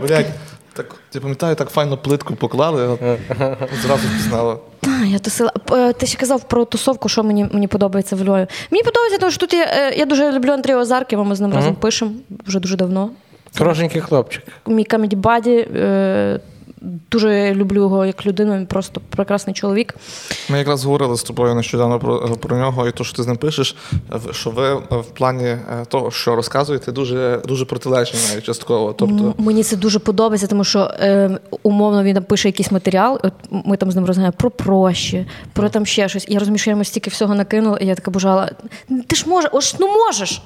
Так, 0.80 0.95
ти 1.09 1.19
пам'ятаю, 1.19 1.55
так 1.55 1.69
файно 1.69 1.97
плитку 1.97 2.36
поклали, 2.36 2.88
от, 2.88 2.99
зразу 3.82 4.07
пізнала. 4.09 4.57
Я 5.05 5.19
тусила. 5.19 5.51
Ти 5.97 6.05
ще 6.05 6.17
казав 6.17 6.43
про 6.43 6.65
тусовку, 6.65 7.09
що 7.09 7.23
мені, 7.23 7.49
мені 7.53 7.67
подобається 7.67 8.15
в 8.15 8.23
Львові. 8.23 8.47
Мені 8.71 8.84
подобається, 8.84 9.17
тому 9.19 9.32
що 9.32 9.39
тут 9.39 9.53
є, 9.53 9.67
е, 9.69 9.93
я 9.97 10.05
дуже 10.05 10.32
люблю 10.32 10.51
Андрія 10.51 10.77
Озарківа, 10.77 11.23
ми 11.23 11.36
з 11.36 11.41
ним 11.41 11.53
разом 11.53 11.75
пишемо 11.75 12.11
вже 12.47 12.59
дуже 12.59 12.75
давно. 12.75 13.09
Хорошенький 13.57 14.01
хлопчик. 14.01 14.43
Мій 14.67 14.84
comedy 14.84 15.15
buddy. 15.15 15.67
Е, 16.82 16.86
дуже 17.11 17.53
люблю 17.53 17.80
його 17.80 18.05
як 18.05 18.25
людину, 18.25 18.55
він 18.55 18.65
просто 18.65 19.01
прекрасний 19.09 19.53
чоловік. 19.53 19.95
Ми 20.49 20.57
якраз 20.57 20.86
говорили 20.86 21.17
з 21.17 21.23
тобою 21.23 21.55
нещодавно 21.55 21.99
про, 21.99 22.19
про 22.36 22.57
нього, 22.57 22.88
і 22.88 22.91
то, 22.91 23.03
що 23.03 23.15
ти 23.15 23.23
з 23.23 23.27
ним 23.27 23.38
пишеш, 23.38 23.75
що 24.32 24.49
ви 24.49 24.73
в 24.75 25.05
плані 25.13 25.43
е, 25.45 25.86
того, 25.88 26.11
що 26.11 26.36
розказуєте, 26.36 26.91
дуже, 26.91 27.41
дуже 27.47 27.65
протилежні 27.65 28.19
навіть 28.30 28.43
частково. 28.43 28.93
Тобто, 28.93 29.34
Мені 29.38 29.63
це 29.63 29.75
дуже 29.75 29.99
подобається, 29.99 30.47
тому 30.47 30.63
що 30.63 30.91
е, 30.99 31.39
умовно 31.63 32.03
він 32.03 32.13
там 32.13 32.23
пише 32.23 32.47
якийсь 32.47 32.71
матеріал. 32.71 33.19
От 33.23 33.34
ми 33.51 33.77
там 33.77 33.91
з 33.91 33.95
ним 33.95 34.05
розглядаємо 34.05 34.36
про 34.38 34.51
прощі, 34.51 35.25
про 35.53 35.69
там 35.69 35.86
ще 35.86 36.09
щось. 36.09 36.25
Я 36.30 36.39
розумію, 36.39 36.59
що 36.59 36.69
я 36.69 36.71
йому 36.71 36.84
стільки 36.84 37.09
всього 37.09 37.36
накинула, 37.36 37.77
і 37.77 37.86
я 37.86 37.95
така 37.95 38.11
бажала. 38.11 38.51
Ти 39.07 39.15
ж 39.15 39.30
можеш, 39.30 39.49
ось 39.53 39.75
ну 39.80 39.88
можеш. 39.88 40.41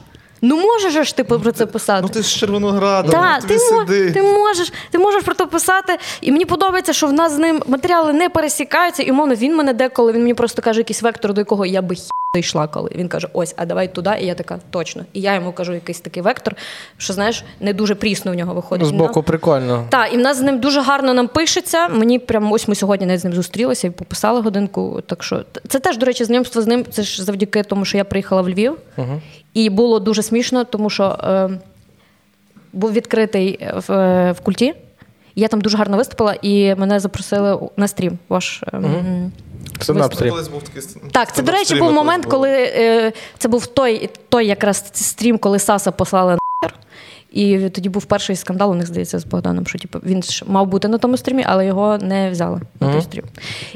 Ну 0.46 0.58
можеш 0.58 1.08
ж 1.08 1.16
ти 1.16 1.24
про 1.24 1.52
це 1.52 1.66
писати. 1.66 2.02
ну 2.02 2.10
ти 2.10 2.24
з 2.24 2.32
Червонограда, 2.32 3.12
Так, 3.12 3.40
ну, 3.42 3.48
ти, 3.48 3.60
сиди. 3.60 4.12
ти 4.12 4.22
можеш, 4.22 4.74
ти 4.92 5.00
можеш 5.00 5.24
про 5.24 5.36
це 5.36 5.46
писати. 5.46 5.98
І 6.22 6.32
мені 6.32 6.46
подобається, 6.46 6.94
що 6.94 7.08
в 7.08 7.14
нас 7.14 7.32
з 7.32 7.38
ним 7.38 7.64
матеріали 7.68 8.14
не 8.14 8.30
пересікаються. 8.30 9.04
І 9.04 9.12
умовно 9.12 9.36
він 9.36 9.56
мене 9.56 9.74
деколи 9.74 10.12
він 10.12 10.22
мені 10.22 10.34
просто 10.34 10.62
каже 10.62 10.80
якийсь 10.80 11.02
вектор, 11.02 11.34
до 11.34 11.42
якого 11.42 11.66
я 11.66 11.82
би 11.82 11.96
хі 11.96 12.10
йшла, 12.36 12.68
коли 12.68 12.92
він 12.96 13.08
каже: 13.08 13.28
ось, 13.34 13.54
а 13.58 13.66
давай 13.66 13.94
туди. 13.94 14.12
І 14.22 14.26
я 14.26 14.36
така, 14.36 14.60
точно. 14.70 15.06
І 15.14 15.22
я 15.22 15.36
йому 15.36 15.52
кажу 15.52 15.74
якийсь 15.74 16.00
такий 16.00 16.24
вектор, 16.24 16.56
що 16.98 17.14
знаєш, 17.14 17.44
не 17.60 17.74
дуже 17.74 17.96
прісно 17.96 18.32
в 18.32 18.36
нього 18.36 18.54
виходить. 18.54 18.88
З 18.88 18.92
боку 18.92 19.24
прикольно. 19.24 19.86
Так, 19.90 20.14
і 20.14 20.18
в 20.18 20.20
нас 20.20 20.38
з 20.38 20.42
ним 20.42 20.60
дуже 20.60 20.82
гарно 20.82 21.14
нам 21.14 21.28
пишеться. 21.28 21.88
Мені 21.88 22.20
прям 22.20 22.52
ось 22.52 22.68
ми 22.68 22.76
сьогодні 22.76 23.06
навіть 23.06 23.22
з 23.22 23.24
ним 23.24 23.34
зустрілися 23.34 23.88
і 23.88 23.90
пописали 23.90 24.42
годинку. 24.42 25.02
Так 25.08 25.24
що 25.24 25.44
це 25.70 25.80
теж, 25.80 25.98
до 25.98 26.06
речі, 26.06 26.24
знайомство 26.24 26.62
з 26.62 26.68
ним. 26.68 26.86
Це 26.92 27.04
ж 27.04 27.24
завдяки 27.24 27.64
тому, 27.64 27.86
що 27.86 27.98
я 27.98 28.04
приїхала 28.04 28.42
в 28.42 28.50
Львів. 28.50 28.78
І 29.54 29.70
було 29.70 30.00
дуже 30.00 30.24
смішно, 30.24 30.64
тому 30.64 30.90
що 30.90 31.04
е, 31.04 31.50
був 32.74 32.92
відкритий 32.92 33.60
в, 33.88 34.32
в 34.32 34.40
культі. 34.44 34.74
Я 35.36 35.48
там 35.48 35.62
дуже 35.62 35.78
гарно 35.78 35.98
виступила, 35.98 36.36
і 36.42 36.76
мене 36.76 37.00
запросили 37.00 37.60
на 37.78 37.88
стрім. 37.88 38.18
Ваш 38.30 38.64
ем, 38.74 39.32
Стендап-стрім. 39.80 40.30
Колись 40.30 40.48
був 40.48 40.64
такий 40.64 40.82
ст- 40.82 40.98
так, 41.12 41.36
це 41.36 41.42
до 41.42 41.52
речі, 41.52 41.76
був 41.76 41.94
момент, 41.94 42.26
коли 42.26 42.50
е, 42.50 43.12
це 43.38 43.48
був 43.48 43.68
той, 43.68 44.10
той 44.30 44.48
якраз 44.48 44.86
стрім, 44.94 45.38
коли 45.38 45.60
Саса 45.60 45.92
послали 45.92 46.32
нахер. 46.62 46.80
І 47.32 47.70
тоді 47.70 47.90
був 47.90 48.06
перший 48.06 48.36
скандал, 48.36 48.72
у 48.72 48.76
них 48.76 48.88
здається, 48.88 49.20
з 49.20 49.26
Богданом, 49.26 49.68
що 49.68 49.80
типу, 49.80 50.00
він 50.04 50.24
ж 50.24 50.44
мав 50.48 50.68
бути 50.68 50.88
на 50.88 50.98
тому 50.98 51.18
стрімі, 51.18 51.44
але 51.48 51.66
його 51.66 51.98
не 51.98 52.32
взяли 52.32 52.62
на 52.80 52.92
той 52.94 53.02
стрім. 53.02 53.24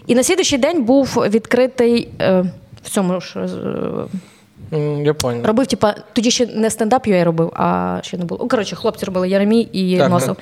І 0.07 0.15
на 0.15 0.23
слідуючий 0.23 0.59
день 0.59 0.83
був 0.83 1.23
відкритий 1.29 2.09
е, 2.21 2.45
в 2.83 2.89
цьому 2.89 3.21
ж. 3.21 3.39
е, 3.39 3.47
Я 5.03 5.13
понял. 5.13 5.45
Робив, 5.45 5.67
типа, 5.67 5.95
тоді 6.13 6.31
ще 6.31 6.45
не 6.45 6.69
стендап 6.69 7.07
я 7.07 7.23
робив, 7.23 7.51
а 7.55 7.99
ще 8.03 8.17
не 8.17 8.25
було. 8.25 8.39
Ну, 8.43 8.49
коротше, 8.49 8.75
хлопці 8.75 9.05
робили 9.05 9.29
Яремій 9.29 9.61
і 9.61 9.97
Так, 9.97 10.09
Носов. 10.09 10.37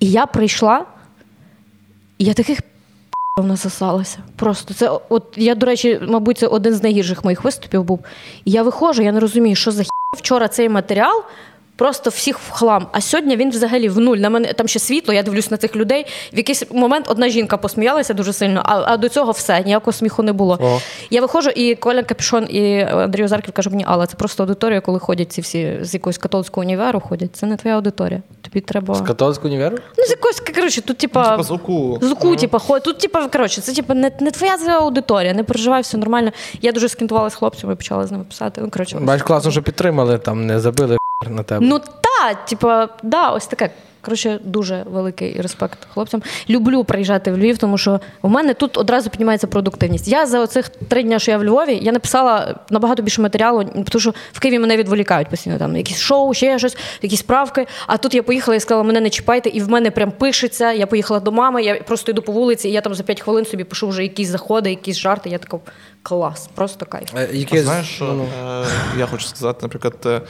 І 0.00 0.10
я 0.10 0.26
прийшла, 0.26 0.86
і 2.18 2.24
я 2.24 2.34
таких 2.34 2.58
насосалася. 3.42 4.18
Просто 4.36 4.74
це, 4.74 4.90
от 5.08 5.24
я, 5.36 5.54
до 5.54 5.66
речі, 5.66 6.00
мабуть, 6.02 6.38
це 6.38 6.46
один 6.46 6.74
з 6.74 6.82
найгірших 6.82 7.24
моїх 7.24 7.44
виступів 7.44 7.84
був. 7.84 8.00
І 8.44 8.50
я 8.50 8.62
виходжу, 8.62 9.02
я 9.02 9.12
не 9.12 9.20
розумію, 9.20 9.56
що 9.56 9.70
за 9.70 9.82
хі 9.82 9.88
вчора 10.16 10.48
цей 10.48 10.68
матеріал. 10.68 11.22
Просто 11.76 12.10
всіх 12.10 12.38
в 12.38 12.50
хлам. 12.50 12.86
А 12.92 13.00
сьогодні 13.00 13.36
він 13.36 13.50
взагалі 13.50 13.88
в 13.88 13.98
нуль. 13.98 14.16
На 14.16 14.30
мене 14.30 14.52
там 14.52 14.68
ще 14.68 14.78
світло, 14.78 15.14
я 15.14 15.22
дивлюсь 15.22 15.50
на 15.50 15.56
цих 15.56 15.76
людей. 15.76 16.06
В 16.32 16.36
якийсь 16.36 16.70
момент 16.70 17.06
одна 17.08 17.28
жінка 17.28 17.56
посміялася 17.56 18.14
дуже 18.14 18.32
сильно, 18.32 18.62
а, 18.64 18.92
а 18.92 18.96
до 18.96 19.08
цього 19.08 19.32
все, 19.32 19.62
ніякого 19.64 19.92
сміху 19.92 20.22
не 20.22 20.32
було. 20.32 20.58
О. 20.62 20.78
Я 21.10 21.20
виходжу, 21.20 21.50
і 21.50 21.74
Коля 21.74 22.02
Капішон 22.02 22.46
і 22.50 22.80
Андрій 22.80 23.24
Озарків 23.24 23.54
каже 23.54 23.70
мені, 23.70 23.84
Алла, 23.88 24.06
це 24.06 24.16
просто 24.16 24.42
аудиторія, 24.42 24.80
коли 24.80 24.98
ходять 24.98 25.32
ці 25.32 25.40
всі 25.40 25.78
з 25.80 25.94
якогось 25.94 26.18
католицького 26.18 26.64
універу 26.64 27.00
ходять. 27.00 27.36
Це 27.36 27.46
не 27.46 27.56
твоя 27.56 27.76
аудиторія. 27.76 28.22
Тобі 28.42 28.60
треба. 28.60 28.94
З 28.94 29.00
католицького 29.00 29.48
універу? 29.48 29.78
Ну, 29.98 30.04
з 30.04 30.10
якогось, 30.10 30.40
коротше, 30.40 30.80
тут, 30.80 30.98
типа. 30.98 31.42
Звуку. 31.42 31.98
Звуку, 32.02 32.36
типа, 32.36 32.58
ход. 32.58 32.82
Тут, 32.82 32.98
типа, 32.98 33.28
коротше, 33.28 33.60
це 33.60 33.72
типа 33.72 33.94
не, 33.94 34.10
не 34.20 34.30
твоя 34.30 34.56
аудиторія, 34.80 35.34
не 35.34 35.44
переживай, 35.44 35.82
все 35.82 35.98
нормально. 35.98 36.32
Я 36.62 36.72
дуже 36.72 36.88
скінтувала 36.88 37.30
з 37.30 37.34
хлопцями 37.34 37.72
і 37.72 37.76
почала 37.76 38.06
з 38.06 38.12
ними 38.12 38.24
писати. 38.24 38.60
Ну, 38.64 38.70
коротше, 38.70 38.98
Бач, 39.00 39.22
класно, 39.22 39.50
що 39.50 39.62
підтримали, 39.62 40.18
там 40.18 40.46
не 40.46 40.60
забили 40.60 40.96
на 41.30 41.42
тебе. 41.42 41.66
Ну 41.66 41.78
та, 41.78 42.34
типа, 42.34 42.88
да, 43.02 43.30
ось 43.30 43.46
таке. 43.46 43.70
Коротше, 44.04 44.40
дуже 44.44 44.84
великий 44.86 45.40
респект 45.40 45.78
хлопцям. 45.94 46.22
Люблю 46.50 46.84
приїжджати 46.84 47.32
в 47.32 47.38
Львів, 47.38 47.58
тому 47.58 47.78
що 47.78 48.00
у 48.22 48.28
мене 48.28 48.54
тут 48.54 48.78
одразу 48.78 49.10
піднімається 49.10 49.46
продуктивність. 49.46 50.08
Я 50.08 50.26
за 50.26 50.40
оцих 50.40 50.68
три 50.68 51.02
дні, 51.02 51.20
що 51.20 51.30
я 51.30 51.38
в 51.38 51.44
Львові, 51.44 51.78
я 51.82 51.92
написала 51.92 52.54
набагато 52.70 53.02
більше 53.02 53.22
матеріалу, 53.22 53.64
тому 53.64 54.00
що 54.00 54.14
в 54.32 54.40
Києві 54.40 54.58
мене 54.58 54.76
відволікають 54.76 55.28
постійно. 55.28 55.58
Там 55.58 55.76
якісь 55.76 55.98
шоу, 55.98 56.34
ще 56.34 56.58
щось, 56.58 56.76
якісь 57.02 57.20
справки. 57.20 57.66
А 57.86 57.96
тут 57.96 58.14
я 58.14 58.22
поїхала 58.22 58.56
і 58.56 58.60
сказала, 58.60 58.84
мене 58.84 59.00
не 59.00 59.10
чіпайте, 59.10 59.48
і 59.48 59.60
в 59.60 59.70
мене 59.70 59.90
прям 59.90 60.10
пишеться. 60.10 60.72
Я 60.72 60.86
поїхала 60.86 61.20
до 61.20 61.32
мами, 61.32 61.62
я 61.62 61.74
просто 61.74 62.12
йду 62.12 62.22
по 62.22 62.32
вулиці, 62.32 62.68
і 62.68 62.72
я 62.72 62.80
там 62.80 62.94
за 62.94 63.02
п'ять 63.02 63.20
хвилин 63.20 63.46
собі 63.46 63.64
пишу 63.64 63.88
вже 63.88 64.02
якісь 64.02 64.28
заходи, 64.28 64.70
якісь 64.70 64.98
жарти. 64.98 65.30
Я 65.30 65.38
така 65.38 65.58
клас, 66.02 66.48
просто 66.54 66.86
кайф. 66.86 67.08
Е, 67.16 67.46
А 67.52 67.62
знаєш, 67.62 67.86
що 67.86 68.04
ну, 68.04 68.26
е, 68.48 68.64
я 68.98 69.06
хочу 69.06 69.26
сказати, 69.26 69.58
наприклад, 69.62 69.94
е, 70.06 70.20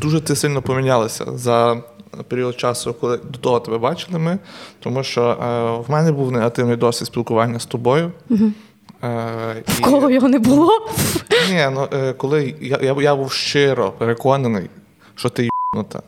дуже 0.00 0.20
ти 0.20 0.36
сильно 0.36 0.62
помінялася 0.62 1.38
за 1.38 1.82
період 2.28 2.60
часу, 2.60 2.94
коли 3.00 3.16
до 3.16 3.38
того 3.38 3.60
тебе 3.60 3.78
бачили 3.78 4.18
ми, 4.18 4.38
тому 4.80 5.02
що 5.02 5.22
е, 5.22 5.34
в 5.88 5.90
мене 5.90 6.12
був 6.12 6.32
негативний 6.32 6.76
досвід 6.76 7.06
спілкування 7.06 7.58
з 7.58 7.66
тобою. 7.66 8.12
Е, 8.30 9.62
В 9.66 9.80
кого 9.80 10.10
його 10.10 10.28
не 10.28 10.38
було? 10.38 10.70
Ні, 11.50 11.68
ну 11.72 11.88
е, 11.92 12.12
коли 12.12 12.54
я, 12.60 12.78
я, 12.82 12.96
я 13.00 13.16
був 13.16 13.32
щиро 13.32 13.92
переконаний, 13.98 14.70
що 15.14 15.28
ти 15.28 15.48
юбнута. 15.74 16.02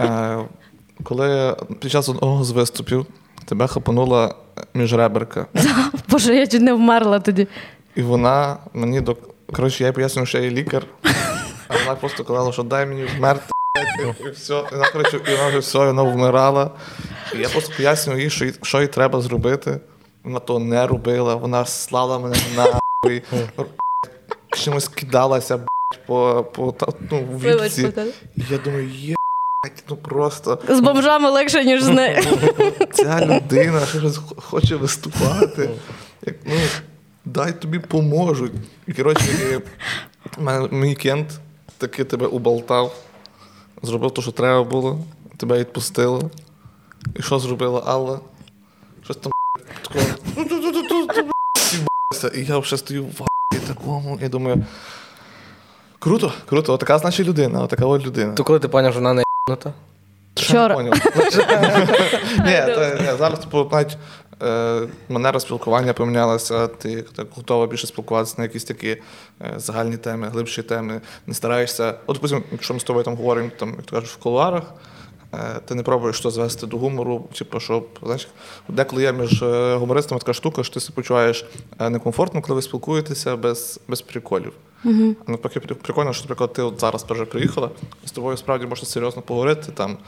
Е, 0.00 0.38
коли 1.02 1.56
під 1.80 1.90
час 1.90 2.08
одного 2.08 2.44
з 2.44 2.50
виступів 2.50 3.06
тебе 3.44 3.66
хапанула 3.66 4.34
міжреберка. 4.74 5.46
Боже, 6.08 6.34
я 6.34 6.46
чуть 6.46 6.62
не 6.62 6.72
вмерла 6.72 7.20
тоді. 7.20 7.46
І 7.96 8.02
вона 8.02 8.56
мені. 8.74 9.02
Коротше, 9.52 9.84
я 9.84 9.92
пояснюю, 9.92 10.26
що 10.26 10.38
я 10.38 10.44
є 10.44 10.50
лікар, 10.50 10.82
а 11.68 11.76
вона 11.78 11.94
просто 11.94 12.24
казала, 12.24 12.52
що 12.52 12.62
дай 12.62 12.86
мені 12.86 13.04
вмерти. 13.18 13.44
І 14.26 14.30
все. 14.30 14.54
І 14.72 14.74
вона, 14.74 14.90
коротше, 14.92 15.20
і 15.28 15.30
вона 15.36 15.48
вже 15.48 15.58
все, 15.58 15.78
і 15.78 15.86
вона 15.86 16.02
вмирала. 16.02 16.70
І 17.34 17.38
я 17.38 17.48
просто 17.48 17.72
пояснюю 17.76 18.20
їй, 18.22 18.30
що, 18.30 18.44
їй- 18.44 18.54
що 18.62 18.80
їй 18.80 18.86
треба 18.86 19.20
зробити. 19.20 19.80
Вона 20.24 20.38
того 20.38 20.58
не 20.58 20.86
робила, 20.86 21.34
вона 21.34 21.64
слала 21.66 22.18
мене 22.18 22.36
нахуй. 22.56 23.22
чимось 24.50 24.88
кидалася 24.88 25.56
б**, 25.58 25.66
по, 26.06 26.46
по 26.54 26.72
та- 26.72 26.86
ну, 27.10 27.18
в 27.20 27.24
Вибач, 27.38 27.78
віці. 27.78 27.92
І 28.36 28.42
я 28.50 28.58
думаю, 28.58 28.88
є 28.88 29.14
б**, 29.14 29.70
ну 29.90 29.96
просто 29.96 30.58
З 30.68 30.80
бомжами 30.80 31.30
легше, 31.30 31.64
ніж 31.64 31.82
з 31.82 31.88
нею. 31.88 32.22
ця 32.92 33.26
людина 33.26 33.86
щось 33.86 34.18
хоче 34.36 34.76
виступати. 34.76 35.70
Як, 36.26 36.36
ну, 36.46 36.54
дай 37.28 37.60
тобі 37.60 37.78
поможуть. 37.78 38.52
І 38.86 38.92
коротше, 38.92 39.60
мій 40.70 40.94
кент 40.94 41.40
таки 41.78 42.04
тебе 42.04 42.26
уболтав, 42.26 42.96
зробив 43.82 44.10
те, 44.10 44.22
що 44.22 44.32
треба 44.32 44.64
було, 44.64 44.98
тебе 45.36 45.58
відпустило. 45.58 46.30
І 47.16 47.22
що 47.22 47.38
зробила 47.38 47.82
Алла? 47.86 48.20
Щось 49.04 49.16
там 49.16 49.32
такого. 49.82 50.04
І 52.34 52.44
я 52.44 52.58
вже 52.58 52.76
стою 52.76 53.04
в 53.04 53.68
такому, 53.68 54.18
і 54.22 54.28
думаю. 54.28 54.64
Круто, 55.98 56.32
круто, 56.46 56.72
отака 56.72 56.98
значить 56.98 57.26
людина, 57.26 57.62
отака 57.62 57.86
от 57.86 58.06
людина. 58.06 58.34
То 58.34 58.44
коли 58.44 58.58
ти 58.58 58.68
поняв, 58.68 58.92
що 58.92 59.00
вона 59.00 59.12
не 59.12 59.22
єбнута? 59.48 59.72
Вчора. 60.34 60.82
Ні, 62.44 62.74
то, 62.74 63.16
зараз 63.18 63.38
типу, 63.38 63.68
навіть 63.72 63.96
манера 65.08 65.40
спілкування 65.40 65.92
помінялася, 65.92 66.66
ти 66.66 67.02
так 67.02 67.26
готова 67.34 67.66
більше 67.66 67.86
спілкуватися 67.86 68.34
на 68.38 68.44
якісь 68.44 68.64
такі 68.64 68.88
е, 68.88 69.00
загальні 69.56 69.96
теми, 69.96 70.28
глибші 70.28 70.62
теми. 70.62 71.00
Не 71.26 71.34
стараєшся. 71.34 71.94
От, 72.06 72.14
допустим, 72.14 72.44
якщо 72.52 72.74
ми 72.74 72.80
з 72.80 72.84
тобою 72.84 73.04
там 73.04 73.16
говоримо, 73.16 73.50
там, 73.58 73.68
як 73.68 73.82
ти 73.82 73.90
кажеш, 73.90 74.10
в 74.10 74.16
кулуарах, 74.16 74.62
е, 75.34 75.60
ти 75.64 75.74
не 75.74 75.82
пробуєш 75.82 76.20
то 76.20 76.30
звести 76.30 76.66
до 76.66 76.76
гумору, 76.76 77.28
типу, 77.38 77.60
щоб, 77.60 77.88
знаєш, 78.02 78.28
деколи 78.68 79.02
є 79.02 79.12
між 79.12 79.42
е, 79.42 79.76
гумористами 79.76 80.18
така 80.20 80.32
штука, 80.32 80.62
що 80.62 80.74
ти 80.74 80.80
себе 80.80 80.94
почуваєш 80.94 81.46
е, 81.78 81.90
некомфортно, 81.90 82.42
коли 82.42 82.54
ви 82.54 82.62
спілкуєтеся 82.62 83.36
без, 83.36 83.80
без 83.88 84.02
приколів. 84.02 84.52
Угу. 84.84 85.16
Навпаки, 85.26 85.60
прикольно, 85.60 86.12
що, 86.12 86.22
наприклад, 86.22 86.52
ти 86.52 86.62
от 86.62 86.80
зараз 86.80 87.04
вже 87.08 87.24
приїхала, 87.24 87.70
з 88.04 88.10
тобою 88.10 88.36
справді 88.36 88.66
можна 88.66 88.88
серйозно 88.88 89.22
поговорити 89.22 89.72
там 89.72 89.98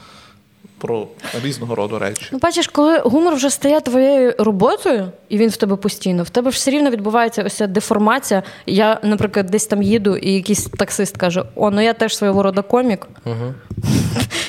про 0.81 1.07
різного 1.43 1.75
роду 1.75 1.99
речі. 1.99 2.25
Ну, 2.31 2.39
бачиш, 2.39 2.67
коли 2.67 2.99
гумор 2.99 3.35
вже 3.35 3.49
стає 3.49 3.81
твоєю 3.81 4.33
роботою, 4.37 5.11
і 5.29 5.37
він 5.37 5.49
в 5.49 5.57
тебе 5.57 5.75
постійно, 5.75 6.23
в 6.23 6.29
тебе 6.29 6.49
все 6.49 6.71
рівно 6.71 6.89
відбувається 6.89 7.43
ось 7.43 7.53
ця 7.53 7.67
деформація. 7.67 8.43
Я, 8.65 8.99
наприклад, 9.03 9.45
десь 9.45 9.65
там 9.65 9.83
їду, 9.83 10.15
і 10.17 10.31
якийсь 10.31 10.65
таксист 10.65 11.17
каже: 11.17 11.43
О, 11.55 11.71
ну 11.71 11.81
я 11.81 11.93
теж 11.93 12.17
свого 12.17 12.43
роду 12.43 12.63
комік. 12.63 13.07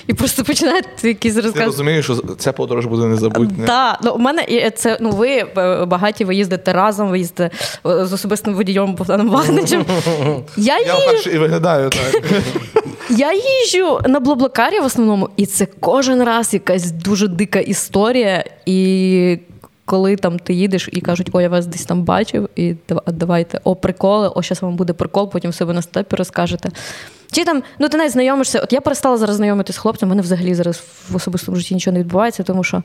І 0.06 0.14
просто 0.14 0.44
починає 0.44 0.82
якісь 1.02 1.36
розкази. 1.36 1.64
розумієш, 1.64 2.04
що 2.04 2.14
ця 2.38 2.52
подорож 2.52 2.86
буде 2.86 3.06
незабутня. 3.06 3.66
Так, 3.66 3.98
ну 4.02 4.12
у 4.12 4.18
мене 4.18 4.70
це 4.76 4.98
ну 5.00 5.10
ви 5.10 5.28
е, 5.28 5.84
багаті, 5.84 6.24
ви 6.24 6.34
їздите 6.34 6.72
разом, 6.72 7.08
ви 7.08 7.18
їздите 7.18 7.50
е, 7.86 8.06
з 8.06 8.12
особистим 8.12 8.54
водієм 8.54 8.94
Богданом 8.94 9.28
Вагничем. 9.30 9.84
Я 10.56 10.78
Я 10.78 11.12
їжджу, 11.12 11.30
і 11.30 11.38
виглядаю 11.38 11.90
так. 11.90 12.22
я 13.16 13.32
їжджу 13.32 14.00
на 14.06 14.20
Блаблакарі 14.20 14.80
в 14.80 14.84
основному, 14.84 15.28
і 15.36 15.46
це 15.46 15.66
кожен 15.80 16.22
раз 16.22 16.54
якась 16.54 16.90
дуже 16.90 17.28
дика 17.28 17.58
історія. 17.58 18.44
І 18.66 19.38
коли 19.84 20.16
там 20.16 20.38
ти 20.38 20.54
їдеш 20.54 20.88
і 20.92 21.00
кажуть, 21.00 21.30
о, 21.32 21.40
я 21.40 21.48
вас 21.48 21.66
десь 21.66 21.84
там 21.84 22.02
бачив, 22.02 22.48
і 22.56 22.74
давайте, 23.06 23.60
о, 23.64 23.76
приколи, 23.76 24.28
о, 24.28 24.42
зараз 24.42 24.62
вам 24.62 24.76
буде 24.76 24.92
прикол, 24.92 25.30
потім 25.30 25.50
в 25.50 25.54
себе 25.54 25.72
на 25.72 25.82
степі 25.82 26.16
розкажете. 26.16 26.68
Чи 27.32 27.44
там, 27.44 27.62
ну 27.78 27.88
ти 27.88 27.96
навіть 27.96 28.12
знайомишся. 28.12 28.60
От 28.60 28.72
я 28.72 28.80
перестала 28.80 29.16
зараз 29.16 29.36
знайомитися 29.36 29.76
з 29.76 29.80
хлопцем, 29.80 30.08
у 30.08 30.10
мене 30.10 30.22
взагалі 30.22 30.54
зараз 30.54 30.82
в 31.10 31.16
особистому 31.16 31.56
житті 31.56 31.74
нічого 31.74 31.94
не 31.94 32.00
відбувається, 32.00 32.42
тому 32.42 32.64
що 32.64 32.82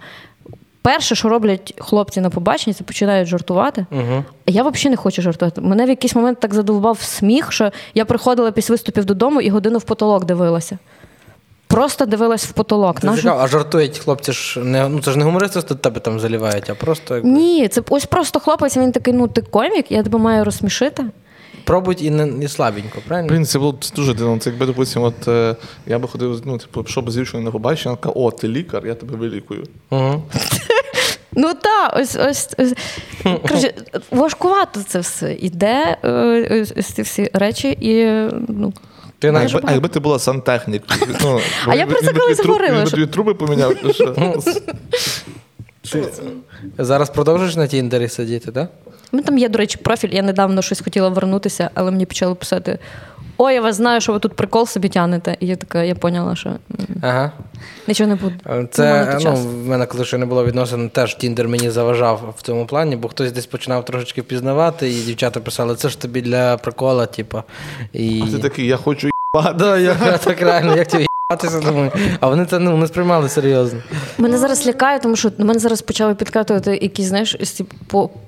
перше, 0.81 1.15
що 1.15 1.29
роблять 1.29 1.73
хлопці 1.77 2.21
на 2.21 2.29
побаченні, 2.29 2.73
це 2.73 2.83
починають 2.83 3.27
жартувати. 3.27 3.85
Угу. 3.91 4.23
Я 4.45 4.63
взагалі 4.63 4.89
не 4.89 4.95
хочу 4.95 5.21
жартувати. 5.21 5.61
Мене 5.61 5.85
в 5.85 5.89
якийсь 5.89 6.15
момент 6.15 6.39
так 6.39 6.53
задовбав 6.53 7.01
сміх, 7.01 7.51
що 7.51 7.71
я 7.93 8.05
приходила 8.05 8.51
після 8.51 8.73
виступів 8.73 9.05
додому 9.05 9.41
і 9.41 9.49
годину 9.49 9.77
в 9.77 9.83
потолок 9.83 10.25
дивилася. 10.25 10.77
Просто 11.67 12.05
дивилась 12.05 12.45
в 12.45 12.51
потолок. 12.51 13.01
Це 13.01 13.07
Нашу- 13.07 13.21
цікаво, 13.21 13.39
а 13.43 13.47
жартують 13.47 13.97
хлопці 13.97 14.31
ж 14.31 14.59
не 14.59 14.89
ну 14.89 15.01
це 15.01 15.11
ж 15.11 15.17
не 15.17 15.23
гумористи 15.23 15.61
тебе 15.61 15.99
там 15.99 16.19
залівають, 16.19 16.69
а 16.69 16.75
просто 16.75 17.15
якби, 17.15 17.29
Ні, 17.29 17.67
це 17.67 17.81
ось 17.89 18.05
просто 18.05 18.39
хлопець, 18.39 18.77
він 18.77 18.91
такий, 18.91 19.13
ну 19.13 19.27
ти 19.27 19.41
комік, 19.41 19.91
я 19.91 20.03
тебе 20.03 20.19
маю 20.19 20.45
розсмішити. 20.45 21.05
Пробують 21.67 22.01
і 22.01 22.09
не, 22.09 22.25
не 22.25 22.47
слабенько, 22.47 22.99
правильно? 23.07 23.29
Блін, 23.29 23.45
це 23.45 23.59
було 23.59 23.71
б 23.71 23.77
дуже 23.95 24.13
дивно. 24.13 24.39
Це 24.39 24.49
якби, 24.49 24.65
допустим, 24.65 25.03
от 25.03 25.27
е, 25.27 25.55
я 25.87 25.99
би 25.99 26.07
ходив, 26.07 26.41
ну, 26.45 26.57
типу, 26.57 26.83
пішов 26.83 27.03
би 27.03 27.11
з 27.11 27.15
дівчиною 27.15 27.45
на 27.45 27.51
побачення, 27.51 27.91
вона 27.91 28.01
каже, 28.01 28.13
о, 28.15 28.31
ти 28.31 28.47
лікар, 28.47 28.87
я 28.87 28.95
тебе 28.95 29.15
вилікую. 29.15 29.63
Угу. 29.89 30.23
Ну 31.39 31.53
так, 31.53 31.97
ось 31.97 32.15
ось. 32.15 32.49
ось. 32.57 32.73
Коротше, 33.23 33.73
важкувато 34.11 34.79
це 34.87 34.99
все 34.99 35.33
іде, 35.33 35.97
е, 36.03 36.61
ось, 36.61 36.73
ось 36.77 36.85
ці 36.85 37.01
всі 37.01 37.29
речі, 37.33 37.77
і 37.81 38.05
ну. 38.47 38.73
Ти 39.19 39.27
А 39.27 39.43
якби, 39.43 39.61
а 39.63 39.71
якби 39.71 39.89
ти 39.89 39.99
була 39.99 40.19
сантехнік, 40.19 40.83
ну, 41.23 41.39
А 41.67 41.75
я 41.75 41.85
про 41.85 42.01
це 42.01 42.13
колись 42.13 42.45
говорила, 42.45 42.79
Він 42.79 42.87
що- 42.87 42.97
тобі 42.97 43.07
труби 43.07 43.33
поміняв. 43.33 43.73
що? 45.83 46.05
зараз 46.77 47.09
продовжуєш 47.09 47.55
на 47.55 47.67
Тіндері 47.67 48.09
сидіти, 48.09 48.51
так? 48.51 48.69
У 49.11 49.15
мене 49.15 49.27
там 49.27 49.37
є, 49.37 49.49
до 49.49 49.57
речі, 49.57 49.77
профіль. 49.77 50.09
Я 50.11 50.21
недавно 50.21 50.61
щось 50.61 50.81
хотіла 50.81 51.09
вернутися, 51.09 51.69
але 51.73 51.91
мені 51.91 52.05
почали 52.05 52.35
писати: 52.35 52.79
Ой, 53.37 53.53
я 53.53 53.61
вас 53.61 53.75
знаю, 53.75 54.01
що 54.01 54.13
ви 54.13 54.19
тут 54.19 54.33
прикол 54.33 54.67
собі 54.67 54.89
тянете. 54.89 55.37
І 55.39 55.47
я 55.47 55.55
така, 55.55 55.83
я 55.83 55.95
поняла, 55.95 56.35
що 56.35 56.51
Ага. 57.01 57.31
нічого 57.87 58.09
не 58.09 58.15
буде. 58.15 58.67
Це 58.71 59.17
ну, 59.23 59.35
в 59.35 59.67
мене, 59.67 59.85
коли 59.85 60.05
ще 60.05 60.17
не 60.17 60.25
було 60.25 60.45
відносин, 60.45 60.89
теж 60.89 61.15
Тіндер 61.15 61.47
мені 61.47 61.69
заважав 61.69 62.35
в 62.37 62.41
цьому 62.41 62.65
плані, 62.65 62.95
бо 62.95 63.07
хтось 63.07 63.31
десь 63.31 63.45
починав 63.45 63.85
трошечки 63.85 64.21
впізнавати, 64.21 64.89
і 64.89 65.01
дівчата 65.01 65.39
писали, 65.39 65.75
це 65.75 65.89
ж 65.89 66.01
тобі 66.01 66.21
для 66.21 66.57
прикола, 66.57 67.05
типу. 67.05 67.43
І... 67.93 68.23
А 68.27 68.31
ти 68.31 68.39
такий, 68.39 68.65
я 68.65 68.77
хочу 68.77 69.09
да, 69.55 69.77
я 69.77 70.17
так 70.17 70.41
реально, 70.41 70.75
як 70.75 70.87
тобі. 70.87 71.07
А 72.19 72.27
вони 72.27 72.45
це 72.45 72.59
ну, 72.59 72.77
не 72.77 72.87
сприймали 72.87 73.29
серйозно. 73.29 73.79
Мене 74.17 74.37
зараз 74.37 74.67
лякає, 74.67 74.99
тому 74.99 75.15
що 75.15 75.31
мене 75.37 75.59
зараз 75.59 75.81
почали 75.81 76.15
підкатувати 76.15 76.79
якісь, 76.81 77.05
знаєш, 77.05 77.37
ці 77.43 77.65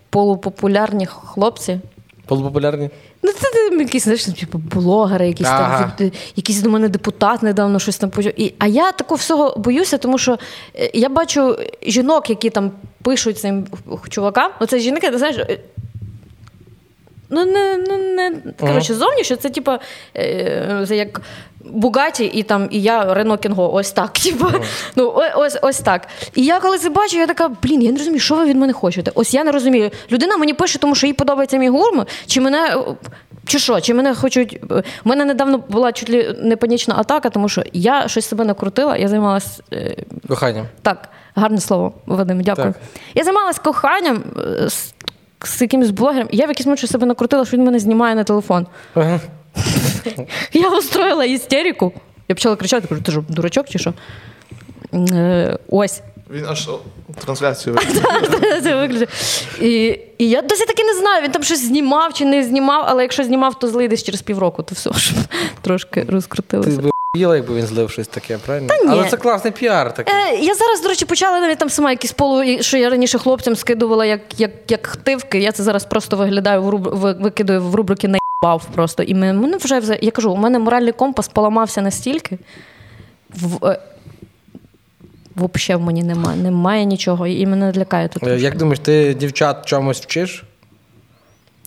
полупопулярні 0.10 1.06
хлопці. 1.06 1.80
Полупопулярні? 2.26 2.90
Ну, 3.24 3.32
це 3.32 3.78
якісь, 3.78 4.04
знаєш, 4.04 4.26
типу, 4.26 4.58
блогери, 4.58 5.28
якісь 5.28 5.48
Ага. 5.48 5.92
там, 5.98 6.12
якийсь 6.36 6.62
до 6.62 6.70
мене 6.70 6.90
депутат 6.90 7.44
недавно 7.44 7.80
щось 7.80 7.98
там 7.98 8.10
почав. 8.10 8.42
І, 8.42 8.54
а 8.60 8.68
я 8.68 8.92
такого 8.92 9.18
всього 9.18 9.54
боюся, 9.58 9.98
тому 9.98 10.18
що 10.18 10.38
е, 10.76 10.92
я 10.94 11.10
бачу 11.10 11.58
жінок, 11.82 12.30
які 12.30 12.50
там 12.50 12.72
пишуть 13.02 13.40
цим 13.40 13.68
чувакам. 14.10 14.52
Оце 14.60 14.80
жінки, 14.80 15.12
ти 15.12 15.18
знаєш. 15.18 15.38
Е, 17.32 17.36
Ну, 17.36 17.46
не, 17.46 17.78
ну, 17.90 17.98
не 17.98 18.32
коротше, 18.60 18.94
зовнішньо 18.94 19.36
це, 19.36 19.50
типу, 19.50 19.72
е, 20.18 20.86
як 20.90 21.22
Бугаті 21.66 22.26
і 22.26 22.44
там, 22.44 22.68
і 22.72 22.82
я 22.82 23.14
Рено 23.14 23.38
Кінго, 23.38 23.74
ось 23.74 23.92
так. 23.92 24.14
Типу, 24.24 24.46
ну, 24.96 25.14
ось, 25.36 25.58
ось 25.62 25.80
так. 25.80 26.08
І 26.36 26.46
я 26.46 26.60
коли 26.60 26.78
це 26.78 26.90
бачу, 26.90 27.18
я 27.18 27.28
така, 27.28 27.50
блін, 27.64 27.82
я 27.82 27.92
не 27.92 27.98
розумію, 27.98 28.20
що 28.20 28.36
ви 28.36 28.46
від 28.46 28.56
мене 28.58 28.74
хочете. 28.74 29.12
Ось 29.16 29.34
я 29.34 29.44
не 29.44 29.52
розумію. 29.52 29.92
Людина 30.12 30.38
мені 30.38 30.54
пише, 30.54 30.80
тому 30.80 30.96
що 30.96 31.08
їй 31.08 31.14
подобається 31.14 31.58
мій 31.58 31.70
гурм, 31.70 32.06
чи 32.28 32.42
мене. 32.42 32.78
Чи 33.46 33.60
що, 33.60 33.82
чи 33.82 33.94
мене 33.94 34.16
хочуть. 34.16 34.60
У 35.06 35.10
мене 35.10 35.26
недавно 35.26 35.58
була 35.58 35.92
чуть 35.92 36.10
ли 36.10 36.36
не 36.40 36.56
панічна 36.56 36.96
атака, 36.98 37.30
тому 37.30 37.50
що 37.50 37.64
я 37.74 38.08
щось 38.08 38.28
себе 38.30 38.46
накрутила, 38.46 38.98
я 38.98 39.08
займалася 39.08 39.64
е, 39.74 39.96
Коханням. 40.28 40.66
так, 40.82 41.10
гарне 41.36 41.62
слово, 41.62 41.94
Вадим, 42.06 42.42
дякую. 42.42 42.74
Так. 42.74 42.82
Я 43.16 43.24
займалася 43.24 43.62
коханням 43.62 44.24
е, 44.38 44.68
з, 45.44 45.62
якимось 45.62 45.90
блогером, 45.90 46.28
і 46.32 46.38
я 46.38 46.46
в 46.46 46.50
якийсь 46.50 46.66
момент 46.66 46.80
себе 46.90 47.06
накрутила, 47.06 47.46
що 47.46 47.58
він 47.58 47.64
мене 47.66 47.80
знімає 47.80 48.16
на 48.16 48.24
телефон. 48.24 48.68
Ага. 48.94 49.20
Я 50.54 50.70
устроїла 50.70 51.26
істерику. 51.26 51.94
Я 52.28 52.36
почала 52.36 52.56
кричати, 52.56 52.88
кажу, 52.88 53.02
ти 53.02 53.12
ж 53.12 53.20
дурачок 53.30 53.70
чи 53.70 53.80
що? 53.80 53.94
Е, 54.94 55.58
Ось. 55.70 56.02
Він 56.32 56.46
аж 56.46 56.70
трансляцію 57.26 57.76
виглядає. 58.64 59.08
І, 59.62 60.00
і 60.18 60.30
я 60.30 60.42
досі 60.42 60.66
таки 60.66 60.84
не 60.84 60.94
знаю, 60.94 61.24
він 61.24 61.32
там 61.32 61.44
щось 61.44 61.66
знімав 61.66 62.14
чи 62.14 62.26
не 62.26 62.44
знімав, 62.44 62.84
але 62.88 63.02
якщо 63.02 63.24
знімав, 63.24 63.60
то 63.60 63.68
злий 63.68 63.88
десь 63.88 64.04
через 64.04 64.22
півроку, 64.22 64.64
то 64.64 64.76
все, 64.76 64.92
щоб 64.94 65.18
трошки 65.62 66.06
розкрутилося. 66.10 66.82
Їла, 67.16 67.36
якби 67.36 67.56
він 67.56 67.66
злив 67.66 67.90
щось 67.90 68.08
таке, 68.08 68.38
правильно? 68.38 68.68
Та 68.68 68.78
ні. 68.78 68.90
Але 68.90 69.10
це 69.10 69.18
класний 69.18 69.54
піар 69.54 69.94
такий. 69.94 70.14
Е, 70.14 70.36
я 70.36 70.56
зараз, 70.56 70.82
до 70.82 70.90
речі, 70.90 71.06
почала 71.06 71.40
навіть 71.40 71.58
там 71.58 71.70
сама 71.70 71.92
якісь 71.92 72.12
полу, 72.12 72.44
що 72.62 72.78
я 72.78 72.90
раніше 72.90 73.18
хлопцям 73.20 73.56
скидувала 73.56 74.06
як, 74.06 74.40
як, 74.40 74.52
як 74.68 74.88
хтивки. 74.88 75.40
Я 75.40 75.52
це 75.52 75.64
зараз 75.64 75.86
просто 75.86 76.18
виглядаю 76.18 76.64
в 76.64 76.70
руб, 76.70 76.82
викидаю 77.22 77.62
в 77.62 77.76
рубрики 77.76 78.08
наїбав 78.08 78.70
просто. 78.76 79.04
І 79.04 79.14
мене, 79.14 79.58
вже 79.58 79.98
я 80.02 80.12
кажу, 80.12 80.32
у 80.32 80.36
мене 80.36 80.60
моральний 80.60 80.94
компас 80.94 81.28
поламався 81.28 81.82
настільки. 81.82 82.38
В, 83.30 83.66
е, 83.66 83.80
Взагалі 85.36 85.82
в 85.82 85.86
мені 85.86 86.04
немає, 86.04 86.38
немає 86.38 86.86
нічого, 86.86 87.28
і 87.28 87.46
мене 87.46 87.74
лякає 87.78 88.08
тут. 88.08 88.24
Е, 88.24 88.38
Як 88.38 88.58
думаєш, 88.58 88.80
ти 88.80 89.14
дівчат 89.14 89.66
чомусь 89.66 90.02
вчиш? 90.02 90.44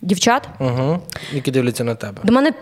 Дівчат 0.01 0.47
Угу. 0.59 0.99
Які 1.31 1.51
дивляться 1.51 1.83
на 1.83 1.95
тебе? 1.95 2.17
до 2.23 2.33
мене 2.33 2.53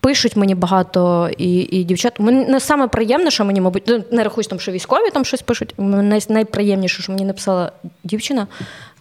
пишуть 0.00 0.36
мені 0.36 0.54
багато 0.54 1.30
і, 1.38 1.60
і 1.60 1.84
дівчат. 1.84 2.20
Мене 2.20 2.60
саме 2.60 2.88
приємне, 2.88 3.30
що 3.30 3.44
мені, 3.44 3.60
мабуть, 3.60 3.82
ну, 3.86 4.04
не 4.10 4.24
рахуюсь 4.24 4.46
там, 4.46 4.60
що 4.60 4.72
військові 4.72 5.10
там 5.10 5.24
щось 5.24 5.42
пишуть. 5.42 5.74
Най, 5.78 6.20
найприємніше, 6.28 7.02
що 7.02 7.12
мені 7.12 7.24
написала 7.24 7.72
дівчина. 8.04 8.46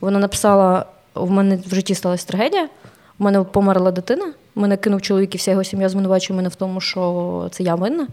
Вона 0.01 0.19
написала: 0.19 0.85
у 1.13 1.27
мене 1.27 1.59
в 1.67 1.75
житті 1.75 1.95
сталася 1.95 2.27
трагедія, 2.27 2.69
у 3.19 3.23
мене 3.23 3.43
померла 3.43 3.91
дитина 3.91 4.33
Мене 4.57 4.77
кинув 4.77 5.01
чоловік 5.01 5.35
і 5.35 5.37
вся 5.37 5.51
його 5.51 5.63
сім'я 5.63 5.89
звинувачує 5.89 6.37
мене 6.37 6.49
в 6.49 6.55
тому, 6.55 6.81
що 6.81 7.47
це 7.51 7.63
я 7.63 7.75
винна. 7.75 8.07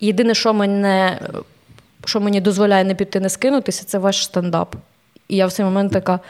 Єдине, 0.00 0.34
що 0.34 0.54
мене, 0.54 1.20
що 2.04 2.20
мені 2.20 2.40
дозволяє 2.40 2.84
не 2.84 2.94
піти, 2.94 3.20
не 3.20 3.28
скинутися, 3.28 3.84
це 3.84 3.98
ваш 3.98 4.24
стендап. 4.24 4.76
І 5.28 5.36
я 5.36 5.46
в 5.46 5.52
цей 5.52 5.64
момент 5.64 5.92
така. 5.92 6.20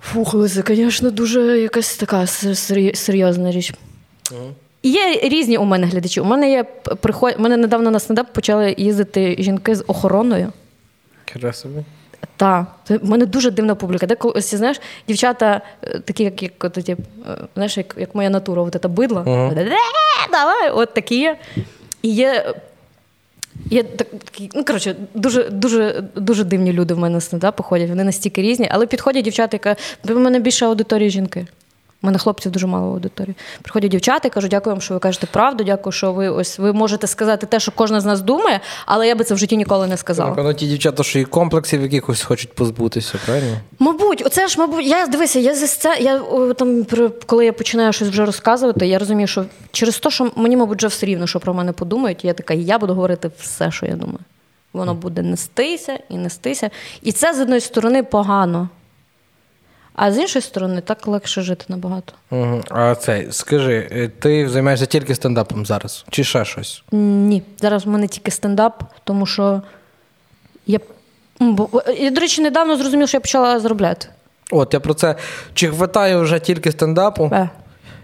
Фух, 0.00 0.30
це, 0.32 0.62
звісно, 0.66 1.10
дуже 1.10 1.60
якась 1.60 1.96
така 1.96 2.26
серйозна 2.94 3.50
річ. 3.50 3.74
І 4.82 4.90
Є 4.90 5.20
різні 5.22 5.58
у 5.58 5.64
мене 5.64 5.86
глядачі. 5.86 6.20
У 6.20 6.24
мене 6.24 6.50
є 6.50 6.64
приход... 7.00 7.34
У 7.38 7.42
мене 7.42 7.56
недавно 7.56 7.90
на 7.90 7.98
стендап 7.98 8.32
почали 8.32 8.74
їздити 8.78 9.36
жінки 9.38 9.74
з 9.74 9.84
охороною. 9.86 10.52
Красиві. 11.32 11.84
Так, 12.36 12.66
в 12.88 13.10
мене 13.10 13.26
дуже 13.26 13.50
дивна 13.50 13.74
публіка. 13.74 14.06
Деколи 14.06 14.34
ось, 14.36 14.54
знаєш, 14.54 14.80
дівчата, 15.08 15.60
е, 15.82 15.98
такі, 15.98 16.24
як 16.24 16.42
як, 16.42 16.64
от, 16.64 16.72
тип, 16.72 16.98
е, 17.28 17.36
знаєш, 17.54 17.76
як 17.76 17.94
як 17.98 18.14
моя 18.14 18.30
натура, 18.30 18.62
от 18.62 18.76
це 18.82 18.88
бидло. 18.88 19.20
Uh-huh. 19.20 19.70
Давай, 20.32 20.70
от 20.70 20.94
такі 20.94 21.20
є. 21.20 21.36
І 22.02 22.08
є. 22.08 22.54
Є 23.70 23.82
такі, 23.82 24.50
ну, 24.54 24.64
коротше, 24.64 24.96
дуже 25.14 25.48
дуже, 25.50 26.04
дуже 26.16 26.44
дивні 26.44 26.72
люди 26.72 26.94
в 26.94 26.98
мене 26.98 27.20
стендапу 27.20 27.62
ходять, 27.62 27.88
вони 27.88 28.04
настільки 28.04 28.42
різні, 28.42 28.68
але 28.70 28.86
підходять 28.86 29.24
дівчата, 29.24 29.54
яка 29.54 29.76
в 30.04 30.18
мене 30.18 30.40
більше 30.40 30.66
аудиторії 30.66 31.10
жінки. 31.10 31.46
У 32.02 32.06
мене 32.06 32.18
хлопців 32.18 32.52
дуже 32.52 32.66
мало 32.66 32.88
в 32.88 32.92
аудиторії. 32.92 33.34
Приходять 33.62 33.90
дівчата 33.90 34.28
і 34.28 34.30
кажуть, 34.30 34.50
дякую 34.50 34.74
вам, 34.76 34.80
що 34.80 34.94
ви 34.94 35.00
кажете 35.00 35.26
правду, 35.26 35.64
дякую, 35.64 35.92
що 35.92 36.12
ви 36.12 36.28
ось 36.28 36.58
ви 36.58 36.72
можете 36.72 37.06
сказати 37.06 37.46
те, 37.46 37.60
що 37.60 37.72
кожна 37.72 38.00
з 38.00 38.04
нас 38.04 38.20
думає, 38.20 38.60
але 38.86 39.08
я 39.08 39.14
би 39.14 39.24
це 39.24 39.34
в 39.34 39.38
житті 39.38 39.56
ніколи 39.56 39.86
не 39.86 39.96
сказала. 39.96 40.30
Напевно, 40.30 40.52
ті 40.52 40.66
дівчата, 40.66 41.02
що 41.02 41.18
і 41.18 41.24
комплексів 41.24 41.82
якихось 41.82 42.22
хочуть 42.22 42.52
позбутися, 42.52 43.18
правильно? 43.26 43.56
Мабуть, 43.78 44.22
оце 44.26 44.48
ж, 44.48 44.58
мабуть, 44.58 44.86
я 44.86 45.06
дивися, 45.06 45.38
я 45.38 45.54
це, 45.54 45.96
я 46.00 46.18
там 46.54 46.86
коли 47.26 47.44
я 47.44 47.52
починаю 47.52 47.92
щось 47.92 48.08
вже 48.08 48.24
розказувати, 48.24 48.86
я 48.86 48.98
розумію, 48.98 49.26
що 49.26 49.44
через 49.72 49.98
те, 49.98 50.10
що 50.10 50.30
мені, 50.36 50.56
мабуть, 50.56 50.78
вже 50.78 50.86
все 50.86 51.06
рівно, 51.06 51.26
що 51.26 51.40
про 51.40 51.54
мене 51.54 51.72
подумають, 51.72 52.24
я 52.24 52.32
така, 52.32 52.54
я 52.54 52.78
буду 52.78 52.94
говорити 52.94 53.30
все, 53.40 53.70
що 53.70 53.86
я 53.86 53.96
думаю. 53.96 54.18
Воно 54.72 54.94
буде 54.94 55.22
нестися 55.22 55.98
і 56.08 56.16
нестися. 56.16 56.70
І 57.02 57.12
це 57.12 57.34
з 57.34 57.40
одної 57.40 57.60
сторони 57.60 58.02
погано. 58.02 58.68
А 60.00 60.12
з 60.12 60.18
іншої 60.18 60.42
сторони, 60.42 60.80
так 60.80 61.06
легше 61.06 61.42
жити 61.42 61.64
набагато. 61.68 62.12
Угу. 62.30 62.60
А 62.70 62.94
цей, 62.94 63.32
скажи, 63.32 63.88
е, 63.92 64.08
ти 64.08 64.48
займаєшся 64.48 64.86
тільки 64.86 65.14
стендапом 65.14 65.66
зараз? 65.66 66.04
Чи 66.10 66.24
ще 66.24 66.44
щось? 66.44 66.82
Ні. 66.92 67.42
Зараз 67.60 67.86
в 67.86 67.88
мене 67.88 68.08
тільки 68.08 68.30
стендап, 68.30 68.82
тому 69.04 69.26
що 69.26 69.62
я, 70.66 70.78
я 71.98 72.10
до 72.10 72.20
речі, 72.20 72.42
недавно 72.42 72.76
зрозумів, 72.76 73.08
що 73.08 73.16
я 73.16 73.20
почала 73.20 73.60
заробляти. 73.60 74.08
От, 74.50 74.74
я 74.74 74.80
про 74.80 74.94
це. 74.94 75.14
Чи 75.54 75.68
хватає 75.68 76.16
вже 76.16 76.38
тільки 76.38 76.72
стендапу? 76.72 77.30
Е. 77.32 77.50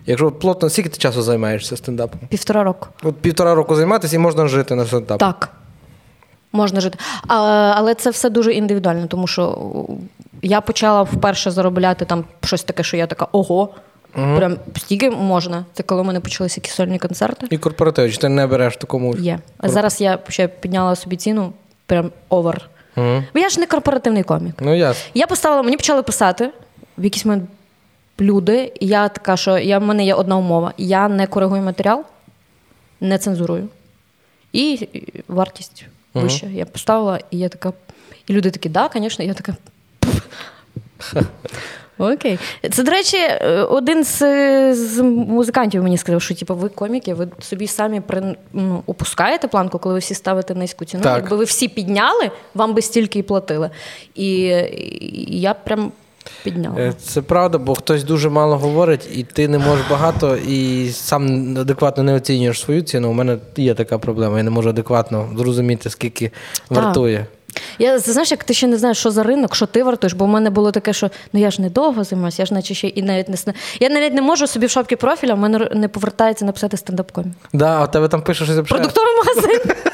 Якщо 0.06 0.32
плотно, 0.32 0.70
скільки 0.70 0.88
ти 0.88 0.98
часу 0.98 1.22
займаєшся 1.22 1.76
стендапом? 1.76 2.20
Півтора 2.28 2.62
року. 2.62 2.88
От 3.02 3.16
півтора 3.16 3.54
року 3.54 3.74
займатися 3.74 4.16
і 4.16 4.18
можна 4.18 4.48
жити 4.48 4.74
на 4.74 4.86
стендап? 4.86 5.18
Так. 5.18 5.48
Можна 6.54 6.80
жити. 6.80 6.98
А, 7.28 7.34
Але 7.76 7.94
це 7.94 8.10
все 8.10 8.30
дуже 8.30 8.52
індивідуально, 8.52 9.06
тому 9.06 9.26
що 9.26 9.72
я 10.42 10.60
почала 10.60 11.02
вперше 11.02 11.50
заробляти 11.50 12.04
там 12.04 12.24
щось 12.44 12.62
таке, 12.62 12.82
що 12.82 12.96
я 12.96 13.06
така 13.06 13.28
ого. 13.32 13.68
Угу. 14.16 14.36
Прям 14.36 14.56
стільки 14.76 15.10
можна. 15.10 15.64
Це 15.72 15.82
коли 15.82 16.00
у 16.00 16.04
мене 16.04 16.20
почалися 16.20 16.60
якісь 16.60 16.74
сольні 16.74 16.98
концерти. 16.98 17.46
І 17.50 17.58
корпоратив, 17.58 18.12
чи 18.12 18.18
ти 18.18 18.28
не 18.28 18.46
береш 18.46 18.76
такому? 18.76 19.16
Є. 19.16 19.38
А 19.58 19.68
зараз 19.68 20.00
я 20.00 20.18
ще 20.28 20.48
підняла 20.48 20.96
собі 20.96 21.16
ціну, 21.16 21.52
прям 21.86 22.10
овер. 22.28 22.68
Угу. 22.96 23.22
Бо 23.34 23.40
я 23.40 23.48
ж 23.48 23.60
не 23.60 23.66
корпоративний 23.66 24.22
комік. 24.22 24.54
Ну, 24.60 24.74
ясно. 24.74 25.10
Я 25.14 25.26
поставила, 25.26 25.62
мені 25.62 25.76
почали 25.76 26.02
писати 26.02 26.50
в 26.98 27.04
якийсь 27.04 27.24
момент 27.24 27.44
люди, 28.20 28.72
і 28.80 28.86
я 28.86 29.08
така, 29.08 29.36
що 29.36 29.58
я, 29.58 29.78
в 29.78 29.82
мене 29.82 30.04
є 30.04 30.14
одна 30.14 30.36
умова: 30.36 30.72
я 30.78 31.08
не 31.08 31.26
коригую 31.26 31.62
матеріал, 31.62 32.04
не 33.00 33.18
цензурую. 33.18 33.68
І 34.52 34.88
вартість 35.28 35.86
вища. 36.14 36.46
вище. 36.46 36.58
Я 36.58 36.66
поставила, 36.66 37.20
і 37.30 37.38
я 37.38 37.48
така. 37.48 37.72
І 38.26 38.32
люди 38.32 38.50
такі, 38.50 38.68
да, 38.68 38.90
звісно, 38.94 39.24
я 39.24 39.34
така. 39.34 39.56
Окей. 41.98 42.38
Це, 42.70 42.82
до 42.82 42.90
речі, 42.90 43.16
один 43.70 44.04
з 44.04 44.18
з 44.74 45.02
музикантів 45.02 45.82
мені 45.82 45.98
сказав, 45.98 46.22
що 46.22 46.34
типу, 46.34 46.54
ви 46.54 46.68
коміки, 46.68 47.14
ви 47.14 47.28
собі 47.40 47.66
самі 47.66 48.00
при, 48.00 48.36
ну, 48.52 48.82
опускаєте 48.86 49.48
планку, 49.48 49.78
коли 49.78 49.92
ви 49.92 49.98
всі 49.98 50.14
ставите 50.14 50.54
низьку 50.54 50.84
ціну. 50.84 51.02
Так. 51.02 51.16
Якби 51.16 51.36
ви 51.36 51.44
всі 51.44 51.68
підняли, 51.68 52.30
вам 52.54 52.74
би 52.74 52.82
стільки 52.82 53.18
і 53.18 53.22
платили. 53.22 53.70
І, 54.14 54.36
і 55.00 55.40
я 55.40 55.54
прям. 55.54 55.92
Підняла. 56.42 56.76
Е, 56.78 56.92
це 57.02 57.22
правда, 57.22 57.58
бо 57.58 57.74
хтось 57.74 58.04
дуже 58.04 58.28
мало 58.28 58.56
говорить, 58.56 59.08
і 59.14 59.22
ти 59.22 59.48
не 59.48 59.58
можеш 59.58 59.84
багато, 59.90 60.36
і 60.36 60.88
сам 60.90 61.56
адекватно 61.58 62.02
не 62.02 62.14
оцінюєш 62.14 62.60
свою 62.60 62.82
ціну. 62.82 63.10
У 63.10 63.12
мене 63.12 63.38
є 63.56 63.74
така 63.74 63.98
проблема. 63.98 64.36
Я 64.36 64.42
не 64.42 64.50
можу 64.50 64.68
адекватно 64.68 65.28
зрозуміти, 65.36 65.90
скільки 65.90 66.30
вартує. 66.70 67.26
Я 67.78 67.98
знаєш, 67.98 68.30
як 68.30 68.44
ти 68.44 68.54
ще 68.54 68.66
не 68.66 68.76
знаєш, 68.76 68.98
що 68.98 69.10
за 69.10 69.22
ринок, 69.22 69.54
що 69.54 69.66
ти 69.66 69.82
вартуєш, 69.82 70.12
бо 70.12 70.24
в 70.24 70.28
мене 70.28 70.50
було 70.50 70.70
таке, 70.72 70.92
що 70.92 71.10
ну 71.32 71.40
я 71.40 71.50
ж 71.50 71.62
не 71.62 71.70
довго 71.70 72.04
займаюся, 72.04 72.42
я 72.42 72.46
ж 72.46 72.54
наче 72.54 72.74
ще 72.74 72.86
і 72.88 73.02
навіть 73.02 73.28
не 73.28 73.36
сна. 73.36 73.54
Я 73.80 73.88
навіть 73.88 74.14
не 74.14 74.22
можу 74.22 74.46
собі 74.46 74.66
в 74.66 74.70
шапці 74.70 74.96
профіля, 74.96 75.34
в 75.34 75.38
мене 75.38 75.68
не 75.74 75.88
повертається 75.88 76.44
написати 76.44 76.76
стендап-комік. 76.76 77.32
Да, 77.52 77.82
а 77.82 77.86
тебе 77.86 78.08
там 78.08 78.22
пише 78.22 78.44
щось 78.44 78.68
Продуктовий 78.68 79.12
магазин. 79.16 79.60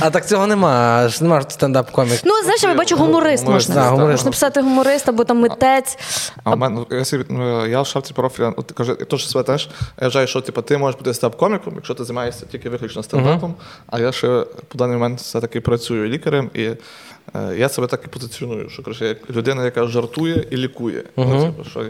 А 0.00 0.10
так 0.10 0.28
цього 0.28 0.46
нема, 0.46 1.08
ж 1.08 1.24
нема 1.24 1.42
стендап 1.48 1.90
комік. 1.90 2.20
Ну, 2.24 2.32
знаєш, 2.42 2.62
я 2.62 2.74
бачу 2.74 2.96
гуморист 2.96 3.46
можна. 3.46 3.74
Да, 3.74 3.88
гуморист. 3.90 4.10
Можна 4.12 4.30
писати 4.30 4.60
гуморист 4.60 5.08
або 5.08 5.24
там 5.24 5.40
митець. 5.40 5.98
А, 6.44 6.50
а... 6.50 6.56
мене, 6.56 6.84
я, 6.90 7.04
ну, 7.28 7.66
я 7.66 7.82
в 7.82 7.86
шапці 7.86 8.14
профіля, 8.14 8.54
от, 8.56 8.72
кажу, 8.72 8.94
то, 8.94 9.18
що 9.18 9.28
себе 9.28 9.44
теж, 9.44 9.68
я 10.00 10.06
вважаю, 10.06 10.26
що 10.26 10.40
типу, 10.40 10.62
ти 10.62 10.78
можеш 10.78 10.98
бути 10.98 11.10
стендап-коміком, 11.10 11.74
якщо 11.74 11.94
ти 11.94 12.04
займаєшся 12.04 12.46
тільки 12.46 12.70
виключно 12.70 13.02
стендапом, 13.02 13.50
uh-huh. 13.50 13.84
а 13.86 14.00
я 14.00 14.12
ще 14.12 14.44
по 14.68 14.78
даний 14.78 14.96
момент 14.96 15.20
все-таки 15.20 15.60
працюю 15.60 16.08
лікарем, 16.08 16.50
і 16.54 16.62
е, 16.62 16.76
я 17.56 17.68
себе 17.68 17.86
так 17.86 18.00
і 18.04 18.08
позиціоную, 18.08 18.68
що 18.70 18.82
коротше, 18.82 19.06
як 19.06 19.30
людина, 19.30 19.64
яка 19.64 19.86
жартує 19.86 20.46
і 20.50 20.56
лікує. 20.56 20.98
Uh-huh. 20.98 21.04
Ну, 21.16 21.44
типу, 21.44 21.64
що 21.70 21.84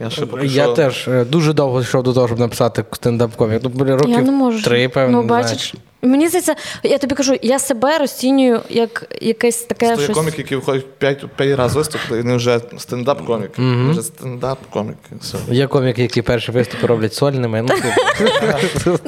я 0.00 0.10
ще 0.10 0.26
поки 0.26 0.46
Я 0.46 0.64
що... 0.64 0.72
теж 0.72 1.08
е, 1.08 1.24
дуже 1.24 1.52
довго 1.52 1.80
йшов 1.80 2.02
до 2.02 2.12
того, 2.12 2.26
щоб 2.26 2.38
написати 2.38 2.82
стендап-комік. 2.82 3.60
Ну, 3.74 3.96
років 3.96 4.10
я 4.10 4.20
не 4.20 4.30
можу. 4.30 4.62
три, 4.62 4.88
певно. 4.88 5.22
Ну, 5.22 5.28
бачиш. 5.28 5.74
Мені 6.02 6.28
здається, 6.28 6.54
я 6.82 6.98
тобі 6.98 7.14
кажу, 7.14 7.36
я 7.42 7.58
себе 7.58 7.98
розцінюю 7.98 8.60
як 8.68 9.16
якесь 9.20 9.62
таке. 9.62 9.86
Є 9.86 9.96
щось... 9.96 10.16
коміки, 10.16 10.36
які 10.38 10.56
виходять 10.56 10.86
5 10.98 11.26
5 11.36 11.58
разів 11.58 11.76
виступили, 11.76 12.20
і 12.20 12.22
вони 12.22 12.36
вже 12.36 12.60
стендап-коміки. 12.76 13.62
Mm-hmm. 13.62 13.90
Вже 13.90 14.00
стендап-коміки. 14.02 15.16
Є 15.48 15.66
коміки, 15.66 16.02
які 16.02 16.22
перші 16.22 16.52
виступи 16.52 16.86
роблять 16.86 17.14
сольними. 17.14 17.62
Ну, 17.62 17.68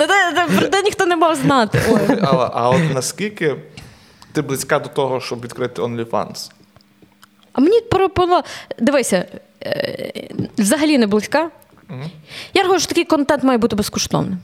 Про 0.59 0.69
те 0.69 0.83
ніхто 0.83 1.07
не 1.07 1.17
мав 1.17 1.37
знати. 1.37 1.79
А 2.53 2.71
от 2.71 2.95
наскільки 2.95 3.57
ти 4.33 4.43
близька 4.43 4.79
до 4.79 4.89
того, 4.89 5.21
щоб 5.21 5.45
відкрити 5.45 5.83
OnlyFans? 5.83 6.51
А 7.53 7.61
мені 7.61 7.81
пропонувало. 7.81 8.45
Дивися, 8.79 9.25
взагалі 10.59 10.99
не 10.99 11.07
близька. 11.07 11.51
Я 12.55 12.63
рахую, 12.63 12.81
що 12.81 12.89
такий 12.89 13.05
контент 13.05 13.43
має 13.43 13.59
бути 13.59 13.77
безкоштовним. 13.77 14.39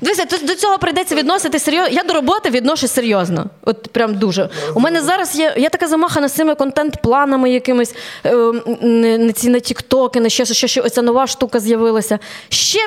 Дивися, 0.00 0.24
до 0.42 0.54
цього 0.54 0.78
прийдеться 0.78 1.14
відносити 1.14 1.58
серйозно. 1.58 1.94
Я 1.94 2.02
до 2.02 2.14
роботи 2.14 2.50
відношу 2.50 2.88
серйозно. 2.88 3.46
От 3.62 3.88
прям 3.92 4.14
дуже. 4.14 4.48
У 4.74 4.80
мене 4.80 5.02
зараз 5.02 5.38
є. 5.38 5.54
Я 5.56 5.68
така 5.68 5.88
замахана 5.88 6.28
з 6.28 6.32
цими 6.32 6.54
контент-планами 6.54 7.50
якимись 7.50 7.94
е, 8.24 8.36
на 8.82 9.32
ці 9.32 9.48
на 9.48 9.60
тіктоки, 9.60 10.20
на 10.20 10.28
ще 10.28 10.44
що, 10.44 10.66
що 10.66 10.82
оця 10.82 11.02
нова 11.02 11.26
штука 11.26 11.60
з'явилася. 11.60 12.18
Ще 12.48 12.78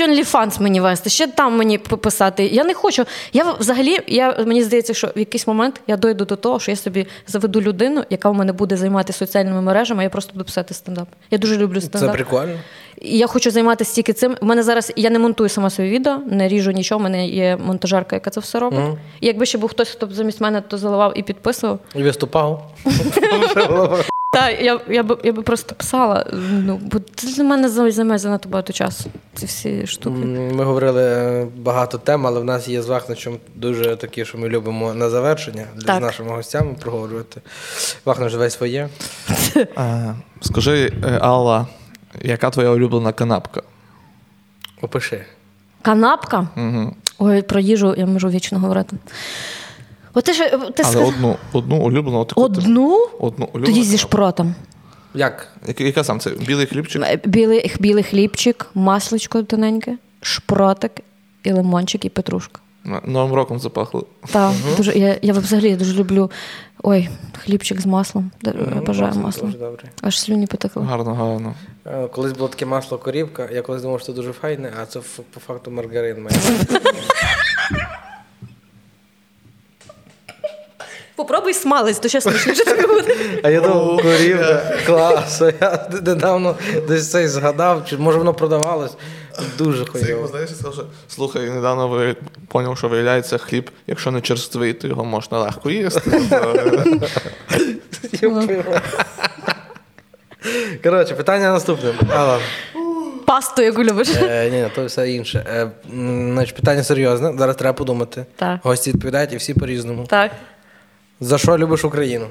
OnlyFans 0.00 0.62
мені 0.62 0.80
вести, 0.80 1.10
ще 1.10 1.26
там 1.26 1.56
мені 1.56 1.78
писати. 1.78 2.46
Я 2.46 2.64
не 2.64 2.74
хочу. 2.74 3.04
Я 3.32 3.52
взагалі, 3.52 3.98
я, 4.06 4.44
мені 4.46 4.62
здається, 4.62 4.94
що 4.94 5.06
в 5.16 5.18
якийсь 5.18 5.46
момент 5.46 5.80
я 5.86 5.96
дойду 5.96 6.24
до 6.24 6.36
того, 6.36 6.60
що 6.60 6.70
я 6.70 6.76
собі 6.76 7.06
заведу 7.26 7.60
людину, 7.60 8.04
яка 8.10 8.30
в 8.30 8.34
мене 8.34 8.52
буде 8.52 8.76
займатися 8.76 9.18
соціальними 9.18 9.62
мережами, 9.62 10.00
а 10.00 10.02
я 10.02 10.10
просто 10.10 10.32
буду 10.32 10.44
писати 10.44 10.74
стендап. 10.74 11.08
Я 11.30 11.38
дуже 11.38 11.56
люблю 11.56 11.80
стендап. 11.80 12.10
Це 12.10 12.16
прикольно. 12.16 12.58
Я 13.02 13.26
хочу 13.26 13.50
займатися 13.50 13.94
тільки 13.94 14.12
цим. 14.12 14.36
У 14.40 14.46
мене 14.46 14.62
зараз 14.62 14.92
я 14.96 15.10
не 15.10 15.18
монтую 15.18 15.48
сама 15.48 15.70
своє 15.70 15.90
відео, 15.90 16.18
не 16.26 16.48
ріжу 16.48 16.70
нічого. 16.70 17.00
У 17.00 17.02
мене 17.02 17.26
є 17.26 17.56
монтажерка, 17.56 18.16
яка 18.16 18.30
це 18.30 18.40
все 18.40 18.58
робить. 18.58 18.80
Mm. 18.80 18.96
І 19.20 19.26
якби 19.26 19.46
ще 19.46 19.58
був 19.58 19.70
хтось, 19.70 19.88
хто 19.88 20.06
б 20.06 20.12
замість 20.12 20.40
мене 20.40 20.60
то 20.60 20.78
заливав 20.78 21.18
і 21.18 21.22
підписував. 21.22 21.78
І 21.94 22.02
виступав. 22.02 22.70
Так, 24.34 24.60
я 24.60 24.80
я, 24.88 25.02
би 25.02 25.18
я 25.24 25.32
би 25.32 25.42
просто 25.42 25.74
писала, 25.74 26.26
ну, 26.32 26.80
бо 26.82 26.98
це 27.14 27.26
для 27.26 27.44
мене 27.44 27.68
займає 27.68 28.18
занадто 28.18 28.48
багато 28.48 28.72
часу. 28.72 29.10
Ці 29.34 29.46
всі 29.46 29.86
штуки. 29.86 30.16
Ми 30.26 30.64
говорили 30.64 31.46
багато 31.56 31.98
тем, 31.98 32.26
але 32.26 32.40
в 32.40 32.44
нас 32.44 32.68
є 32.68 32.82
з 32.82 32.86
Вахничем 32.86 33.38
дуже 33.54 33.96
такі, 33.96 34.24
що 34.24 34.38
ми 34.38 34.48
любимо 34.48 34.94
на 34.94 35.10
завершення 35.10 35.66
для 35.76 35.86
так. 35.86 35.98
з 35.98 36.00
нашими 36.00 36.30
гостями 36.30 36.74
проговорювати. 36.80 37.40
Вахнич, 38.04 38.32
давай 38.32 38.50
своє. 38.50 38.88
Скажи, 40.40 40.92
е, 41.04 41.18
Алла, 41.20 41.66
яка 42.22 42.50
твоя 42.50 42.70
улюблена 42.70 43.12
канапка? 43.12 43.62
Опиши. 44.82 45.24
Канапка? 45.82 46.48
Угу. 46.56 46.94
Ой, 47.18 47.42
про 47.42 47.60
їжу 47.60 47.94
я 47.98 48.06
можу 48.06 48.28
вічно 48.28 48.58
говорити. 48.58 48.96
От 50.14 50.24
ти 50.24 50.32
ж, 50.32 50.50
ти 50.50 50.82
Але 50.84 50.92
сказ... 50.92 51.08
одну 51.08 51.36
одну 51.52 51.76
улюблену. 51.76 52.24
Таку, 52.24 52.42
одну? 52.42 53.08
Одну 53.20 53.44
улюблену. 53.44 53.66
Тоді 53.66 53.82
зі 53.82 53.98
шпротом. 53.98 54.54
Як? 55.14 55.48
Яка, 55.66 55.84
яка 55.84 56.04
сам 56.04 56.20
це? 56.20 56.30
Білий 56.30 56.66
хлібчик? 56.66 57.02
Е, 57.02 57.20
Білий, 57.24 57.72
білий 57.80 58.02
хлібчик, 58.04 58.66
масличко 58.74 59.42
тоненьке, 59.42 59.98
шпротик, 60.20 60.92
і 61.44 61.52
лимончик, 61.52 62.04
і 62.04 62.08
петрушка. 62.08 62.60
Новим 63.04 63.34
роком 63.34 63.58
запахло. 63.58 64.06
Так, 64.32 64.52
дуже, 64.76 64.92
я, 64.98 65.16
я 65.22 65.32
взагалі 65.32 65.76
дуже 65.76 65.92
люблю 65.94 66.30
ой, 66.82 67.08
хлібчик 67.44 67.80
з 67.80 67.86
маслом. 67.86 68.30
Д- 68.42 68.52
Бажаю 68.86 69.06
Масло 69.08 69.22
маслом. 69.22 69.50
Дуже 69.50 69.64
добре. 69.64 69.84
Аж 70.02 70.20
слюні 70.20 70.46
потекли. 70.46 70.82
Гарно, 70.82 71.14
гарно. 71.14 71.54
Е, 71.86 72.06
Колись 72.06 72.32
було 72.32 72.48
таке 72.48 72.66
масло 72.66 72.98
корівка, 72.98 73.48
я 73.52 73.62
колись 73.62 73.82
думав, 73.82 73.98
що 74.00 74.06
це 74.06 74.12
дуже 74.12 74.32
файне, 74.32 74.72
а 74.82 74.86
це 74.86 75.00
по 75.34 75.40
факту 75.40 75.70
маргарин 75.70 76.22
має. 76.22 76.36
Попробуй 81.16 81.54
смалець, 81.54 81.98
то 81.98 82.08
ще 82.08 82.20
смачніше 82.20 82.64
тобі 82.64 82.86
буде. 82.86 83.16
А 83.42 83.50
я 83.50 83.60
думав, 83.60 84.02
корівка, 84.02 84.78
клас. 84.86 85.42
Я 85.60 85.88
недавно 85.92 86.56
десь 86.88 87.10
цей 87.10 87.28
згадав, 87.28 87.82
чи 87.88 87.96
може 87.96 88.18
воно 88.18 88.34
продавалось. 88.34 88.92
Дуже 89.58 89.84
Це 89.84 90.08
як 90.08 90.26
знаєш, 90.26 90.50
сказав, 90.50 90.74
що 90.74 90.84
слухай, 91.08 91.50
недавно 91.50 91.88
ви 91.88 92.16
поняв, 92.48 92.78
що 92.78 92.88
виявляється 92.88 93.38
хліб, 93.38 93.70
якщо 93.86 94.10
не 94.10 94.20
черствий, 94.20 94.72
то 94.72 94.88
його 94.88 95.04
можна 95.04 95.38
легко 95.38 95.70
їсти. 95.70 96.20
Коротше, 100.82 101.14
питання 101.14 101.52
наступне. 101.52 101.92
Алла. 102.14 102.38
Пасту, 103.26 103.62
яку 103.62 103.84
любиш. 103.84 104.08
Е, 104.22 104.50
ні, 104.50 104.70
то 104.74 104.84
все 104.84 105.10
інше. 105.10 105.46
Е, 105.48 105.70
значить, 106.32 106.56
питання 106.56 106.82
серйозне. 106.82 107.34
Зараз 107.38 107.56
треба 107.56 107.72
подумати. 107.72 108.26
Так. 108.36 108.60
Гості 108.62 108.92
відповідають 108.92 109.32
і 109.32 109.36
всі 109.36 109.54
по-різному. 109.54 110.06
Так. 110.06 110.30
За 111.20 111.38
що 111.38 111.58
любиш 111.58 111.84
Україну? 111.84 112.26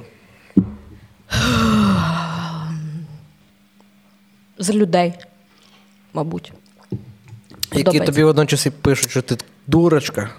За 4.57 4.73
людей, 4.73 5.13
мабуть. 6.13 6.53
Які 7.71 7.83
Подобається. 7.83 8.05
тобі 8.11 8.23
водночас 8.23 8.65
і 8.65 8.69
пишуть, 8.69 9.09
що 9.09 9.21
ти 9.21 9.37
дурочка, 9.67 10.29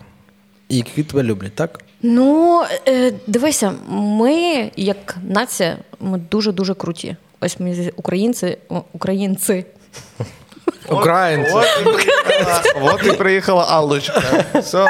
і 0.69 0.77
які 0.77 1.03
тебе 1.03 1.23
люблять, 1.23 1.55
так? 1.55 1.81
Ну, 2.03 2.65
е, 2.89 3.13
дивися, 3.27 3.73
ми, 3.89 4.71
як 4.77 5.17
нація, 5.23 5.79
ми 6.01 6.19
дуже-дуже 6.19 6.75
круті. 6.75 7.17
Ось 7.41 7.61
ми 7.61 7.93
українці, 7.97 8.59
о, 8.69 8.83
українці. 8.93 9.65
Українці. 10.89 11.53
От 11.55 11.67
і 11.81 11.85
приїхала, 11.85 12.63
от 12.81 13.07
і 13.07 13.13
приїхала 13.13 13.65
Аллочка. 13.65 14.45
Все. 14.55 14.87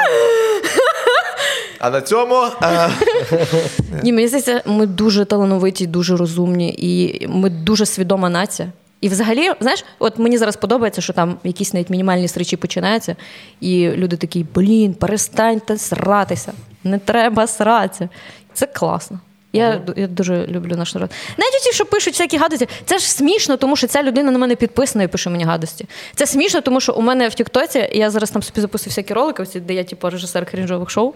А 1.85 1.89
на 1.89 2.01
цьому 2.01 2.35
Ні, 4.03 4.13
мені 4.13 4.27
здається, 4.27 4.61
ми 4.65 4.85
дуже 4.85 5.25
талановиті, 5.25 5.87
дуже 5.87 6.17
розумні, 6.17 6.75
і 6.77 7.27
ми 7.27 7.49
дуже 7.49 7.85
свідома 7.85 8.29
нація. 8.29 8.71
І 9.01 9.09
взагалі, 9.09 9.51
знаєш, 9.59 9.85
от 9.99 10.19
мені 10.19 10.37
зараз 10.37 10.55
подобається, 10.55 11.01
що 11.01 11.13
там 11.13 11.37
якісь 11.43 11.73
навіть 11.73 11.89
мінімальні 11.89 12.27
стрічі 12.27 12.57
починаються, 12.57 13.15
і 13.61 13.89
люди 13.89 14.17
такі, 14.17 14.45
блін, 14.55 14.93
перестаньте 14.93 15.77
сратися, 15.77 16.53
не 16.83 16.99
треба 16.99 17.47
сратися. 17.47 18.09
Це 18.53 18.65
класно. 18.65 19.19
Я, 19.55 19.81
я 19.95 20.07
дуже 20.07 20.47
люблю 20.47 20.75
наш 20.75 20.95
народ. 20.95 21.11
Навіть 21.37 21.63
ті, 21.63 21.71
що 21.71 21.85
пишуть 21.85 22.13
всякі 22.13 22.37
гадості, 22.37 22.67
це 22.85 22.97
ж 22.97 23.11
смішно, 23.11 23.57
тому 23.57 23.75
що 23.75 23.87
ця 23.87 24.03
людина 24.03 24.31
на 24.31 24.39
мене 24.39 24.55
підписана 24.55 25.03
і 25.03 25.07
пише 25.07 25.29
мені 25.29 25.43
гадості. 25.43 25.85
Це 26.15 26.25
смішно, 26.25 26.61
тому 26.61 26.81
що 26.81 26.93
у 26.93 27.01
мене 27.01 27.27
в 27.27 27.33
Тіктоці 27.33 27.89
я 27.93 28.09
зараз 28.09 28.31
там 28.31 28.43
собі 28.43 28.61
запустив 28.61 28.91
всякі 28.91 29.13
ролики, 29.13 29.43
де 29.55 29.73
я 29.73 29.83
типу 29.83 30.09
режисер 30.09 30.45
крінжових 30.45 30.89
шоу. 30.89 31.13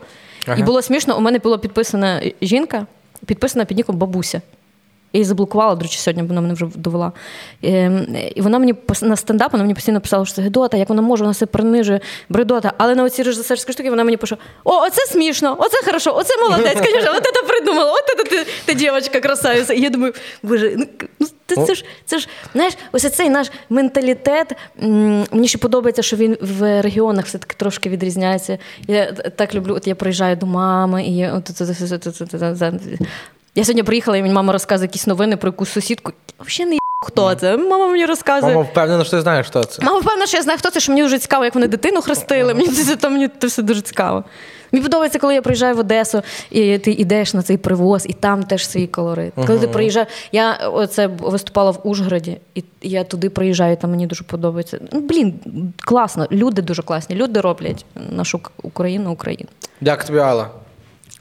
Ага. 0.48 0.58
І 0.60 0.64
було 0.64 0.82
смішно, 0.82 1.18
у 1.18 1.22
мене 1.22 1.40
була 1.40 1.58
підписана 1.58 2.22
жінка, 2.42 2.86
підписана 3.26 3.66
під 3.66 3.78
ніком 3.78 3.98
бабуся. 3.98 4.42
Я 5.14 5.18
її 5.18 5.26
заблокувала, 5.26 5.76
до 5.76 5.82
речі, 5.82 5.99
сьогодні 5.99 6.24
вона 6.24 6.41
мене 6.41 6.53
вже 6.53 6.66
довела. 6.76 7.12
Ем, 7.64 8.07
І 8.36 8.41
вона 8.41 8.60
мені 8.60 8.76
на 9.01 9.16
стендап 9.16 9.51
вона 9.51 9.64
мені 9.64 9.74
постійно 9.74 10.01
писала, 10.01 10.26
що 10.26 10.36
це 10.36 10.41
Гедота, 10.41 10.78
як 10.78 10.89
вона 10.89 11.01
може, 11.01 11.24
вона 11.24 11.34
себе 11.34 11.51
принижує, 11.51 11.99
бредота. 12.30 12.74
Але 12.78 12.95
на 12.95 13.03
оці 13.03 13.24
режисерські 13.24 13.74
штуки 13.74 13.89
вона 13.89 14.03
мені 14.03 14.18
пише: 14.18 14.38
О, 14.64 14.82
оце 14.82 15.05
смішно, 15.05 15.55
оце 15.60 15.86
хорошо, 15.86 16.16
оце 16.16 16.34
молодець, 16.38 16.78
звісно, 16.78 17.12
от 17.18 17.24
це 17.24 17.43
придумала, 17.47 17.91
от 17.91 18.18
це 18.18 18.24
ти, 18.24 18.45
ти 18.66 18.74
дівчинка 18.74 19.20
красавиця. 19.20 19.74
І 19.74 19.82
я 19.82 19.89
думаю, 19.89 20.14
боже, 20.43 20.74
ну, 20.78 20.86
ну 21.20 21.28
це, 21.47 21.66
це 21.66 21.76
ж 21.76 21.86
це 22.05 22.20
ж 22.20 22.28
знаєш, 22.53 22.74
ось 22.91 23.12
цей 23.12 23.30
наш 23.30 23.51
менталітет. 23.70 24.55
Мені 25.32 25.47
ще 25.47 25.57
подобається, 25.57 26.01
що 26.01 26.16
він 26.16 26.38
в 26.41 26.82
регіонах 26.82 27.26
все-таки 27.26 27.55
трошки 27.57 27.89
відрізняється. 27.89 28.57
Я 28.88 29.12
так 29.12 29.55
люблю, 29.55 29.74
от 29.76 29.88
я 29.88 29.95
приїжджаю 29.95 30.36
до 30.36 30.45
мами, 30.45 31.05
і 31.05 31.30
от, 31.30 31.51
я 33.56 33.64
сьогодні 33.64 33.84
приїхала, 33.84 34.18
і 34.18 34.22
мені 34.22 34.34
мама 34.34 34.54
розказує 34.54 34.86
якісь 34.88 35.08
новини 35.08 35.38
про 35.38 35.47
якусь 35.47 35.70
сусідку. 35.70 36.12
Взагалі 36.39 36.70
не 36.70 36.76
є, 36.76 36.80
хто 37.06 37.36
це. 37.36 37.58
Мама 37.58 37.88
мені 37.88 38.06
розказує. 38.06 38.56
Мама 38.56 38.68
впевнена, 38.72 39.04
що 39.04 39.12
ти 39.12 39.22
знаєш, 39.22 39.47
хто 39.47 39.64
це. 39.64 39.84
Мама 39.86 40.00
впевнена, 40.00 40.28
що 40.28 40.38
я 40.38 40.43
знаю, 40.43 40.60
хто 40.60 40.70
це, 40.70 40.80
що 40.80 40.91
мені 40.91 41.02
дуже 41.04 41.20
цікаво, 41.20 41.45
як 41.45 41.56
вони 41.56 41.68
дитину 41.68 42.02
хрестили. 42.02 42.54
Мені 42.54 42.68
це, 42.68 42.95
це, 42.95 43.10
мені 43.10 43.30
це 43.39 43.47
все 43.47 43.62
дуже 43.62 43.82
цікаво. 43.82 44.24
Мені 44.72 44.84
подобається, 44.84 45.20
коли 45.20 45.34
я 45.34 45.41
приїжджаю 45.41 45.76
в 45.76 45.80
Одесу, 45.80 46.22
і 46.52 46.78
ти 46.78 46.91
йдеш 46.91 47.34
на 47.34 47.41
цей 47.41 47.58
привоз, 47.58 48.06
і 48.10 48.14
там 48.14 48.43
теж 48.43 48.68
свій 48.68 48.88
колорит. 48.88 49.34
Коли 49.47 49.60
ти 49.60 49.68
приїжджаєш, 49.68 50.10
я 50.32 50.54
оце 50.74 51.08
виступала 51.08 51.72
в 51.72 51.80
Ужгороді, 51.84 52.38
і 52.56 52.64
я 52.82 53.04
туди 53.04 53.30
приїжджаю, 53.30 53.78
там 53.78 53.89
мені 53.91 54.08
дуже 54.08 54.24
подобається. 54.24 54.80
Ну, 54.91 55.00
блін, 55.00 55.34
класно, 55.78 56.28
люди 56.32 56.62
дуже 56.62 56.82
класні. 56.82 57.16
Люди 57.16 57.41
роблять 57.41 57.86
нашу 58.10 58.41
Україну 58.64 59.12
Україну. 59.12 59.50
Дякую 59.82 60.08
тобі, 60.08 60.20
Алла. 60.20 60.50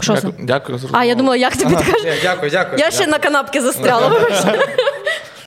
Що 0.00 0.16
це? 0.16 0.28
дякую, 0.38 0.78
за 0.78 0.88
за 0.88 0.98
А, 0.98 1.04
я 1.04 1.14
думала, 1.14 1.36
як 1.36 1.56
тобі 1.56 1.74
ага, 1.74 1.92
кажеш? 1.92 2.18
Дякую, 2.22 2.50
дякую. 2.50 2.78
Я 2.78 2.90
ще 2.90 3.06
на 3.06 3.18
канапки 3.18 3.60
застряла. 3.60 4.12